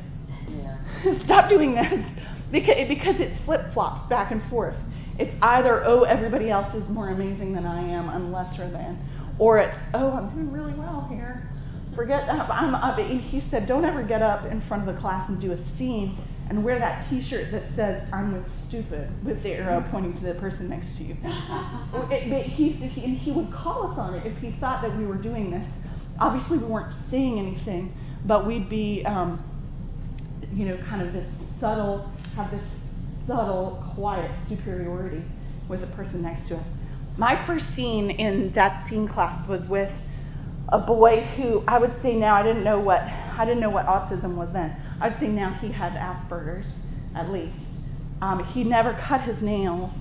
Yeah. 0.48 0.78
Stop 1.24 1.50
doing 1.50 1.74
this. 1.74 2.04
Because, 2.50 2.88
because 2.88 3.20
it 3.20 3.36
flip 3.44 3.74
flops 3.74 4.08
back 4.08 4.30
and 4.30 4.40
forth. 4.48 4.76
It's 5.18 5.34
either, 5.42 5.84
oh, 5.84 6.04
everybody 6.04 6.48
else 6.48 6.72
is 6.74 6.88
more 6.88 7.10
amazing 7.10 7.52
than 7.52 7.66
I 7.66 7.82
am, 7.82 8.08
I'm 8.08 8.32
lesser 8.32 8.70
than. 8.70 8.98
Or 9.38 9.58
it's, 9.58 9.76
oh, 9.94 10.12
I'm 10.12 10.30
doing 10.30 10.50
really 10.52 10.72
well 10.74 11.06
here 11.10 11.50
forget 11.98 12.26
that. 12.28 12.48
I'm 12.48 12.76
up. 12.76 12.96
He 12.96 13.42
said, 13.50 13.66
don't 13.66 13.84
ever 13.84 14.04
get 14.04 14.22
up 14.22 14.44
in 14.46 14.60
front 14.68 14.88
of 14.88 14.94
the 14.94 15.00
class 15.00 15.28
and 15.28 15.40
do 15.40 15.50
a 15.50 15.58
scene 15.76 16.16
and 16.48 16.64
wear 16.64 16.78
that 16.78 17.10
T-shirt 17.10 17.50
that 17.50 17.64
says 17.74 18.08
"I'm 18.12 18.32
with 18.32 18.46
stupid" 18.68 19.10
with 19.24 19.42
the 19.42 19.50
arrow 19.50 19.84
pointing 19.90 20.14
to 20.20 20.32
the 20.32 20.34
person 20.34 20.68
next 20.68 20.96
to 20.96 21.02
you. 21.02 21.16
it, 21.24 22.46
he, 22.46 22.70
he, 22.70 23.16
he 23.16 23.32
would 23.32 23.52
call 23.52 23.90
us 23.90 23.98
on 23.98 24.14
it 24.14 24.26
if 24.26 24.38
he 24.38 24.52
thought 24.60 24.80
that 24.82 24.96
we 24.96 25.06
were 25.06 25.16
doing 25.16 25.50
this. 25.50 25.68
Obviously, 26.20 26.58
we 26.58 26.66
weren't 26.66 26.94
saying 27.10 27.38
anything, 27.38 27.92
but 28.24 28.46
we'd 28.46 28.70
be, 28.70 29.04
um, 29.04 29.42
you 30.52 30.66
know, 30.66 30.78
kind 30.88 31.06
of 31.06 31.12
this 31.12 31.28
subtle, 31.58 32.10
have 32.36 32.50
this 32.52 32.64
subtle, 33.26 33.84
quiet 33.96 34.30
superiority 34.48 35.22
with 35.68 35.80
the 35.80 35.86
person 35.88 36.22
next 36.22 36.48
to 36.48 36.56
us. 36.56 36.66
My 37.18 37.44
first 37.44 37.66
scene 37.74 38.10
in 38.10 38.52
that 38.54 38.88
scene 38.88 39.08
class 39.08 39.46
was 39.48 39.66
with 39.68 39.90
a 40.70 40.78
boy 40.78 41.20
who 41.36 41.62
I 41.66 41.78
would 41.78 41.94
say 42.02 42.14
now 42.14 42.34
I 42.34 42.42
didn't 42.42 42.64
know 42.64 42.78
what 42.78 43.00
I 43.00 43.44
didn't 43.44 43.60
know 43.60 43.70
what 43.70 43.86
autism 43.86 44.34
was 44.36 44.48
then. 44.52 44.76
I'd 45.00 45.18
say 45.20 45.28
now 45.28 45.54
he 45.60 45.70
has 45.72 45.92
Asperger's, 45.92 46.66
at 47.14 47.30
least. 47.30 47.54
Um, 48.20 48.44
he 48.44 48.64
never 48.64 48.98
cut 49.06 49.22
his 49.22 49.40
nails, 49.40 49.92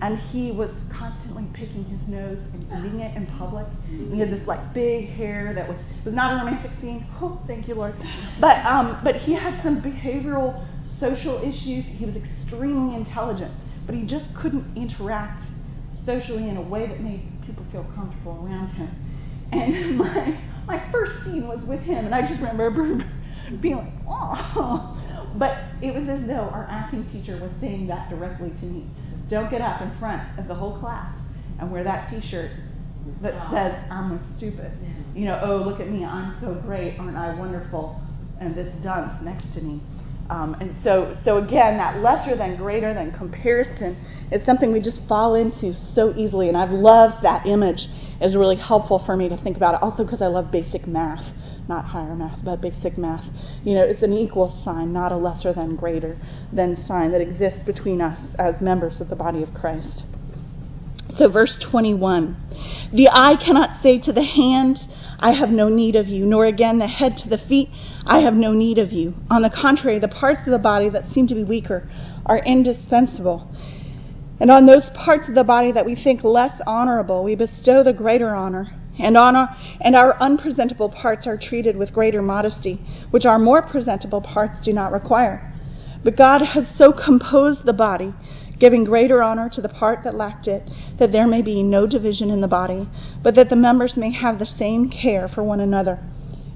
and 0.00 0.18
he 0.18 0.50
was 0.50 0.70
constantly 0.90 1.46
picking 1.52 1.84
his 1.84 2.00
nose 2.08 2.38
and 2.54 2.62
eating 2.86 3.00
it 3.00 3.14
in 3.16 3.26
public. 3.38 3.66
he 3.86 4.18
had 4.18 4.30
this 4.30 4.46
like 4.48 4.72
big 4.72 5.10
hair 5.10 5.52
that 5.54 5.68
was 5.68 5.76
was 6.04 6.14
not 6.14 6.32
a 6.32 6.44
romantic 6.44 6.70
scene. 6.80 7.06
Oh, 7.20 7.40
thank 7.46 7.68
you, 7.68 7.74
Lord. 7.74 7.94
But 8.40 8.64
um, 8.64 8.98
but 9.04 9.16
he 9.16 9.34
had 9.34 9.62
some 9.62 9.80
behavioral 9.82 10.66
social 10.98 11.38
issues. 11.42 11.84
He 11.84 12.06
was 12.06 12.16
extremely 12.16 12.96
intelligent, 12.96 13.52
but 13.86 13.94
he 13.94 14.04
just 14.06 14.24
couldn't 14.34 14.76
interact 14.76 15.42
socially 16.06 16.48
in 16.48 16.56
a 16.56 16.62
way 16.62 16.86
that 16.86 17.00
made 17.00 17.22
people 17.46 17.64
feel 17.70 17.84
comfortable 17.94 18.42
around 18.44 18.68
him. 18.70 18.90
And 19.52 19.98
my 19.98 20.40
my 20.66 20.90
first 20.90 21.12
scene 21.24 21.46
was 21.46 21.60
with 21.66 21.80
him, 21.80 22.06
and 22.06 22.14
I 22.14 22.22
just 22.22 22.40
remember 22.40 23.04
being 23.60 23.76
like, 23.76 23.92
oh. 24.08 24.90
But 25.36 25.58
it 25.82 25.92
was 25.94 26.08
as 26.08 26.26
though 26.26 26.48
our 26.52 26.66
acting 26.70 27.04
teacher 27.06 27.38
was 27.40 27.50
saying 27.60 27.88
that 27.88 28.08
directly 28.08 28.50
to 28.60 28.64
me. 28.66 28.86
Don't 29.28 29.50
get 29.50 29.60
up 29.60 29.82
in 29.82 29.90
front 29.98 30.22
of 30.38 30.46
the 30.46 30.54
whole 30.54 30.78
class 30.78 31.12
and 31.58 31.72
wear 31.72 31.82
that 31.82 32.08
T-shirt 32.08 32.52
that 33.20 33.50
says 33.50 33.74
I'm 33.90 34.12
a 34.12 34.36
stupid. 34.36 34.70
You 35.14 35.26
know, 35.26 35.40
oh 35.44 35.56
look 35.68 35.80
at 35.80 35.90
me, 35.90 36.04
I'm 36.04 36.40
so 36.40 36.54
great, 36.54 36.98
aren't 36.98 37.16
I 37.16 37.34
wonderful? 37.34 38.00
And 38.40 38.54
this 38.54 38.72
dunce 38.82 39.22
next 39.22 39.52
to 39.54 39.60
me. 39.60 39.80
Um, 40.30 40.56
and 40.60 40.74
so, 40.82 41.14
so 41.22 41.36
again, 41.36 41.76
that 41.76 42.00
lesser 42.00 42.36
than 42.36 42.56
greater 42.56 42.94
than 42.94 43.12
comparison 43.12 43.96
is 44.32 44.44
something 44.44 44.72
we 44.72 44.80
just 44.80 45.00
fall 45.06 45.34
into 45.34 45.74
so 45.74 46.14
easily. 46.16 46.48
And 46.48 46.56
I've 46.56 46.70
loved 46.70 47.22
that 47.22 47.46
image. 47.46 47.86
It's 48.20 48.34
really 48.34 48.56
helpful 48.56 49.02
for 49.04 49.16
me 49.16 49.28
to 49.28 49.36
think 49.36 49.56
about 49.56 49.74
it. 49.74 49.82
Also 49.82 50.02
because 50.02 50.22
I 50.22 50.28
love 50.28 50.50
basic 50.50 50.86
math, 50.86 51.34
not 51.68 51.84
higher 51.84 52.14
math, 52.14 52.42
but 52.42 52.62
basic 52.62 52.96
math. 52.96 53.24
You 53.64 53.74
know, 53.74 53.82
it's 53.82 54.02
an 54.02 54.14
equal 54.14 54.58
sign, 54.64 54.92
not 54.94 55.12
a 55.12 55.16
lesser 55.16 55.52
than 55.52 55.76
greater 55.76 56.16
than 56.52 56.74
sign 56.74 57.12
that 57.12 57.20
exists 57.20 57.62
between 57.66 58.00
us 58.00 58.34
as 58.38 58.62
members 58.62 59.02
of 59.02 59.10
the 59.10 59.16
body 59.16 59.42
of 59.42 59.52
Christ. 59.52 60.06
So, 61.16 61.28
verse 61.28 61.64
21 61.70 62.36
The 62.92 63.08
eye 63.12 63.36
cannot 63.36 63.82
say 63.82 64.00
to 64.00 64.12
the 64.12 64.24
hand, 64.24 64.78
I 65.18 65.32
have 65.32 65.50
no 65.50 65.68
need 65.68 65.96
of 65.96 66.08
you, 66.08 66.26
nor 66.26 66.46
again 66.46 66.78
the 66.78 66.86
head 66.86 67.16
to 67.18 67.28
the 67.28 67.38
feet, 67.38 67.70
I 68.04 68.20
have 68.20 68.34
no 68.34 68.52
need 68.52 68.78
of 68.78 68.92
you. 68.92 69.14
On 69.30 69.42
the 69.42 69.50
contrary, 69.50 69.98
the 69.98 70.08
parts 70.08 70.40
of 70.46 70.52
the 70.52 70.58
body 70.58 70.88
that 70.90 71.12
seem 71.12 71.26
to 71.28 71.34
be 71.34 71.44
weaker 71.44 71.88
are 72.26 72.38
indispensable. 72.38 73.48
And 74.40 74.50
on 74.50 74.66
those 74.66 74.90
parts 74.94 75.28
of 75.28 75.34
the 75.34 75.44
body 75.44 75.72
that 75.72 75.86
we 75.86 75.94
think 75.94 76.24
less 76.24 76.60
honorable, 76.66 77.22
we 77.24 77.34
bestow 77.34 77.82
the 77.82 77.92
greater 77.92 78.34
honor. 78.34 78.68
And, 78.98 79.16
honor, 79.16 79.48
and 79.80 79.96
our 79.96 80.16
unpresentable 80.20 80.88
parts 80.88 81.26
are 81.26 81.36
treated 81.36 81.76
with 81.76 81.92
greater 81.92 82.22
modesty, 82.22 82.80
which 83.10 83.24
our 83.24 83.38
more 83.38 83.62
presentable 83.62 84.20
parts 84.20 84.64
do 84.64 84.72
not 84.72 84.92
require. 84.92 85.52
But 86.04 86.16
God 86.16 86.42
has 86.42 86.68
so 86.76 86.92
composed 86.92 87.64
the 87.64 87.72
body 87.72 88.14
giving 88.58 88.84
greater 88.84 89.22
honor 89.22 89.50
to 89.52 89.60
the 89.60 89.68
part 89.68 90.00
that 90.04 90.14
lacked 90.14 90.46
it, 90.46 90.62
that 90.98 91.12
there 91.12 91.26
may 91.26 91.42
be 91.42 91.62
no 91.62 91.86
division 91.86 92.30
in 92.30 92.40
the 92.40 92.48
body, 92.48 92.88
but 93.22 93.34
that 93.34 93.48
the 93.48 93.56
members 93.56 93.96
may 93.96 94.12
have 94.12 94.38
the 94.38 94.46
same 94.46 94.90
care 94.90 95.28
for 95.28 95.42
one 95.42 95.60
another. 95.60 95.98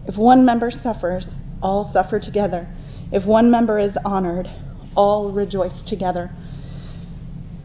If 0.06 0.16
one 0.16 0.44
member 0.44 0.70
suffers, 0.70 1.28
all 1.60 1.90
suffer 1.92 2.20
together. 2.20 2.68
If 3.12 3.26
one 3.26 3.50
member 3.50 3.78
is 3.78 3.96
honored, 4.04 4.46
all 4.94 5.32
rejoice 5.32 5.82
together. 5.86 6.30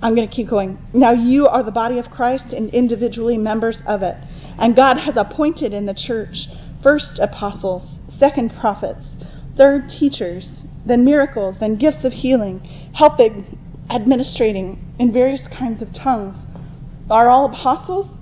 I'm 0.02 0.16
going 0.16 0.28
to 0.28 0.36
keep 0.36 0.50
going. 0.50 0.78
Now 0.94 1.14
you 1.14 1.48
are 1.48 1.64
the 1.64 1.72
body 1.72 1.98
of 1.98 2.06
Christ 2.12 2.52
and 2.52 2.70
individually 2.74 3.38
members 3.38 3.82
of 3.88 4.04
it. 4.04 4.16
And 4.60 4.76
God 4.76 4.98
has 4.98 5.16
appointed 5.16 5.74
in 5.74 5.86
the 5.86 5.94
church 5.96 6.48
first 6.84 7.20
apostles, 7.22 7.98
second 8.10 8.52
prophets, 8.60 9.16
third 9.56 9.84
teachers, 9.88 10.66
then 10.86 11.06
miracles, 11.06 11.56
then 11.60 11.78
gifts 11.78 12.04
of 12.04 12.12
healing, 12.12 12.60
helping 12.94 13.58
administrating 13.90 14.80
in 15.00 15.12
various 15.14 15.48
kinds 15.58 15.82
of 15.82 15.90
tongues. 15.94 16.38
Are 17.10 17.30
all 17.30 17.46
apostles? 17.46 18.18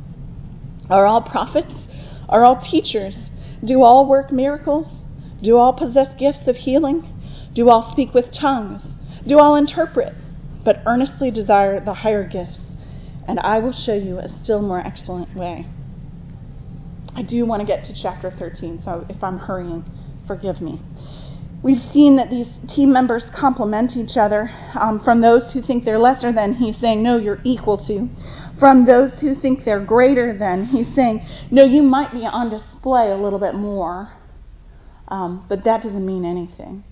Are 0.89 1.05
all 1.05 1.21
prophets? 1.21 1.87
Are 2.27 2.43
all 2.43 2.61
teachers? 2.61 3.29
Do 3.63 3.83
all 3.83 4.09
work 4.09 4.31
miracles? 4.31 5.05
Do 5.43 5.57
all 5.57 5.73
possess 5.73 6.07
gifts 6.19 6.47
of 6.47 6.55
healing? 6.55 7.07
Do 7.53 7.69
all 7.69 7.91
speak 7.91 8.13
with 8.13 8.33
tongues? 8.33 8.81
Do 9.27 9.39
all 9.39 9.55
interpret? 9.55 10.13
But 10.63 10.81
earnestly 10.85 11.31
desire 11.31 11.79
the 11.79 11.93
higher 11.93 12.27
gifts, 12.27 12.61
and 13.27 13.39
I 13.39 13.59
will 13.59 13.73
show 13.73 13.95
you 13.95 14.19
a 14.19 14.29
still 14.29 14.61
more 14.61 14.79
excellent 14.79 15.35
way. 15.35 15.65
I 17.15 17.23
do 17.23 17.45
want 17.45 17.61
to 17.61 17.65
get 17.65 17.83
to 17.85 17.93
chapter 17.99 18.31
13, 18.31 18.81
so 18.81 19.05
if 19.09 19.23
I'm 19.23 19.37
hurrying, 19.37 19.83
forgive 20.27 20.61
me. 20.61 20.79
We've 21.63 21.77
seen 21.93 22.15
that 22.15 22.31
these 22.31 22.47
team 22.73 22.91
members 22.91 23.23
complement 23.39 23.91
each 23.95 24.17
other. 24.17 24.49
Um, 24.73 24.99
from 25.03 25.21
those 25.21 25.53
who 25.53 25.61
think 25.61 25.85
they're 25.85 25.99
lesser 25.99 26.33
than, 26.33 26.55
he's 26.55 26.77
saying, 26.79 27.03
no, 27.03 27.17
you're 27.17 27.39
equal 27.43 27.77
to. 27.85 28.09
From 28.59 28.85
those 28.85 29.11
who 29.21 29.35
think 29.35 29.59
they're 29.63 29.83
greater 29.83 30.35
than, 30.37 30.65
he's 30.65 30.93
saying, 30.95 31.21
no, 31.51 31.63
you 31.63 31.83
might 31.83 32.11
be 32.13 32.25
on 32.25 32.49
display 32.49 33.11
a 33.11 33.17
little 33.17 33.37
bit 33.37 33.53
more, 33.53 34.11
um, 35.07 35.45
but 35.49 35.63
that 35.65 35.83
doesn't 35.83 36.05
mean 36.05 36.25
anything. 36.25 36.83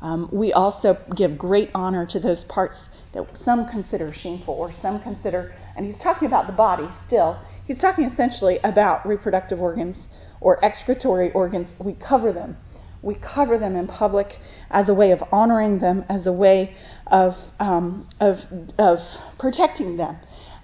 Um, 0.00 0.28
we 0.32 0.52
also 0.52 0.98
give 1.16 1.36
great 1.36 1.70
honor 1.74 2.06
to 2.10 2.20
those 2.20 2.44
parts 2.48 2.76
that 3.14 3.24
some 3.34 3.68
consider 3.68 4.12
shameful 4.12 4.54
or 4.54 4.72
some 4.82 5.00
consider, 5.02 5.52
and 5.76 5.84
he's 5.84 6.00
talking 6.00 6.26
about 6.28 6.46
the 6.46 6.52
body 6.52 6.88
still. 7.06 7.40
He's 7.64 7.78
talking 7.78 8.04
essentially 8.04 8.58
about 8.62 9.06
reproductive 9.06 9.60
organs 9.60 9.96
or 10.40 10.64
excretory 10.64 11.32
organs. 11.32 11.68
We 11.84 11.94
cover 11.94 12.32
them 12.32 12.56
we 13.02 13.16
cover 13.16 13.58
them 13.58 13.76
in 13.76 13.88
public 13.88 14.28
as 14.70 14.88
a 14.88 14.94
way 14.94 15.10
of 15.10 15.18
honoring 15.32 15.80
them, 15.80 16.04
as 16.08 16.26
a 16.26 16.32
way 16.32 16.74
of, 17.08 17.32
um, 17.58 18.08
of, 18.20 18.36
of 18.78 18.98
protecting 19.38 19.96
them. 19.96 20.16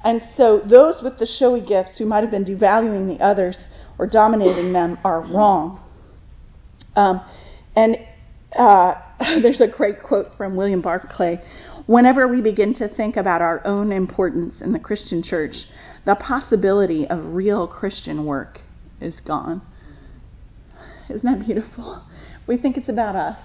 And 0.05 0.22
so 0.36 0.61
those 0.61 1.03
with 1.03 1.18
the 1.18 1.26
showy 1.26 1.61
gifts 1.61 1.99
who 1.99 2.07
might 2.07 2.22
have 2.22 2.30
been 2.30 2.45
devaluing 2.45 3.09
the 3.09 3.22
others 3.22 3.59
or 3.99 4.07
dominating 4.07 4.72
them 4.72 4.99
are 5.03 5.20
wrong. 5.22 5.84
Um, 6.95 7.20
and 7.74 7.97
uh, 8.53 8.95
there's 9.43 9.61
a 9.61 9.68
great 9.68 9.97
quote 10.01 10.28
from 10.36 10.57
William 10.57 10.80
Barclay. 10.80 11.41
Whenever 11.86 12.28
we 12.28 12.43
begin 12.43 12.74
to 12.74 12.89
think 12.89 13.16
about 13.16 13.43
our 13.43 13.66
own 13.66 13.91
importance 13.91 14.61
in 14.62 14.72
the 14.72 14.78
Christian 14.78 15.22
church, 15.22 15.55
the 16.07 16.14
possibility 16.14 17.07
of 17.09 17.34
real 17.34 17.66
Christian 17.66 18.24
work 18.24 18.61
is 19.01 19.20
gone. 19.26 19.62
Isn't 21.11 21.39
that 21.39 21.47
beautiful? 21.47 22.05
we 22.47 22.57
think 22.57 22.77
it's 22.77 22.89
about 22.89 23.15
us 23.15 23.39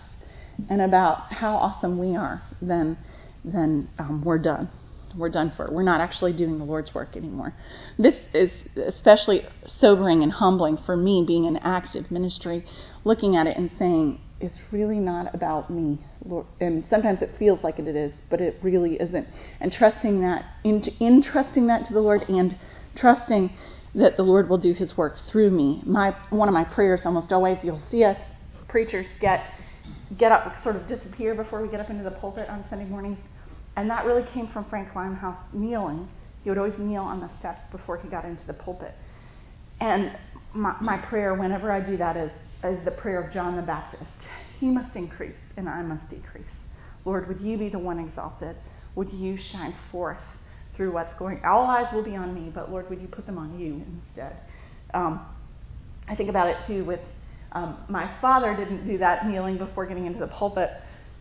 and 0.69 0.81
about 0.81 1.31
how 1.31 1.55
awesome 1.55 1.99
we 1.99 2.15
are, 2.15 2.41
then 2.61 2.97
then 3.43 3.89
um, 3.99 4.23
we're 4.25 4.39
done. 4.39 4.69
We're 5.17 5.29
done 5.29 5.51
for. 5.55 5.69
We're 5.71 5.83
not 5.83 6.01
actually 6.01 6.33
doing 6.35 6.57
the 6.57 6.63
Lord's 6.63 6.95
work 6.95 7.15
anymore. 7.15 7.53
This 7.99 8.15
is 8.33 8.51
especially 8.75 9.41
sobering 9.65 10.23
and 10.23 10.31
humbling 10.31 10.77
for 10.85 10.95
me, 10.95 11.23
being 11.27 11.45
an 11.45 11.57
active 11.57 12.09
ministry, 12.09 12.65
looking 13.03 13.35
at 13.35 13.45
it 13.45 13.55
and 13.57 13.69
saying 13.77 14.19
it's 14.39 14.57
really 14.71 14.97
not 14.97 15.33
about 15.35 15.69
me. 15.69 15.99
Lord. 16.25 16.47
And 16.59 16.83
sometimes 16.89 17.21
it 17.21 17.29
feels 17.37 17.63
like 17.63 17.79
it 17.79 17.87
is, 17.95 18.11
but 18.29 18.41
it 18.41 18.57
really 18.63 18.95
isn't. 18.95 19.27
And 19.59 19.71
trusting 19.71 20.21
that, 20.21 20.45
in, 20.63 20.83
in 20.99 21.21
trusting 21.21 21.67
that 21.67 21.85
to 21.85 21.93
the 21.93 22.01
Lord, 22.01 22.21
and 22.27 22.57
trusting 22.95 23.51
that 23.95 24.17
the 24.17 24.23
Lord 24.23 24.49
will 24.49 24.57
do 24.57 24.73
His 24.73 24.97
work 24.97 25.15
through 25.31 25.51
me. 25.51 25.81
My 25.85 26.15
one 26.29 26.47
of 26.47 26.53
my 26.53 26.63
prayers 26.63 27.01
almost 27.05 27.31
always, 27.31 27.57
you'll 27.63 27.83
see 27.89 28.03
us 28.03 28.17
preachers 28.67 29.05
get 29.19 29.45
get 30.17 30.31
up, 30.31 30.51
sort 30.63 30.75
of 30.75 30.87
disappear 30.87 31.35
before 31.35 31.61
we 31.61 31.67
get 31.67 31.79
up 31.79 31.89
into 31.89 32.03
the 32.03 32.11
pulpit 32.11 32.49
on 32.49 32.65
Sunday 32.69 32.85
mornings. 32.85 33.17
And 33.75 33.89
that 33.89 34.05
really 34.05 34.25
came 34.33 34.47
from 34.47 34.65
Frank 34.69 34.95
Limehouse 34.95 35.37
kneeling. 35.53 36.07
He 36.43 36.49
would 36.49 36.57
always 36.57 36.77
kneel 36.77 37.03
on 37.03 37.19
the 37.19 37.29
steps 37.39 37.61
before 37.71 37.97
he 37.97 38.09
got 38.09 38.25
into 38.25 38.45
the 38.45 38.53
pulpit. 38.53 38.93
And 39.79 40.15
my, 40.53 40.75
my 40.81 40.97
prayer, 40.97 41.33
whenever 41.33 41.71
I 41.71 41.79
do 41.79 41.97
that, 41.97 42.15
is, 42.17 42.31
is 42.63 42.83
the 42.85 42.91
prayer 42.91 43.21
of 43.21 43.33
John 43.33 43.55
the 43.55 43.61
Baptist. 43.61 44.03
He 44.59 44.67
must 44.67 44.95
increase, 44.95 45.35
and 45.57 45.67
I 45.67 45.81
must 45.81 46.07
decrease. 46.09 46.45
Lord, 47.05 47.27
would 47.27 47.41
you 47.41 47.57
be 47.57 47.69
the 47.69 47.79
one 47.79 47.99
exalted? 47.99 48.55
Would 48.95 49.11
you 49.11 49.37
shine 49.37 49.75
forth 49.91 50.21
through 50.75 50.91
what's 50.91 51.13
going? 51.15 51.41
All 51.45 51.65
eyes 51.65 51.93
will 51.93 52.03
be 52.03 52.15
on 52.15 52.33
me, 52.33 52.51
but 52.53 52.71
Lord, 52.71 52.89
would 52.89 53.01
you 53.01 53.07
put 53.07 53.25
them 53.25 53.37
on 53.37 53.59
you 53.59 53.83
instead? 53.85 54.37
Um, 54.93 55.25
I 56.07 56.15
think 56.15 56.29
about 56.29 56.47
it 56.47 56.57
too 56.67 56.85
with 56.85 56.99
um, 57.53 57.77
my 57.87 58.11
father 58.19 58.55
didn't 58.55 58.87
do 58.87 58.97
that 58.97 59.27
kneeling 59.27 59.57
before 59.57 59.85
getting 59.85 60.05
into 60.05 60.19
the 60.19 60.27
pulpit 60.27 60.69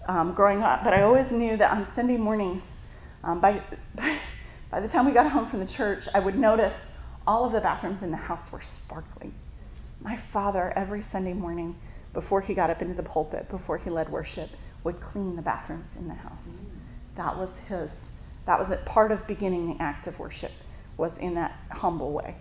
um, 0.09 0.35
growing 0.35 0.63
up, 0.63 0.83
but 0.83 0.93
I 0.93 1.03
always 1.03 1.31
knew 1.31 1.57
that 1.59 1.71
on 1.71 1.87
Sunday 1.95 2.17
mornings, 2.17 2.63
um, 3.23 3.41
by, 3.41 3.63
by, 3.95 4.19
by 4.71 4.81
the 4.81 4.89
time 4.89 5.07
we 5.07 5.13
got 5.13 5.31
home 5.31 5.51
from 5.51 5.61
the 5.61 5.73
church, 5.77 6.05
I 6.15 6.21
would 6.21 6.37
notice 6.37 6.75
all 7.27 7.45
of 7.45 7.53
the 7.53 7.61
bathrooms 7.61 8.03
in 8.03 8.11
the 8.11 8.17
house 8.17 8.51
were 8.51 8.63
sparkling. 8.85 9.35
My 10.01 10.19
father, 10.33 10.73
every 10.77 11.05
Sunday 11.13 11.35
morning, 11.35 11.77
before 12.15 12.41
he 12.41 12.55
got 12.55 12.71
up 12.71 12.83
into 12.83 12.95
the 12.95 13.03
pulpit, 13.03 13.49
before 13.49 13.79
he 13.79 13.91
led 13.91 14.11
worship, 14.11 14.49
would 14.85 15.01
clean 15.01 15.37
the 15.37 15.43
bathrooms 15.43 15.87
in 15.97 16.09
the 16.09 16.15
house. 16.15 16.45
That 17.17 17.37
was 17.37 17.51
his. 17.69 17.91
That 18.47 18.59
was 18.59 18.71
a 18.71 18.85
part 18.89 19.13
of 19.13 19.27
beginning 19.27 19.75
the 19.75 19.83
act 19.83 20.07
of 20.07 20.19
worship. 20.19 20.51
Was 20.99 21.13
in 21.21 21.35
that 21.37 21.53
humble 21.71 22.13
way. 22.13 22.37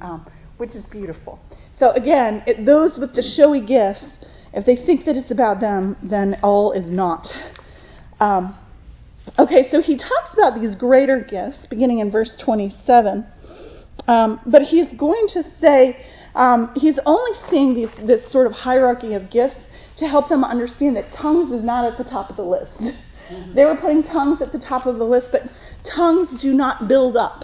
Um, 0.00 0.30
which 0.56 0.74
is 0.74 0.84
beautiful. 0.86 1.38
So 1.78 1.90
again, 1.90 2.42
it, 2.46 2.66
those 2.66 2.98
with 2.98 3.14
the 3.14 3.22
showy 3.22 3.64
gifts, 3.64 4.20
if 4.52 4.66
they 4.66 4.76
think 4.76 5.06
that 5.06 5.16
it's 5.16 5.30
about 5.30 5.60
them, 5.60 5.96
then 6.08 6.36
all 6.42 6.72
is 6.72 6.84
not. 6.86 7.26
Um, 8.20 8.54
Okay, 9.38 9.68
so 9.70 9.80
he 9.80 9.96
talks 9.96 10.32
about 10.32 10.60
these 10.60 10.74
greater 10.74 11.20
gifts 11.20 11.66
beginning 11.68 12.00
in 12.00 12.10
verse 12.10 12.36
27. 12.44 13.26
Um, 14.08 14.40
but 14.46 14.62
he's 14.62 14.88
going 14.98 15.26
to 15.34 15.42
say 15.60 15.96
um, 16.34 16.72
he's 16.74 16.98
only 17.04 17.38
seeing 17.50 17.74
these, 17.74 17.90
this 18.06 18.30
sort 18.32 18.46
of 18.46 18.52
hierarchy 18.52 19.14
of 19.14 19.30
gifts 19.30 19.56
to 19.98 20.06
help 20.06 20.28
them 20.28 20.42
understand 20.42 20.96
that 20.96 21.12
tongues 21.12 21.52
is 21.52 21.62
not 21.62 21.84
at 21.84 21.98
the 21.98 22.04
top 22.04 22.30
of 22.30 22.36
the 22.36 22.42
list. 22.42 22.72
They 23.54 23.64
were 23.64 23.76
putting 23.76 24.02
tongues 24.02 24.40
at 24.42 24.52
the 24.52 24.58
top 24.58 24.86
of 24.86 24.98
the 24.98 25.04
list, 25.04 25.28
but 25.32 25.42
tongues 25.94 26.40
do 26.42 26.52
not 26.52 26.88
build 26.88 27.16
up. 27.16 27.42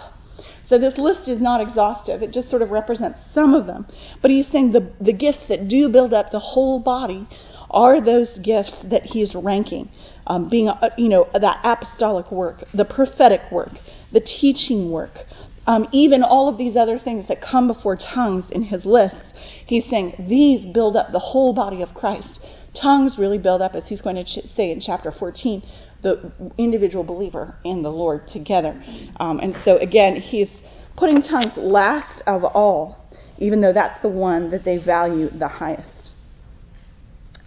So 0.63 0.77
this 0.77 0.97
list 0.97 1.29
is 1.29 1.41
not 1.41 1.61
exhaustive. 1.61 2.21
It 2.21 2.33
just 2.33 2.49
sort 2.49 2.61
of 2.61 2.71
represents 2.71 3.19
some 3.31 3.53
of 3.53 3.67
them. 3.67 3.87
But 4.21 4.31
he's 4.31 4.47
saying 4.47 4.73
the, 4.73 4.91
the 4.99 5.13
gifts 5.13 5.45
that 5.47 5.67
do 5.69 5.87
build 5.87 6.13
up 6.13 6.31
the 6.31 6.39
whole 6.39 6.79
body 6.79 7.27
are 7.69 8.01
those 8.01 8.37
gifts 8.43 8.75
that 8.89 9.03
he's 9.03 9.33
ranking, 9.35 9.89
um, 10.25 10.49
being, 10.49 10.67
uh, 10.67 10.89
you 10.97 11.09
know, 11.09 11.27
that 11.33 11.59
apostolic 11.63 12.31
work, 12.31 12.63
the 12.73 12.85
prophetic 12.85 13.41
work, 13.51 13.71
the 14.11 14.21
teaching 14.21 14.91
work, 14.91 15.19
um, 15.67 15.87
even 15.91 16.23
all 16.23 16.49
of 16.49 16.57
these 16.57 16.75
other 16.75 16.97
things 16.97 17.27
that 17.27 17.41
come 17.41 17.67
before 17.67 17.97
tongues 17.97 18.45
in 18.51 18.63
his 18.63 18.85
list. 18.85 19.33
He's 19.65 19.85
saying 19.89 20.25
these 20.27 20.65
build 20.65 20.95
up 20.95 21.11
the 21.11 21.19
whole 21.19 21.53
body 21.53 21.81
of 21.81 21.93
Christ. 21.93 22.39
Tongues 22.81 23.17
really 23.17 23.37
build 23.37 23.61
up, 23.61 23.75
as 23.75 23.87
he's 23.87 24.01
going 24.01 24.15
to 24.15 24.23
ch- 24.23 24.45
say 24.55 24.71
in 24.71 24.79
chapter 24.79 25.11
14, 25.11 25.63
the 26.03 26.31
individual 26.57 27.03
believer 27.03 27.55
and 27.65 27.83
the 27.83 27.89
Lord 27.89 28.27
together. 28.27 28.81
Um, 29.19 29.39
and 29.39 29.55
so, 29.65 29.77
again, 29.77 30.15
he's 30.15 30.49
putting 30.95 31.21
tongues 31.21 31.53
last 31.57 32.23
of 32.27 32.43
all, 32.43 32.97
even 33.37 33.61
though 33.61 33.73
that's 33.73 34.01
the 34.01 34.09
one 34.09 34.51
that 34.51 34.63
they 34.63 34.77
value 34.83 35.29
the 35.29 35.47
highest. 35.47 36.13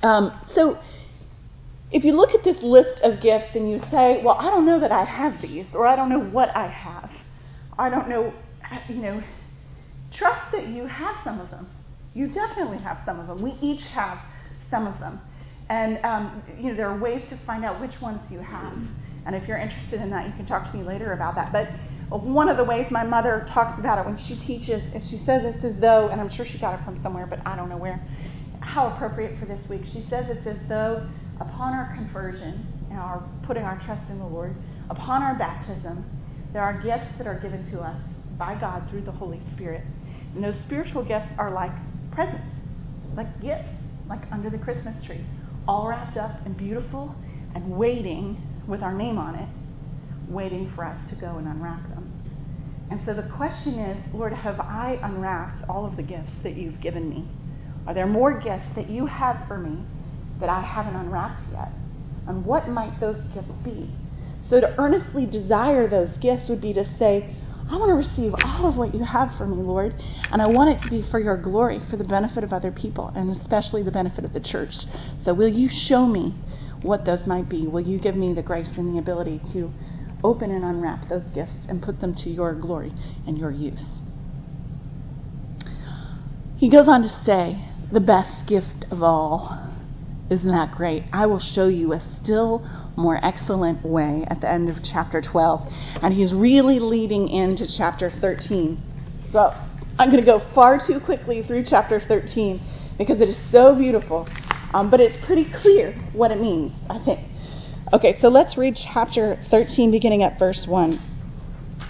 Um, 0.03 0.39
so, 0.55 0.79
if 1.93 2.05
you 2.05 2.13
look 2.13 2.31
at 2.31 2.45
this 2.45 2.63
list 2.63 3.01
of 3.03 3.21
gifts 3.21 3.49
and 3.55 3.71
you 3.71 3.79
say, 3.91 4.23
well, 4.25 4.37
I 4.39 4.51
don't 4.51 4.65
know 4.65 4.81
that 4.81 4.93
I 4.93 5.05
have 5.05 5.43
these, 5.43 5.67
or 5.75 5.87
I 5.87 5.97
don't 5.97 6.09
know 6.09 6.21
what 6.21 6.55
I 6.57 6.69
have, 6.69 7.11
I 7.77 7.91
don't 7.91 8.09
know, 8.09 8.33
you 8.89 8.97
know, 8.97 9.23
trust 10.13 10.53
that 10.53 10.69
you 10.69 10.87
have 10.87 11.17
some 11.25 11.41
of 11.41 11.51
them. 11.51 11.69
You 12.15 12.29
definitely 12.29 12.79
have 12.79 12.99
some 13.05 13.21
of 13.21 13.27
them. 13.27 13.43
We 13.43 13.53
each 13.61 13.83
have 13.93 14.19
some 14.71 14.87
of 14.87 14.99
them. 15.01 15.21
And 15.69 16.05
um, 16.05 16.43
you 16.59 16.71
know, 16.71 16.77
there 16.77 16.89
are 16.89 16.99
ways 16.99 17.23
to 17.31 17.39
find 17.47 17.65
out 17.65 17.81
which 17.81 18.01
ones 18.01 18.21
you 18.31 18.41
have. 18.41 18.77
And 19.27 19.37
if 19.37 19.47
you're 19.47 19.59
interested 19.59 20.01
in 20.01 20.11
that, 20.11 20.27
you 20.27 20.33
can 20.33 20.47
talk 20.47 20.71
to 20.71 20.77
me 20.77 20.83
later 20.83 21.13
about 21.13 21.35
that. 21.37 21.53
But 21.53 21.69
one 22.11 22.49
of 22.49 22.57
the 22.57 22.65
ways 22.65 22.87
my 22.91 23.05
mother 23.05 23.47
talks 23.53 23.79
about 23.79 23.99
it 23.99 24.07
when 24.07 24.19
she 24.19 24.35
teaches 24.45 24.83
is 24.95 25.09
she 25.11 25.19
says 25.25 25.43
it's 25.45 25.63
as 25.63 25.79
though, 25.81 26.09
and 26.09 26.21
I'm 26.21 26.31
sure 26.31 26.45
she 26.45 26.59
got 26.59 26.81
it 26.81 26.85
from 26.85 27.01
somewhere, 27.03 27.27
but 27.27 27.39
I 27.47 27.55
don't 27.55 27.69
know 27.69 27.77
where, 27.77 28.05
how 28.61 28.89
appropriate 28.89 29.39
for 29.39 29.47
this 29.47 29.61
week. 29.69 29.83
She 29.93 30.05
says 30.11 30.27
it's 30.29 30.47
as 30.47 30.57
though 30.69 31.07
upon 31.41 31.73
our 31.73 31.95
conversion 31.95 32.67
and 32.91 32.99
our 32.99 33.23
putting 33.47 33.63
our 33.63 33.79
trust 33.81 34.11
in 34.11 34.19
the 34.19 34.27
Lord, 34.27 34.55
upon 34.91 35.23
our 35.23 35.39
baptism, 35.39 36.05
there 36.53 36.63
are 36.63 36.83
gifts 36.83 37.17
that 37.19 37.29
are 37.29 37.39
given 37.39 37.71
to 37.71 37.81
us 37.81 38.01
by 38.37 38.59
God 38.59 38.89
through 38.91 39.03
the 39.03 39.13
Holy 39.13 39.41
Spirit. 39.55 39.85
And 40.35 40.43
those 40.43 40.57
spiritual 40.67 41.05
gifts 41.05 41.29
are 41.39 41.53
like 41.53 41.73
presents, 42.11 42.43
like 43.15 43.41
gifts, 43.41 43.71
like 44.11 44.21
under 44.33 44.51
the 44.51 44.59
Christmas 44.59 45.03
tree, 45.07 45.25
all 45.67 45.89
wrapped 45.89 46.17
up 46.17 46.45
and 46.45 46.57
beautiful 46.57 47.15
and 47.55 47.71
waiting 47.77 48.37
with 48.69 48.83
our 48.83 48.93
name 48.93 49.17
on 49.17 49.37
it, 49.37 49.49
waiting 50.29 50.71
for 50.75 50.85
us 50.85 50.99
to 51.11 51.21
go 51.21 51.39
and 51.39 51.47
unwrap 51.47 51.89
them. 51.89 52.07
And 52.91 53.01
so 53.07 53.15
the 53.15 53.29
question 53.37 53.79
is, 53.79 53.97
Lord, 54.13 54.33
have 54.33 54.59
I 54.59 54.99
unwrapped 55.03 55.69
all 55.69 55.87
of 55.87 55.97
the 55.97 56.03
gifts 56.03 56.33
that 56.43 56.57
you've 56.57 56.81
given 56.81 57.09
me? 57.09 57.25
Are 57.87 57.95
there 57.95 58.07
more 58.07 58.39
gifts 58.39 58.67
that 58.75 58.91
you 58.91 59.07
have 59.07 59.47
for 59.47 59.59
me 59.59 59.83
that 60.41 60.49
I 60.49 60.61
haven't 60.61 60.97
unwrapped 60.97 61.43
yet? 61.53 61.69
And 62.27 62.45
what 62.45 62.69
might 62.69 62.99
those 63.01 63.23
gifts 63.33 63.53
be? 63.65 63.91
So 64.49 64.61
to 64.61 64.75
earnestly 64.79 65.27
desire 65.27 65.89
those 65.89 66.11
gifts 66.19 66.49
would 66.49 66.61
be 66.61 66.73
to 66.75 66.85
say, 66.99 67.33
I 67.71 67.77
want 67.77 67.91
to 67.91 68.09
receive 68.09 68.35
all 68.43 68.69
of 68.69 68.77
what 68.77 68.95
you 68.97 69.05
have 69.05 69.31
for 69.39 69.47
me, 69.47 69.63
Lord, 69.63 69.95
and 70.33 70.43
I 70.43 70.47
want 70.47 70.77
it 70.77 70.83
to 70.83 70.91
be 70.91 71.05
for 71.09 71.21
your 71.21 71.41
glory, 71.41 71.79
for 71.89 71.97
the 71.97 72.05
benefit 72.05 72.43
of 72.43 72.53
other 72.53 72.73
people, 72.73 73.13
and 73.15 73.31
especially 73.31 73.85
the 73.85 73.93
benefit 73.93 74.25
of 74.25 74.33
the 74.33 74.41
church. 74.41 74.73
So 75.23 75.33
will 75.35 75.49
you 75.49 75.69
show 75.71 76.05
me 76.05 76.35
what 76.83 77.05
those 77.05 77.29
might 77.29 77.49
be? 77.49 77.69
Will 77.69 77.81
you 77.81 78.01
give 78.01 78.17
me 78.17 78.35
the 78.35 78.43
grace 78.43 78.71
and 78.77 78.93
the 78.93 78.99
ability 78.99 79.41
to 79.53 79.71
open 80.25 80.51
and 80.51 80.65
unwrap 80.65 81.09
those 81.09 81.23
gifts 81.33 81.57
and 81.69 81.81
put 81.81 82.01
them 82.01 82.13
to 82.25 82.31
your 82.31 82.55
glory 82.61 82.93
and 83.25 83.39
your 83.39 83.53
use? 83.53 84.01
He 86.57 86.71
goes 86.71 86.89
on 86.89 87.03
to 87.03 87.09
say, 87.25 87.65
the 87.93 88.01
best 88.01 88.49
gift 88.49 88.85
of 88.91 89.03
all 89.03 89.70
isn't 90.31 90.49
that 90.49 90.77
great? 90.77 91.03
I 91.13 91.27
will 91.27 91.41
show 91.41 91.67
you 91.67 91.93
a 91.93 92.01
still 92.23 92.65
more 92.97 93.19
excellent 93.25 93.85
way 93.85 94.25
at 94.29 94.41
the 94.41 94.51
end 94.51 94.69
of 94.69 94.77
chapter 94.85 95.21
12. 95.21 95.67
And 96.03 96.15
he's 96.15 96.33
really 96.33 96.79
leading 96.79 97.29
into 97.29 97.67
chapter 97.77 98.11
13. 98.21 98.81
So 99.31 99.53
I'm 99.99 100.11
going 100.11 100.25
to 100.25 100.27
go 100.27 100.41
far 100.55 100.79
too 100.79 101.01
quickly 101.05 101.43
through 101.43 101.65
chapter 101.67 102.01
13 102.01 102.61
because 102.97 103.21
it 103.21 103.29
is 103.29 103.51
so 103.51 103.75
beautiful. 103.77 104.29
Um, 104.73 104.89
but 104.89 105.01
it's 105.01 105.17
pretty 105.27 105.47
clear 105.63 105.95
what 106.13 106.31
it 106.31 106.41
means, 106.41 106.73
I 106.89 107.05
think. 107.05 107.21
Okay, 107.93 108.17
so 108.21 108.29
let's 108.29 108.57
read 108.57 108.77
chapter 108.77 109.37
13, 109.51 109.91
beginning 109.91 110.23
at 110.23 110.39
verse 110.39 110.65
1. 110.69 110.99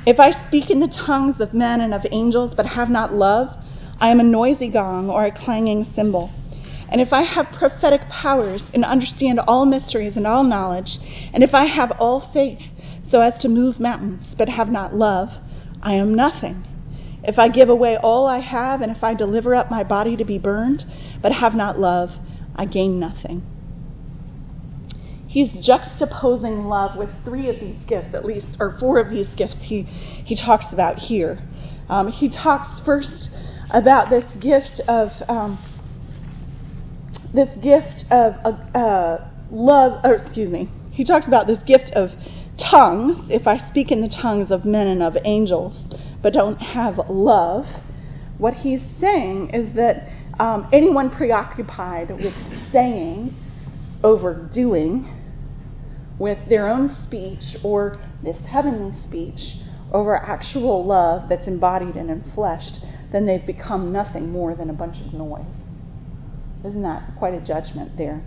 If 0.07 0.19
I 0.19 0.33
speak 0.47 0.71
in 0.71 0.81
the 0.81 0.89
tongues 0.89 1.41
of 1.41 1.53
men 1.53 1.83
and 1.83 1.93
of 1.93 2.01
angels, 2.11 2.55
but 2.57 2.65
have 2.65 2.89
not 2.89 3.13
love, 3.13 3.49
I 3.99 4.11
am 4.11 4.19
a 4.19 4.23
noisy 4.23 4.71
gong 4.71 5.11
or 5.11 5.27
a 5.27 5.31
clanging 5.31 5.87
cymbal. 5.95 6.31
And 6.91 7.01
if 7.01 7.13
I 7.13 7.23
have 7.23 7.47
prophetic 7.57 8.03
powers 8.09 8.63
and 8.75 8.85
understand 8.85 9.41
all 9.41 9.65
mysteries 9.65 10.17
and 10.17 10.27
all 10.27 10.43
knowledge, 10.43 10.99
and 11.33 11.45
if 11.45 11.55
I 11.55 11.67
have 11.67 11.93
all 11.99 12.31
faith 12.33 12.61
so 13.11 13.21
as 13.21 13.37
to 13.43 13.49
move 13.49 13.79
mountains, 13.79 14.35
but 14.37 14.49
have 14.49 14.69
not 14.69 14.95
love, 14.95 15.29
I 15.83 15.95
am 15.95 16.15
nothing. 16.15 16.67
If 17.23 17.39
I 17.39 17.49
give 17.49 17.69
away 17.69 17.97
all 17.97 18.27
I 18.27 18.41
have, 18.41 18.81
and 18.81 18.91
if 18.91 19.05
I 19.05 19.15
deliver 19.15 19.55
up 19.55 19.71
my 19.71 19.85
body 19.85 20.17
to 20.17 20.25
be 20.25 20.39
burned, 20.39 20.85
but 21.23 21.33
have 21.33 21.55
not 21.55 21.79
love, 21.79 22.11
I 22.57 22.65
gain 22.65 22.99
nothing. 22.99 23.43
He's 25.29 25.65
juxtaposing 25.65 26.65
love 26.65 26.97
with 26.97 27.11
three 27.25 27.49
of 27.49 27.61
these 27.61 27.77
gifts, 27.87 28.15
at 28.15 28.25
least, 28.25 28.57
or 28.59 28.77
four 28.81 28.99
of 28.99 29.11
these 29.11 29.29
gifts 29.37 29.57
he, 29.61 29.83
he 29.83 30.35
talks 30.35 30.67
about 30.73 30.99
here. 30.99 31.39
Um, 31.89 32.09
he 32.09 32.29
talks 32.29 32.81
first 32.85 33.31
about 33.71 34.11
this 34.11 34.25
gift 34.41 34.83
of 34.89 35.11
um, 35.29 35.59
this 37.33 37.49
gift 37.63 38.05
of 38.11 38.35
uh, 38.45 38.79
uh, 38.79 39.29
love, 39.51 40.01
or 40.05 40.15
excuse 40.15 40.51
me, 40.51 40.71
he 40.91 41.05
talks 41.05 41.27
about 41.27 41.47
this 41.47 41.59
gift 41.67 41.93
of 41.95 42.11
tongues. 42.71 43.29
If 43.31 43.47
I 43.47 43.57
speak 43.69 43.91
in 43.91 44.01
the 44.01 44.09
tongues 44.09 44.51
of 44.51 44.65
men 44.65 44.87
and 44.87 45.03
of 45.03 45.17
angels, 45.25 45.95
but 46.23 46.33
don't 46.33 46.57
have 46.57 46.99
love, 47.09 47.65
what 48.39 48.55
he's 48.55 48.83
saying 48.99 49.51
is 49.51 49.75
that 49.77 50.09
um, 50.39 50.69
anyone 50.73 51.11
preoccupied 51.11 52.11
with 52.11 52.35
saying 52.73 53.35
over 54.03 54.51
doing, 54.53 55.07
with 56.19 56.39
their 56.49 56.69
own 56.69 56.95
speech 57.03 57.57
or 57.65 57.97
this 58.23 58.39
heavenly 58.51 58.99
speech 59.03 59.41
over 59.93 60.17
actual 60.17 60.87
love 60.87 61.29
that's 61.29 61.47
embodied 61.47 61.97
and 61.97 62.09
enfleshed, 62.09 62.79
then 63.13 63.27
they've 63.27 63.47
become 63.47 63.93
nothing 63.93 64.31
more 64.31 64.55
than 64.55 64.71
a 64.71 64.73
bunch 64.73 65.01
of 65.05 65.13
noise. 65.13 65.60
Isn't 66.65 66.83
that 66.83 67.03
quite 67.19 67.35
a 67.35 67.41
judgment 67.41 67.93
there? 67.97 68.23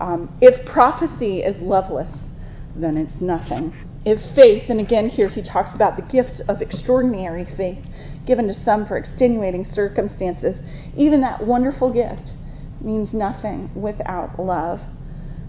Um, 0.00 0.36
if 0.40 0.66
prophecy 0.66 1.40
is 1.40 1.60
loveless, 1.62 2.28
then 2.74 2.96
it's 2.96 3.20
nothing. 3.20 3.72
If 4.04 4.18
faith, 4.34 4.70
and 4.70 4.80
again 4.80 5.08
here 5.08 5.28
he 5.28 5.42
talks 5.42 5.70
about 5.74 5.96
the 5.96 6.02
gift 6.02 6.42
of 6.48 6.62
extraordinary 6.62 7.46
faith 7.56 7.84
given 8.26 8.46
to 8.48 8.54
some 8.64 8.86
for 8.86 8.96
extenuating 8.96 9.64
circumstances, 9.64 10.56
even 10.96 11.20
that 11.22 11.46
wonderful 11.46 11.92
gift 11.92 12.32
means 12.80 13.12
nothing 13.12 13.70
without 13.74 14.38
love. 14.38 14.80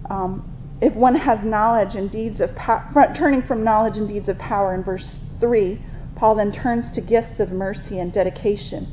Um, 0.09 0.53
if 0.81 0.95
one 0.95 1.15
has 1.15 1.43
knowledge 1.43 1.95
and 1.95 2.09
deeds 2.09 2.39
of 2.39 2.55
power, 2.55 2.83
turning 3.17 3.41
from 3.41 3.63
knowledge 3.63 3.97
and 3.97 4.07
deeds 4.07 4.29
of 4.29 4.37
power 4.37 4.75
in 4.75 4.83
verse 4.83 5.19
3, 5.39 5.81
Paul 6.15 6.35
then 6.35 6.51
turns 6.51 6.93
to 6.95 7.01
gifts 7.01 7.39
of 7.39 7.49
mercy 7.49 7.99
and 7.99 8.13
dedication. 8.13 8.87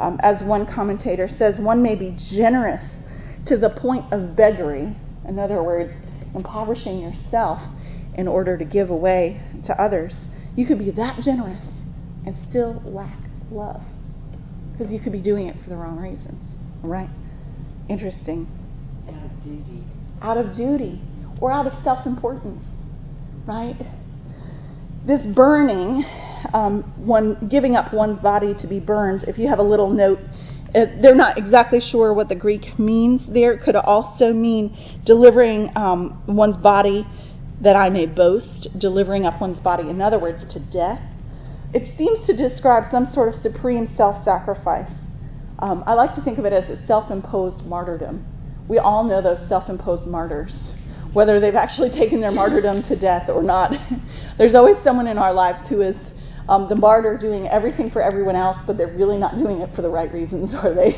Um, 0.00 0.18
as 0.22 0.42
one 0.42 0.66
commentator 0.66 1.28
says, 1.28 1.58
one 1.58 1.82
may 1.82 1.94
be 1.94 2.16
generous 2.34 2.84
to 3.46 3.56
the 3.56 3.70
point 3.70 4.12
of 4.12 4.36
beggary. 4.36 4.96
In 5.26 5.38
other 5.38 5.62
words, 5.62 5.92
impoverishing 6.34 7.00
yourself 7.00 7.60
in 8.14 8.28
order 8.28 8.56
to 8.58 8.64
give 8.64 8.90
away 8.90 9.40
to 9.64 9.80
others. 9.80 10.14
You 10.56 10.66
could 10.66 10.78
be 10.78 10.90
that 10.92 11.20
generous 11.22 11.64
and 12.26 12.34
still 12.48 12.82
lack 12.84 13.18
love 13.50 13.82
because 14.72 14.92
you 14.92 15.00
could 15.00 15.12
be 15.12 15.22
doing 15.22 15.48
it 15.48 15.56
for 15.62 15.70
the 15.70 15.76
wrong 15.76 15.98
reasons, 15.98 16.56
right? 16.82 17.10
Interesting. 17.88 18.46
Out 19.08 19.24
of 19.24 19.44
duty. 19.44 19.84
Out 20.20 20.36
of 20.36 20.54
duty 20.54 21.00
or 21.40 21.52
out 21.52 21.66
of 21.66 21.72
self 21.82 22.06
importance, 22.06 22.62
right? 23.46 23.76
This 25.06 25.26
burning 25.34 26.04
um, 26.52 26.82
one 26.96 27.48
giving 27.48 27.76
up 27.76 27.92
one's 27.92 28.18
body 28.20 28.54
to 28.58 28.66
be 28.66 28.80
burned. 28.80 29.24
If 29.24 29.38
you 29.38 29.48
have 29.48 29.58
a 29.58 29.62
little 29.62 29.90
note, 29.90 30.18
uh, 30.74 30.86
they're 31.00 31.14
not 31.14 31.36
exactly 31.36 31.80
sure 31.80 32.14
what 32.14 32.28
the 32.28 32.34
Greek 32.34 32.78
means 32.78 33.26
there. 33.28 33.52
It 33.52 33.62
could 33.62 33.76
also 33.76 34.32
mean 34.32 34.76
delivering 35.04 35.70
um, 35.76 36.22
one's 36.26 36.56
body 36.56 37.06
that 37.60 37.76
I 37.76 37.90
may 37.90 38.06
boast, 38.06 38.68
delivering 38.78 39.24
up 39.24 39.40
one's 39.40 39.60
body, 39.60 39.88
in 39.88 40.00
other 40.00 40.18
words, 40.18 40.44
to 40.54 40.60
death. 40.72 41.00
It 41.74 41.96
seems 41.96 42.26
to 42.26 42.36
describe 42.36 42.84
some 42.90 43.06
sort 43.06 43.28
of 43.28 43.34
supreme 43.34 43.86
self 43.96 44.24
sacrifice. 44.24 44.92
Um, 45.58 45.84
I 45.86 45.94
like 45.94 46.12
to 46.14 46.22
think 46.22 46.38
of 46.38 46.44
it 46.44 46.52
as 46.52 46.68
a 46.68 46.86
self 46.86 47.10
imposed 47.10 47.64
martyrdom. 47.64 48.26
We 48.68 48.78
all 48.78 49.04
know 49.04 49.22
those 49.22 49.46
self 49.48 49.68
imposed 49.68 50.06
martyrs, 50.06 50.74
whether 51.12 51.38
they've 51.38 51.54
actually 51.54 51.90
taken 51.98 52.20
their 52.20 52.32
martyrdom 52.32 52.82
to 52.88 52.98
death 52.98 53.28
or 53.28 53.42
not. 53.42 53.72
There's 54.38 54.54
always 54.54 54.76
someone 54.82 55.06
in 55.06 55.18
our 55.18 55.32
lives 55.32 55.60
who 55.68 55.82
is 55.82 55.96
um, 56.48 56.68
the 56.68 56.74
martyr 56.74 57.16
doing 57.18 57.48
everything 57.48 57.90
for 57.90 58.02
everyone 58.02 58.36
else, 58.36 58.58
but 58.66 58.76
they're 58.76 58.94
really 58.96 59.18
not 59.18 59.38
doing 59.38 59.60
it 59.60 59.74
for 59.74 59.82
the 59.82 59.90
right 59.90 60.12
reasons, 60.12 60.54
are 60.62 60.74
they? 60.74 60.92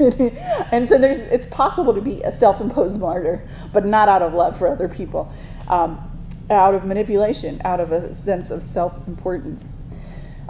and 0.00 0.88
so 0.88 0.98
there's, 0.98 1.18
it's 1.18 1.46
possible 1.54 1.94
to 1.94 2.00
be 2.00 2.22
a 2.22 2.36
self-imposed 2.38 2.98
martyr, 2.98 3.46
but 3.72 3.84
not 3.84 4.08
out 4.08 4.22
of 4.22 4.32
love 4.32 4.58
for 4.58 4.72
other 4.72 4.88
people, 4.88 5.30
um, 5.68 6.00
out 6.48 6.74
of 6.74 6.84
manipulation, 6.84 7.60
out 7.64 7.80
of 7.80 7.92
a 7.92 8.14
sense 8.24 8.50
of 8.50 8.62
self-importance. 8.72 9.62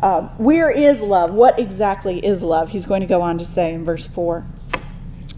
Um, 0.02 0.30
where 0.38 0.70
is 0.70 1.00
love? 1.00 1.34
What 1.34 1.58
exactly 1.58 2.18
is 2.24 2.42
love? 2.42 2.68
He's 2.68 2.86
going 2.86 3.02
to 3.02 3.06
go 3.06 3.20
on 3.20 3.38
to 3.38 3.44
say 3.44 3.74
in 3.74 3.84
verse 3.84 4.08
4. 4.14 4.46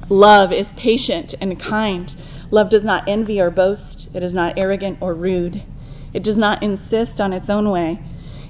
Love 0.08 0.52
is 0.52 0.66
patient 0.76 1.34
and 1.40 1.58
kind. 1.58 2.10
Love 2.50 2.70
does 2.70 2.84
not 2.84 3.08
envy 3.08 3.40
or 3.40 3.50
boast. 3.50 4.08
It 4.14 4.22
is 4.22 4.34
not 4.34 4.58
arrogant 4.58 4.98
or 5.00 5.14
rude. 5.14 5.64
It 6.12 6.22
does 6.22 6.36
not 6.36 6.62
insist 6.62 7.18
on 7.18 7.32
its 7.32 7.46
own 7.48 7.70
way. 7.70 7.98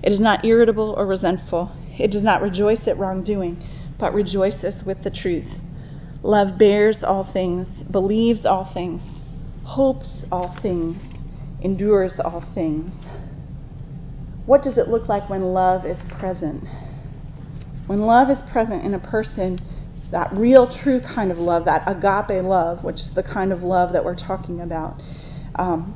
It 0.03 0.13
is 0.13 0.21
not 0.21 0.45
irritable 0.45 0.95
or 0.97 1.07
resentful. 1.07 1.73
It 1.99 2.11
does 2.11 2.23
not 2.23 2.43
rejoice 2.43 2.87
at 2.87 2.99
wrongdoing, 2.99 3.63
but 3.99 4.15
rejoices 4.15 4.83
with 4.85 5.03
the 5.05 5.11
truth. 5.11 5.61
Love 6.23 6.59
bears 6.59 6.99
all 7.03 7.29
things, 7.33 7.69
believes 7.91 8.45
all 8.45 8.71
things, 8.73 9.03
hopes 9.65 10.25
all 10.31 10.57
things, 10.63 10.97
endures 11.61 12.15
all 12.25 12.45
things. 12.55 12.93
What 14.47 14.63
does 14.63 14.79
it 14.79 14.89
look 14.89 15.09
like 15.09 15.31
when 15.31 15.43
love 15.43 15.85
is 15.85 15.99
present? 16.19 16.65
When 17.87 18.01
love 18.01 18.31
is 18.31 18.39
present 18.51 18.85
in 18.85 18.95
a 18.95 19.01
person, 19.01 19.61
that 20.11 20.31
real, 20.33 20.69
true 20.83 21.01
kind 21.01 21.31
of 21.31 21.39
love, 21.39 21.65
that 21.65 21.83
agape 21.87 22.43
love, 22.45 22.85
which 22.85 22.97
is 22.97 23.11
the 23.15 23.23
kind 23.23 23.53
of 23.53 23.63
love 23.63 23.93
that 23.93 24.05
we're 24.05 24.17
talking 24.17 24.61
about, 24.61 25.01
um, 25.57 25.95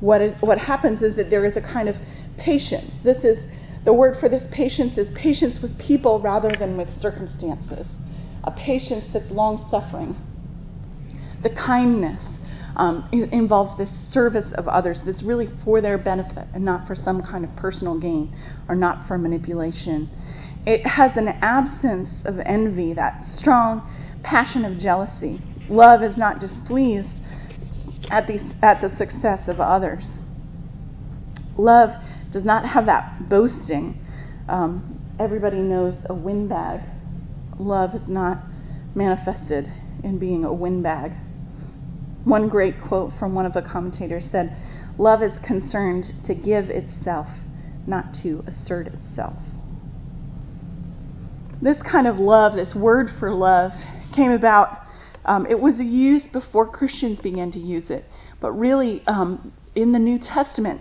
what, 0.00 0.20
is, 0.20 0.32
what 0.40 0.58
happens 0.58 1.02
is 1.02 1.16
that 1.16 1.30
there 1.30 1.44
is 1.46 1.56
a 1.56 1.60
kind 1.60 1.88
of 1.88 1.96
patience. 2.38 2.92
This 3.04 3.24
is 3.24 3.38
the 3.84 3.92
word 3.92 4.16
for 4.18 4.28
this 4.28 4.42
patience 4.50 4.98
is 4.98 5.08
patience 5.16 5.58
with 5.62 5.78
people 5.78 6.20
rather 6.20 6.50
than 6.58 6.76
with 6.76 6.88
circumstances. 6.98 7.86
A 8.44 8.50
patience 8.50 9.04
that's 9.12 9.30
long 9.30 9.66
suffering. 9.70 10.16
The 11.42 11.50
kindness 11.50 12.20
um, 12.76 13.08
involves 13.12 13.78
this 13.78 13.88
service 14.12 14.52
of 14.54 14.68
others 14.68 15.00
that's 15.06 15.22
really 15.22 15.46
for 15.64 15.80
their 15.80 15.98
benefit 15.98 16.46
and 16.52 16.64
not 16.64 16.86
for 16.86 16.94
some 16.94 17.22
kind 17.22 17.44
of 17.44 17.54
personal 17.56 17.98
gain 17.98 18.34
or 18.68 18.74
not 18.74 19.06
for 19.06 19.16
manipulation. 19.18 20.10
It 20.66 20.86
has 20.86 21.16
an 21.16 21.28
absence 21.40 22.10
of 22.24 22.40
envy, 22.44 22.92
that 22.94 23.24
strong 23.32 23.88
passion 24.22 24.64
of 24.64 24.78
jealousy. 24.78 25.40
Love 25.68 26.02
is 26.02 26.18
not 26.18 26.40
displeased 26.40 27.20
at 28.10 28.26
the, 28.26 28.40
at 28.62 28.80
the 28.80 28.94
success 28.96 29.48
of 29.48 29.60
others. 29.60 30.06
Love 31.56 31.90
does 32.32 32.44
not 32.44 32.64
have 32.64 32.86
that 32.86 33.28
boasting. 33.28 33.96
Um, 34.48 35.00
everybody 35.18 35.58
knows 35.58 35.94
a 36.06 36.14
windbag. 36.14 36.80
Love 37.58 37.94
is 37.94 38.08
not 38.08 38.38
manifested 38.94 39.66
in 40.04 40.18
being 40.18 40.44
a 40.44 40.52
windbag. 40.52 41.12
One 42.24 42.48
great 42.48 42.74
quote 42.86 43.12
from 43.18 43.34
one 43.34 43.46
of 43.46 43.52
the 43.52 43.62
commentators 43.62 44.26
said, 44.30 44.56
Love 44.98 45.22
is 45.22 45.32
concerned 45.46 46.04
to 46.24 46.34
give 46.34 46.70
itself, 46.70 47.26
not 47.86 48.14
to 48.22 48.42
assert 48.46 48.88
itself. 48.88 49.36
This 51.62 51.78
kind 51.90 52.06
of 52.06 52.16
love, 52.16 52.54
this 52.54 52.74
word 52.74 53.08
for 53.18 53.32
love, 53.32 53.72
came 54.14 54.30
about. 54.30 54.82
Um, 55.24 55.46
it 55.46 55.58
was 55.58 55.74
used 55.78 56.32
before 56.32 56.68
Christians 56.70 57.20
began 57.20 57.50
to 57.52 57.58
use 57.58 57.90
it, 57.90 58.04
but 58.40 58.52
really 58.52 59.02
um, 59.06 59.52
in 59.74 59.92
the 59.92 59.98
New 59.98 60.18
Testament, 60.18 60.80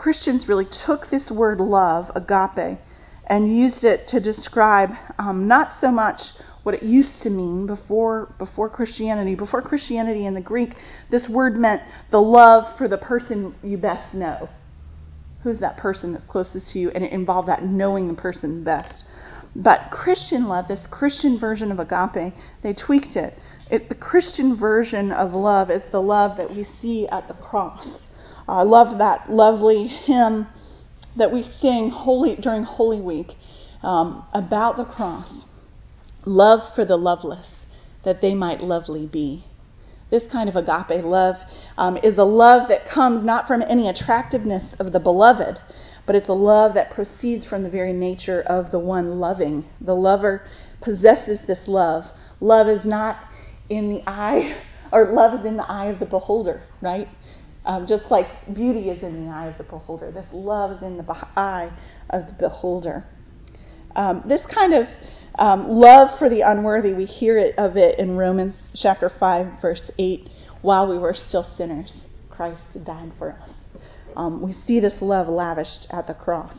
Christians 0.00 0.46
really 0.48 0.66
took 0.86 1.10
this 1.10 1.30
word 1.30 1.60
love, 1.60 2.06
agape, 2.14 2.78
and 3.26 3.54
used 3.54 3.84
it 3.84 4.08
to 4.08 4.18
describe 4.18 4.88
um, 5.18 5.46
not 5.46 5.72
so 5.78 5.90
much 5.90 6.20
what 6.62 6.74
it 6.74 6.82
used 6.82 7.20
to 7.22 7.28
mean 7.28 7.66
before 7.66 8.34
before 8.38 8.70
Christianity. 8.70 9.34
Before 9.34 9.60
Christianity 9.60 10.24
in 10.24 10.32
the 10.32 10.40
Greek, 10.40 10.70
this 11.10 11.28
word 11.28 11.54
meant 11.54 11.82
the 12.10 12.18
love 12.18 12.78
for 12.78 12.88
the 12.88 12.96
person 12.96 13.54
you 13.62 13.76
best 13.76 14.14
know. 14.14 14.48
Who's 15.42 15.60
that 15.60 15.76
person 15.76 16.14
that's 16.14 16.24
closest 16.24 16.72
to 16.72 16.78
you? 16.78 16.90
And 16.90 17.04
it 17.04 17.12
involved 17.12 17.48
that 17.48 17.62
knowing 17.62 18.08
the 18.08 18.14
person 18.14 18.64
best. 18.64 19.04
But 19.54 19.90
Christian 19.90 20.48
love, 20.48 20.66
this 20.66 20.86
Christian 20.90 21.38
version 21.38 21.70
of 21.70 21.78
agape, 21.78 22.32
they 22.62 22.72
tweaked 22.72 23.16
it. 23.16 23.34
it 23.70 23.90
the 23.90 23.94
Christian 23.96 24.58
version 24.58 25.12
of 25.12 25.32
love 25.32 25.70
is 25.70 25.82
the 25.92 26.00
love 26.00 26.38
that 26.38 26.50
we 26.50 26.64
see 26.80 27.06
at 27.08 27.28
the 27.28 27.34
cross. 27.34 28.08
I 28.50 28.62
love 28.62 28.98
that 28.98 29.30
lovely 29.30 29.86
hymn 29.86 30.48
that 31.16 31.32
we 31.32 31.42
sing 31.60 31.90
holy, 31.90 32.36
during 32.36 32.64
Holy 32.64 33.00
Week 33.00 33.32
um, 33.82 34.26
about 34.32 34.76
the 34.76 34.84
cross. 34.84 35.44
Love 36.24 36.60
for 36.74 36.84
the 36.84 36.96
loveless, 36.96 37.46
that 38.04 38.20
they 38.20 38.34
might 38.34 38.60
lovely 38.60 39.06
be. 39.06 39.44
This 40.10 40.24
kind 40.30 40.48
of 40.48 40.56
agape 40.56 41.04
love 41.04 41.36
um, 41.78 41.96
is 41.98 42.18
a 42.18 42.24
love 42.24 42.68
that 42.68 42.88
comes 42.92 43.24
not 43.24 43.46
from 43.46 43.62
any 43.62 43.88
attractiveness 43.88 44.74
of 44.80 44.92
the 44.92 45.00
beloved, 45.00 45.58
but 46.04 46.16
it's 46.16 46.28
a 46.28 46.32
love 46.32 46.74
that 46.74 46.90
proceeds 46.90 47.46
from 47.46 47.62
the 47.62 47.70
very 47.70 47.92
nature 47.92 48.42
of 48.42 48.72
the 48.72 48.80
one 48.80 49.20
loving. 49.20 49.64
The 49.80 49.94
lover 49.94 50.42
possesses 50.82 51.44
this 51.46 51.62
love. 51.68 52.04
Love 52.40 52.66
is 52.66 52.84
not 52.84 53.16
in 53.68 53.90
the 53.90 54.02
eye, 54.08 54.60
or 54.92 55.12
love 55.12 55.38
is 55.38 55.46
in 55.46 55.56
the 55.56 55.70
eye 55.70 55.86
of 55.86 56.00
the 56.00 56.06
beholder, 56.06 56.62
right? 56.82 57.06
Um, 57.64 57.86
just 57.86 58.10
like 58.10 58.28
beauty 58.54 58.88
is 58.88 59.02
in 59.02 59.26
the 59.26 59.30
eye 59.30 59.48
of 59.48 59.58
the 59.58 59.64
beholder, 59.64 60.10
this 60.10 60.26
love 60.32 60.78
is 60.78 60.82
in 60.82 60.96
the 60.96 61.04
eye 61.36 61.70
of 62.08 62.26
the 62.26 62.32
beholder. 62.32 63.04
Um, 63.94 64.22
this 64.26 64.40
kind 64.52 64.72
of 64.72 64.86
um, 65.34 65.68
love 65.68 66.18
for 66.18 66.30
the 66.30 66.40
unworthy, 66.40 66.94
we 66.94 67.04
hear 67.04 67.38
it 67.38 67.58
of 67.58 67.76
it 67.76 67.98
in 67.98 68.16
Romans 68.16 68.70
chapter 68.74 69.10
5, 69.10 69.60
verse 69.60 69.90
8. 69.98 70.28
While 70.62 70.88
we 70.88 70.98
were 70.98 71.14
still 71.14 71.46
sinners, 71.56 71.92
Christ 72.30 72.62
died 72.84 73.12
for 73.18 73.32
us. 73.32 73.54
Um, 74.16 74.44
we 74.44 74.52
see 74.52 74.80
this 74.80 74.98
love 75.00 75.28
lavished 75.28 75.86
at 75.90 76.06
the 76.06 76.14
cross. 76.14 76.56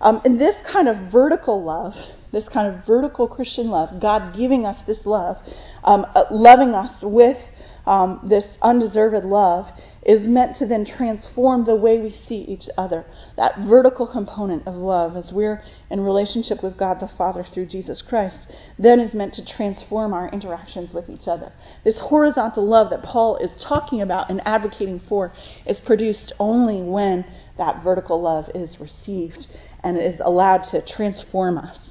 Um, 0.00 0.20
and 0.24 0.40
this 0.40 0.56
kind 0.70 0.88
of 0.88 1.12
vertical 1.12 1.62
love, 1.62 1.92
this 2.32 2.48
kind 2.52 2.74
of 2.74 2.84
vertical 2.84 3.28
Christian 3.28 3.68
love, 3.68 4.00
God 4.00 4.34
giving 4.36 4.66
us 4.66 4.76
this 4.86 5.00
love, 5.04 5.36
um, 5.84 6.04
uh, 6.14 6.24
loving 6.30 6.70
us 6.70 7.02
with 7.02 7.36
um, 7.86 8.20
this 8.28 8.46
undeserved 8.62 9.24
love 9.24 9.66
is 10.04 10.22
meant 10.22 10.56
to 10.56 10.66
then 10.66 10.84
transform 10.84 11.64
the 11.64 11.76
way 11.76 12.00
we 12.00 12.10
see 12.10 12.36
each 12.36 12.64
other. 12.76 13.04
That 13.36 13.58
vertical 13.68 14.10
component 14.10 14.66
of 14.66 14.74
love, 14.74 15.16
as 15.16 15.32
we're 15.32 15.62
in 15.90 16.00
relationship 16.00 16.62
with 16.62 16.78
God 16.78 16.98
the 17.00 17.10
Father 17.16 17.44
through 17.44 17.66
Jesus 17.66 18.02
Christ, 18.02 18.52
then 18.78 19.00
is 19.00 19.14
meant 19.14 19.34
to 19.34 19.44
transform 19.46 20.12
our 20.12 20.28
interactions 20.30 20.92
with 20.92 21.08
each 21.08 21.26
other. 21.26 21.52
This 21.84 22.00
horizontal 22.00 22.66
love 22.66 22.90
that 22.90 23.02
Paul 23.02 23.36
is 23.36 23.64
talking 23.68 24.00
about 24.00 24.30
and 24.30 24.40
advocating 24.44 25.00
for 25.08 25.32
is 25.66 25.80
produced 25.80 26.32
only 26.38 26.82
when 26.82 27.24
that 27.58 27.82
vertical 27.84 28.20
love 28.20 28.46
is 28.54 28.78
received 28.80 29.46
and 29.84 29.98
is 29.98 30.20
allowed 30.24 30.62
to 30.70 30.84
transform 30.84 31.58
us. 31.58 31.81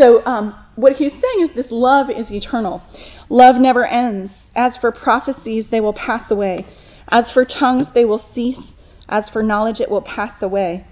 So, 0.00 0.24
um, 0.24 0.54
what 0.76 0.94
he's 0.94 1.12
saying 1.12 1.42
is 1.42 1.50
this 1.54 1.70
love 1.70 2.08
is 2.08 2.30
eternal. 2.30 2.80
Love 3.28 3.56
never 3.56 3.84
ends. 3.84 4.32
As 4.56 4.74
for 4.78 4.90
prophecies, 4.90 5.66
they 5.70 5.82
will 5.82 5.92
pass 5.92 6.30
away. 6.30 6.64
As 7.08 7.30
for 7.30 7.44
tongues, 7.44 7.86
they 7.92 8.06
will 8.06 8.24
cease. 8.34 8.72
As 9.10 9.28
for 9.28 9.42
knowledge, 9.42 9.78
it 9.78 9.90
will 9.90 10.00
pass 10.00 10.40
away. 10.40 10.86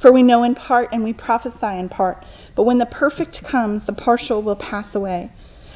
For 0.00 0.12
we 0.12 0.22
know 0.22 0.44
in 0.44 0.54
part 0.54 0.90
and 0.92 1.02
we 1.02 1.12
prophesy 1.12 1.76
in 1.76 1.88
part. 1.88 2.24
But 2.54 2.62
when 2.62 2.78
the 2.78 2.86
perfect 2.86 3.42
comes, 3.42 3.84
the 3.84 3.92
partial 3.92 4.40
will 4.44 4.54
pass 4.54 4.94
away. 4.94 5.32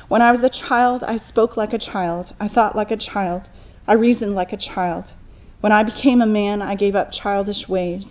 When 0.06 0.22
I 0.22 0.30
was 0.30 0.44
a 0.44 0.68
child, 0.68 1.02
I 1.02 1.16
spoke 1.16 1.56
like 1.56 1.72
a 1.72 1.80
child. 1.80 2.36
I 2.38 2.46
thought 2.46 2.76
like 2.76 2.92
a 2.92 2.96
child. 2.96 3.48
I 3.88 3.94
reasoned 3.94 4.36
like 4.36 4.52
a 4.52 4.56
child. 4.74 5.06
When 5.60 5.72
I 5.72 5.82
became 5.82 6.22
a 6.22 6.26
man, 6.26 6.62
I 6.62 6.76
gave 6.76 6.94
up 6.94 7.10
childish 7.10 7.68
ways. 7.68 8.06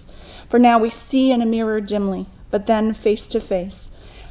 For 0.51 0.59
now 0.59 0.79
we 0.79 0.91
see 1.09 1.31
in 1.31 1.41
a 1.41 1.45
mirror 1.45 1.79
dimly, 1.79 2.27
but 2.51 2.67
then 2.67 2.93
face 2.93 3.25
to 3.31 3.39
face. 3.39 3.87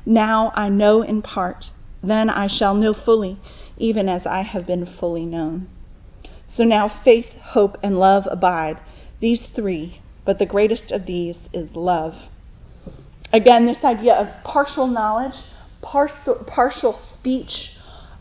Now 0.07 0.53
I 0.55 0.69
know 0.69 1.03
in 1.03 1.23
part, 1.23 1.67
then 2.03 2.29
I 2.29 2.47
shall 2.47 2.75
know 2.75 2.95
fully, 2.95 3.39
even 3.77 4.09
as 4.09 4.27
I 4.27 4.43
have 4.43 4.67
been 4.67 4.87
fully 4.87 5.25
known. 5.25 5.69
So 6.55 6.63
now 6.65 6.89
faith, 7.05 7.27
hope, 7.41 7.77
and 7.83 7.99
love 7.99 8.25
abide, 8.31 8.81
these 9.21 9.47
three, 9.55 10.01
but 10.25 10.39
the 10.39 10.47
greatest 10.47 10.93
of 10.93 11.07
these 11.07 11.39
is 11.53 11.71
love. 11.75 12.15
Again, 13.33 13.67
this 13.67 13.83
idea 13.83 14.15
of 14.15 14.45
partial 14.45 14.87
knowledge, 14.87 15.35
partial, 15.83 16.45
partial 16.47 16.99
speech, 17.15 17.71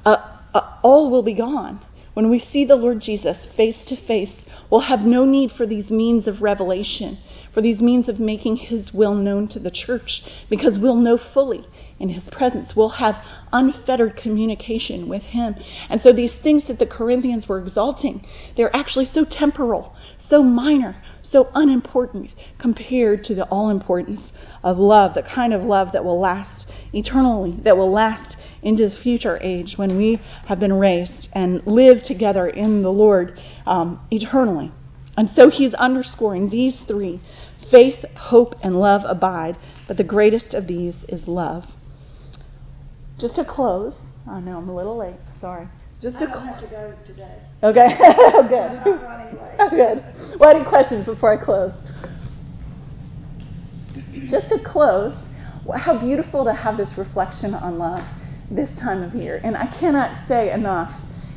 uh, 0.05 0.39
uh, 0.53 0.77
all 0.81 1.11
will 1.11 1.23
be 1.23 1.35
gone. 1.35 1.83
When 2.13 2.29
we 2.29 2.39
see 2.39 2.65
the 2.65 2.75
Lord 2.75 3.01
Jesus 3.01 3.45
face 3.55 3.77
to 3.87 3.95
face, 3.95 4.29
We'll 4.73 4.81
have 4.81 5.01
no 5.01 5.23
need 5.23 5.51
for 5.51 5.67
these 5.67 5.91
means 5.91 6.25
of 6.25 6.41
revelation, 6.41 7.19
for 7.53 7.61
these 7.61 7.79
means 7.79 8.09
of 8.09 8.19
making 8.19 8.57
His 8.57 8.91
will 8.93 9.13
known 9.13 9.47
to 9.49 9.59
the 9.59 9.71
church, 9.71 10.21
because 10.49 10.77
we'll 10.81 10.95
know 10.95 11.17
fully 11.33 11.65
in 11.99 12.09
His 12.09 12.23
presence. 12.31 12.73
We'll 12.75 12.89
have 12.89 13.15
unfettered 13.51 14.15
communication 14.15 15.07
with 15.07 15.23
Him. 15.23 15.55
And 15.89 16.01
so 16.01 16.11
these 16.11 16.33
things 16.41 16.67
that 16.67 16.79
the 16.79 16.87
Corinthians 16.87 17.47
were 17.47 17.59
exalting, 17.59 18.25
they're 18.57 18.75
actually 18.75 19.05
so 19.05 19.25
temporal, 19.29 19.93
so 20.29 20.41
minor, 20.41 21.01
so 21.21 21.49
unimportant 21.53 22.31
compared 22.59 23.23
to 23.25 23.35
the 23.35 23.45
all 23.45 23.69
importance 23.69 24.19
of 24.63 24.77
love, 24.77 25.13
the 25.13 25.23
kind 25.23 25.53
of 25.53 25.61
love 25.61 25.89
that 25.93 26.03
will 26.03 26.19
last 26.19 26.71
eternally, 26.93 27.59
that 27.63 27.77
will 27.77 27.91
last 27.91 28.37
into 28.61 28.87
the 28.87 28.95
future 29.01 29.37
age 29.41 29.73
when 29.75 29.97
we 29.97 30.21
have 30.47 30.59
been 30.59 30.73
raised 30.73 31.27
and 31.33 31.65
live 31.65 31.97
together 32.03 32.47
in 32.47 32.81
the 32.81 32.91
Lord 32.91 33.39
um, 33.65 33.99
eternally. 34.11 34.71
And 35.15 35.29
so 35.29 35.49
he's 35.49 35.73
underscoring 35.75 36.49
these 36.49 36.81
three 36.87 37.21
faith, 37.69 38.05
hope, 38.15 38.55
and 38.61 38.79
love 38.79 39.01
abide, 39.05 39.57
but 39.87 39.97
the 39.97 40.03
greatest 40.03 40.53
of 40.53 40.67
these 40.67 40.95
is 41.07 41.27
love. 41.27 41.63
Just 43.19 43.35
to 43.35 43.45
close, 43.45 43.95
I 44.29 44.39
know 44.39 44.57
I'm 44.57 44.69
a 44.69 44.75
little 44.75 44.97
late, 44.97 45.19
sorry. 45.39 45.67
Just 46.01 46.19
to 46.19 46.25
I 46.25 46.33
don't 46.33 46.47
have 46.47 46.61
to 46.61 46.67
go 46.67 46.95
today. 47.05 47.37
Okay, 47.63 47.87
oh, 47.99 48.47
good. 48.49 48.81
Oh, 49.59 49.69
good. 49.69 50.39
Well, 50.39 50.55
any 50.55 50.65
questions 50.65 51.05
before 51.05 51.39
I 51.39 51.43
close? 51.43 51.71
Just 54.29 54.49
to 54.49 54.57
close, 54.65 55.13
how 55.75 55.99
beautiful 55.99 56.43
to 56.45 56.53
have 56.53 56.77
this 56.77 56.95
reflection 56.97 57.53
on 57.53 57.77
love 57.77 58.01
this 58.51 58.69
time 58.79 59.01
of 59.01 59.13
year. 59.13 59.39
And 59.43 59.55
I 59.55 59.67
cannot 59.79 60.27
say 60.27 60.51
enough 60.51 60.91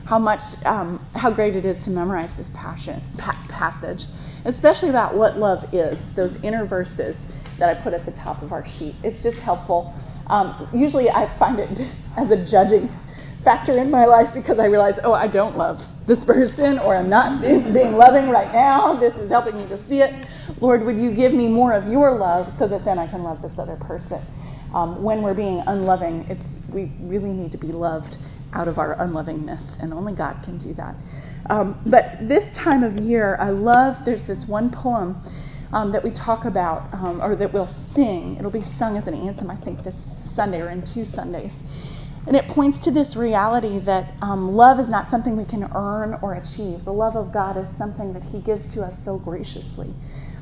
how 0.06 0.20
much, 0.20 0.40
um, 0.64 1.04
how 1.14 1.34
great 1.34 1.56
it 1.56 1.66
is 1.66 1.84
to 1.84 1.90
memorize 1.90 2.30
this 2.38 2.46
passion, 2.54 3.02
pa- 3.18 3.44
passage, 3.50 4.06
especially 4.44 4.88
about 4.88 5.16
what 5.16 5.36
love 5.36 5.64
is, 5.74 5.98
those 6.14 6.36
inner 6.44 6.64
verses 6.64 7.16
that 7.58 7.68
I 7.68 7.82
put 7.82 7.92
at 7.92 8.06
the 8.06 8.12
top 8.12 8.42
of 8.42 8.52
our 8.52 8.64
sheet. 8.78 8.94
It's 9.02 9.22
just 9.22 9.38
helpful. 9.38 9.92
Um, 10.28 10.68
usually 10.72 11.10
I 11.10 11.36
find 11.38 11.58
it 11.58 11.70
as 12.16 12.30
a 12.30 12.38
judging 12.48 12.88
factor 13.42 13.78
in 13.78 13.90
my 13.90 14.06
life 14.06 14.28
because 14.32 14.58
I 14.58 14.66
realize, 14.66 14.94
oh, 15.02 15.12
I 15.12 15.26
don't 15.26 15.56
love 15.56 15.76
this 16.06 16.18
person 16.24 16.78
or 16.78 16.96
I'm 16.96 17.10
not 17.10 17.42
being 17.42 17.92
loving 17.92 18.30
right 18.30 18.52
now. 18.52 18.98
This 18.98 19.14
is 19.14 19.28
helping 19.28 19.56
me 19.56 19.68
to 19.68 19.78
see 19.88 20.02
it. 20.02 20.26
Lord, 20.60 20.84
would 20.84 20.96
you 20.96 21.14
give 21.14 21.32
me 21.32 21.48
more 21.48 21.72
of 21.72 21.90
your 21.90 22.16
love 22.16 22.52
so 22.58 22.68
that 22.68 22.84
then 22.84 22.98
I 22.98 23.08
can 23.08 23.24
love 23.24 23.42
this 23.42 23.52
other 23.58 23.76
person? 23.76 24.20
Um, 24.72 25.02
when 25.02 25.22
we're 25.22 25.34
being 25.34 25.62
unloving, 25.66 26.26
it's, 26.28 26.44
we 26.72 26.92
really 27.00 27.32
need 27.32 27.52
to 27.52 27.58
be 27.58 27.68
loved 27.68 28.18
out 28.52 28.68
of 28.68 28.78
our 28.78 29.00
unlovingness, 29.00 29.62
and 29.80 29.92
only 29.92 30.14
God 30.14 30.42
can 30.44 30.58
do 30.58 30.74
that. 30.74 30.94
Um, 31.50 31.80
but 31.90 32.26
this 32.26 32.56
time 32.56 32.82
of 32.82 32.94
year, 32.96 33.36
I 33.40 33.50
love, 33.50 34.04
there's 34.04 34.26
this 34.26 34.44
one 34.46 34.70
poem 34.70 35.20
um, 35.72 35.92
that 35.92 36.02
we 36.02 36.10
talk 36.10 36.44
about, 36.44 36.92
um, 36.92 37.20
or 37.20 37.36
that 37.36 37.52
we'll 37.52 37.72
sing. 37.94 38.36
It'll 38.38 38.50
be 38.50 38.64
sung 38.78 38.96
as 38.96 39.06
an 39.06 39.14
anthem, 39.14 39.50
I 39.50 39.60
think, 39.62 39.84
this 39.84 39.94
Sunday 40.34 40.60
or 40.60 40.70
in 40.70 40.82
two 40.82 41.04
Sundays. 41.14 41.52
And 42.26 42.34
it 42.34 42.48
points 42.48 42.82
to 42.84 42.90
this 42.90 43.16
reality 43.16 43.78
that 43.86 44.12
um, 44.20 44.50
love 44.50 44.80
is 44.80 44.90
not 44.90 45.10
something 45.10 45.36
we 45.36 45.44
can 45.44 45.70
earn 45.74 46.18
or 46.22 46.34
achieve. 46.34 46.84
The 46.84 46.92
love 46.92 47.14
of 47.14 47.32
God 47.32 47.56
is 47.56 47.66
something 47.78 48.12
that 48.14 48.22
He 48.24 48.40
gives 48.40 48.74
to 48.74 48.82
us 48.82 48.94
so 49.04 49.18
graciously. 49.18 49.94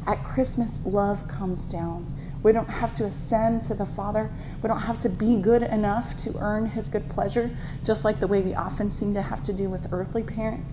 At 0.06 0.24
Christmas, 0.24 0.72
love 0.84 1.18
comes 1.28 1.60
down. 1.70 2.06
We 2.44 2.52
don't 2.52 2.68
have 2.68 2.94
to 2.98 3.06
ascend 3.06 3.64
to 3.68 3.74
the 3.74 3.88
Father. 3.96 4.30
We 4.62 4.68
don't 4.68 4.82
have 4.82 5.00
to 5.00 5.08
be 5.08 5.40
good 5.42 5.62
enough 5.62 6.04
to 6.24 6.34
earn 6.38 6.66
His 6.66 6.86
good 6.88 7.08
pleasure, 7.08 7.50
just 7.86 8.04
like 8.04 8.20
the 8.20 8.28
way 8.28 8.42
we 8.42 8.54
often 8.54 8.90
seem 8.90 9.14
to 9.14 9.22
have 9.22 9.42
to 9.44 9.56
do 9.56 9.70
with 9.70 9.86
earthly 9.90 10.22
parents. 10.22 10.70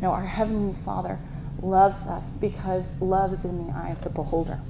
No, 0.00 0.10
our 0.10 0.26
Heavenly 0.26 0.78
Father 0.84 1.18
loves 1.60 1.96
us 2.06 2.22
because 2.40 2.84
love 3.00 3.32
is 3.32 3.44
in 3.44 3.66
the 3.66 3.74
eye 3.74 3.90
of 3.90 4.04
the 4.04 4.10
beholder. 4.10 4.60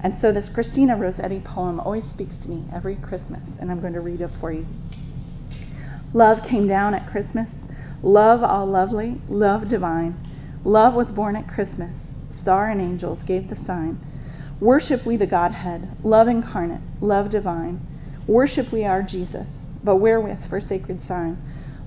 And 0.00 0.14
so 0.20 0.32
this 0.32 0.48
Christina 0.48 0.96
Rossetti 0.96 1.42
poem 1.44 1.80
always 1.80 2.04
speaks 2.12 2.36
to 2.42 2.48
me 2.48 2.64
every 2.72 2.96
Christmas, 2.96 3.42
and 3.58 3.68
I'm 3.68 3.80
going 3.80 3.94
to 3.94 4.00
read 4.00 4.20
it 4.20 4.30
for 4.40 4.52
you. 4.52 4.64
Love 6.14 6.38
came 6.48 6.68
down 6.68 6.94
at 6.94 7.10
Christmas. 7.10 7.50
Love 8.02 8.44
all 8.44 8.66
lovely, 8.66 9.20
love 9.26 9.68
divine. 9.68 10.14
Love 10.64 10.94
was 10.94 11.10
born 11.10 11.34
at 11.34 11.48
Christmas. 11.48 11.96
Star 12.40 12.70
and 12.70 12.80
angels 12.80 13.18
gave 13.26 13.48
the 13.48 13.56
sign. 13.56 13.98
Worship 14.60 15.04
we 15.06 15.18
the 15.18 15.26
Godhead, 15.26 15.90
love 16.02 16.28
incarnate, 16.28 16.80
love 17.02 17.30
divine. 17.30 17.78
Worship 18.26 18.72
we 18.72 18.84
our 18.84 19.02
Jesus, 19.02 19.46
but 19.84 19.96
wherewith 19.96 20.48
for 20.48 20.60
sacred 20.60 21.02
sign? 21.02 21.36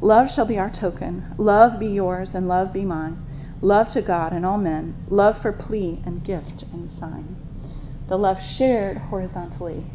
Love 0.02 0.28
shall 0.30 0.46
be 0.48 0.60
our 0.60 0.70
token, 0.70 1.26
love 1.38 1.80
be 1.80 1.88
yours 1.88 2.30
and 2.36 2.48
love 2.48 2.72
be 2.72 2.86
mine. 2.86 3.18
Love 3.62 3.88
to 3.94 4.02
God 4.04 4.34
and 4.34 4.46
all 4.46 4.58
men, 4.58 4.96
love 5.10 5.36
for 5.42 5.52
plea 5.52 6.02
and 6.06 6.24
gift 6.24 6.64
and 6.72 6.92
sign. 6.92 7.36
The 8.08 8.18
love 8.18 8.38
shared 8.58 8.98
horizontally 8.98 9.86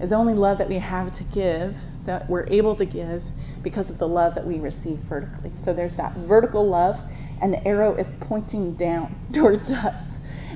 is 0.00 0.12
only 0.12 0.34
love 0.34 0.58
that 0.58 0.68
we 0.68 0.78
have 0.80 1.16
to 1.18 1.24
give, 1.32 1.74
that 2.04 2.28
we're 2.28 2.46
able 2.48 2.76
to 2.76 2.84
give 2.84 3.22
because 3.62 3.90
of 3.90 3.98
the 3.98 4.08
love 4.08 4.34
that 4.34 4.46
we 4.46 4.58
receive 4.58 4.98
vertically. 5.08 5.52
So 5.64 5.72
there's 5.72 5.96
that 5.96 6.14
vertical 6.28 6.68
love, 6.68 6.96
and 7.40 7.52
the 7.52 7.66
arrow 7.66 7.94
is 7.94 8.08
pointing 8.20 8.74
down 8.74 9.16
towards 9.34 9.70
us. 9.70 10.02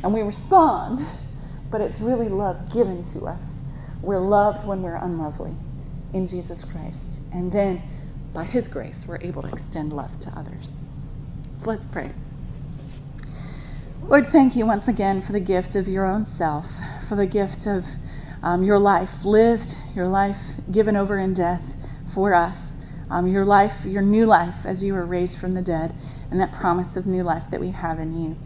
And 0.03 0.13
we 0.13 0.21
respond, 0.21 1.07
but 1.73 1.81
it's 1.81 2.01
really 2.01 2.29
love 2.29 2.57
given 2.73 3.05
to 3.15 3.25
us. 3.27 3.43
We're 4.03 4.21
loved 4.21 4.69
when 4.69 4.83
we're 4.83 4.97
unlovely 4.97 5.57
in 6.13 6.29
Jesus 6.29 6.65
Christ. 6.71 7.01
And 7.33 7.51
then, 7.51 7.83
by 8.35 8.45
His 8.45 8.69
grace, 8.69 9.05
we're 9.09 9.21
able 9.23 9.43
to 9.43 9.49
extend 9.49 9.93
love 9.93 10.11
to 10.23 10.31
others. 10.31 10.69
So 11.61 11.71
let's 11.71 11.87
pray. 11.91 12.13
Lord, 14.05 14.25
thank 14.31 14.57
you 14.57 14.67
once 14.67 14.89
again 14.89 15.23
for 15.27 15.33
the 15.33 15.41
gift 15.41 15.75
of 15.75 15.87
your 15.87 16.05
own 16.05 16.27
self, 16.37 16.65
for 17.09 17.17
the 17.17 17.27
gift 17.27 17.67
of 17.67 17.85
um, 18.43 18.65
your 18.65 18.79
life 18.79 19.09
lived, 19.25 19.69
your 19.95 20.09
life 20.09 20.37
given 20.73 20.97
over 20.97 21.19
in 21.19 21.33
death 21.33 21.63
for 22.15 22.35
us, 22.35 22.57
um, 23.11 23.27
your 23.31 23.45
life, 23.45 23.87
your 23.87 24.03
new 24.03 24.27
life 24.27 24.67
as 24.67 24.83
you 24.83 24.93
were 24.93 25.07
raised 25.07 25.39
from 25.39 25.55
the 25.55 25.63
dead, 25.63 25.95
and 26.31 26.41
that 26.41 26.53
promise 26.61 26.97
of 26.97 27.07
new 27.07 27.23
life 27.23 27.45
that 27.51 27.61
we 27.61 27.71
have 27.71 27.99
in 27.99 28.21
you. 28.21 28.37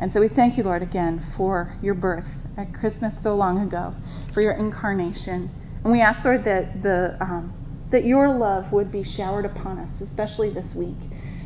And 0.00 0.12
so 0.12 0.20
we 0.20 0.28
thank 0.28 0.56
you, 0.56 0.64
Lord, 0.64 0.82
again 0.82 1.24
for 1.36 1.74
your 1.82 1.94
birth 1.94 2.26
at 2.56 2.72
Christmas 2.72 3.14
so 3.22 3.34
long 3.34 3.58
ago, 3.60 3.94
for 4.32 4.40
your 4.40 4.52
incarnation. 4.52 5.50
And 5.84 5.92
we 5.92 6.00
ask, 6.00 6.24
Lord, 6.24 6.44
that 6.44 6.82
the 6.82 7.16
um, 7.20 7.52
that 7.90 8.04
your 8.04 8.36
love 8.36 8.72
would 8.72 8.90
be 8.90 9.02
showered 9.02 9.44
upon 9.44 9.78
us, 9.78 10.00
especially 10.00 10.52
this 10.52 10.74
week. 10.74 10.96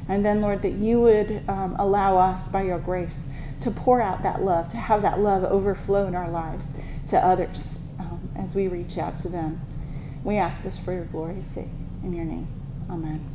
And 0.09 0.25
then, 0.25 0.41
Lord, 0.41 0.63
that 0.63 0.73
you 0.73 1.01
would 1.01 1.43
um, 1.49 1.77
allow 1.79 2.19
us, 2.19 2.49
by 2.53 2.63
your 2.63 2.79
grace, 2.79 3.15
to 3.63 3.71
pour 3.71 4.03
out 4.03 4.23
that 4.23 4.43
love, 4.43 4.71
to 4.71 4.77
have 4.77 5.03
that 5.03 5.19
love 5.19 5.43
overflow 5.45 6.07
in 6.07 6.15
our 6.15 6.31
lives 6.31 6.63
to 7.11 7.17
others 7.17 7.59
um, 7.99 8.31
as 8.37 8.55
we 8.55 8.69
reach 8.69 8.99
out 8.99 9.19
to 9.23 9.31
them. 9.31 9.61
We 10.25 10.37
ask 10.37 10.63
this 10.63 10.79
for 10.85 10.93
your 10.93 11.07
glory's 11.07 11.45
sake. 11.55 11.69
In 12.03 12.13
your 12.13 12.27
name. 12.27 12.49
Amen. 12.91 13.34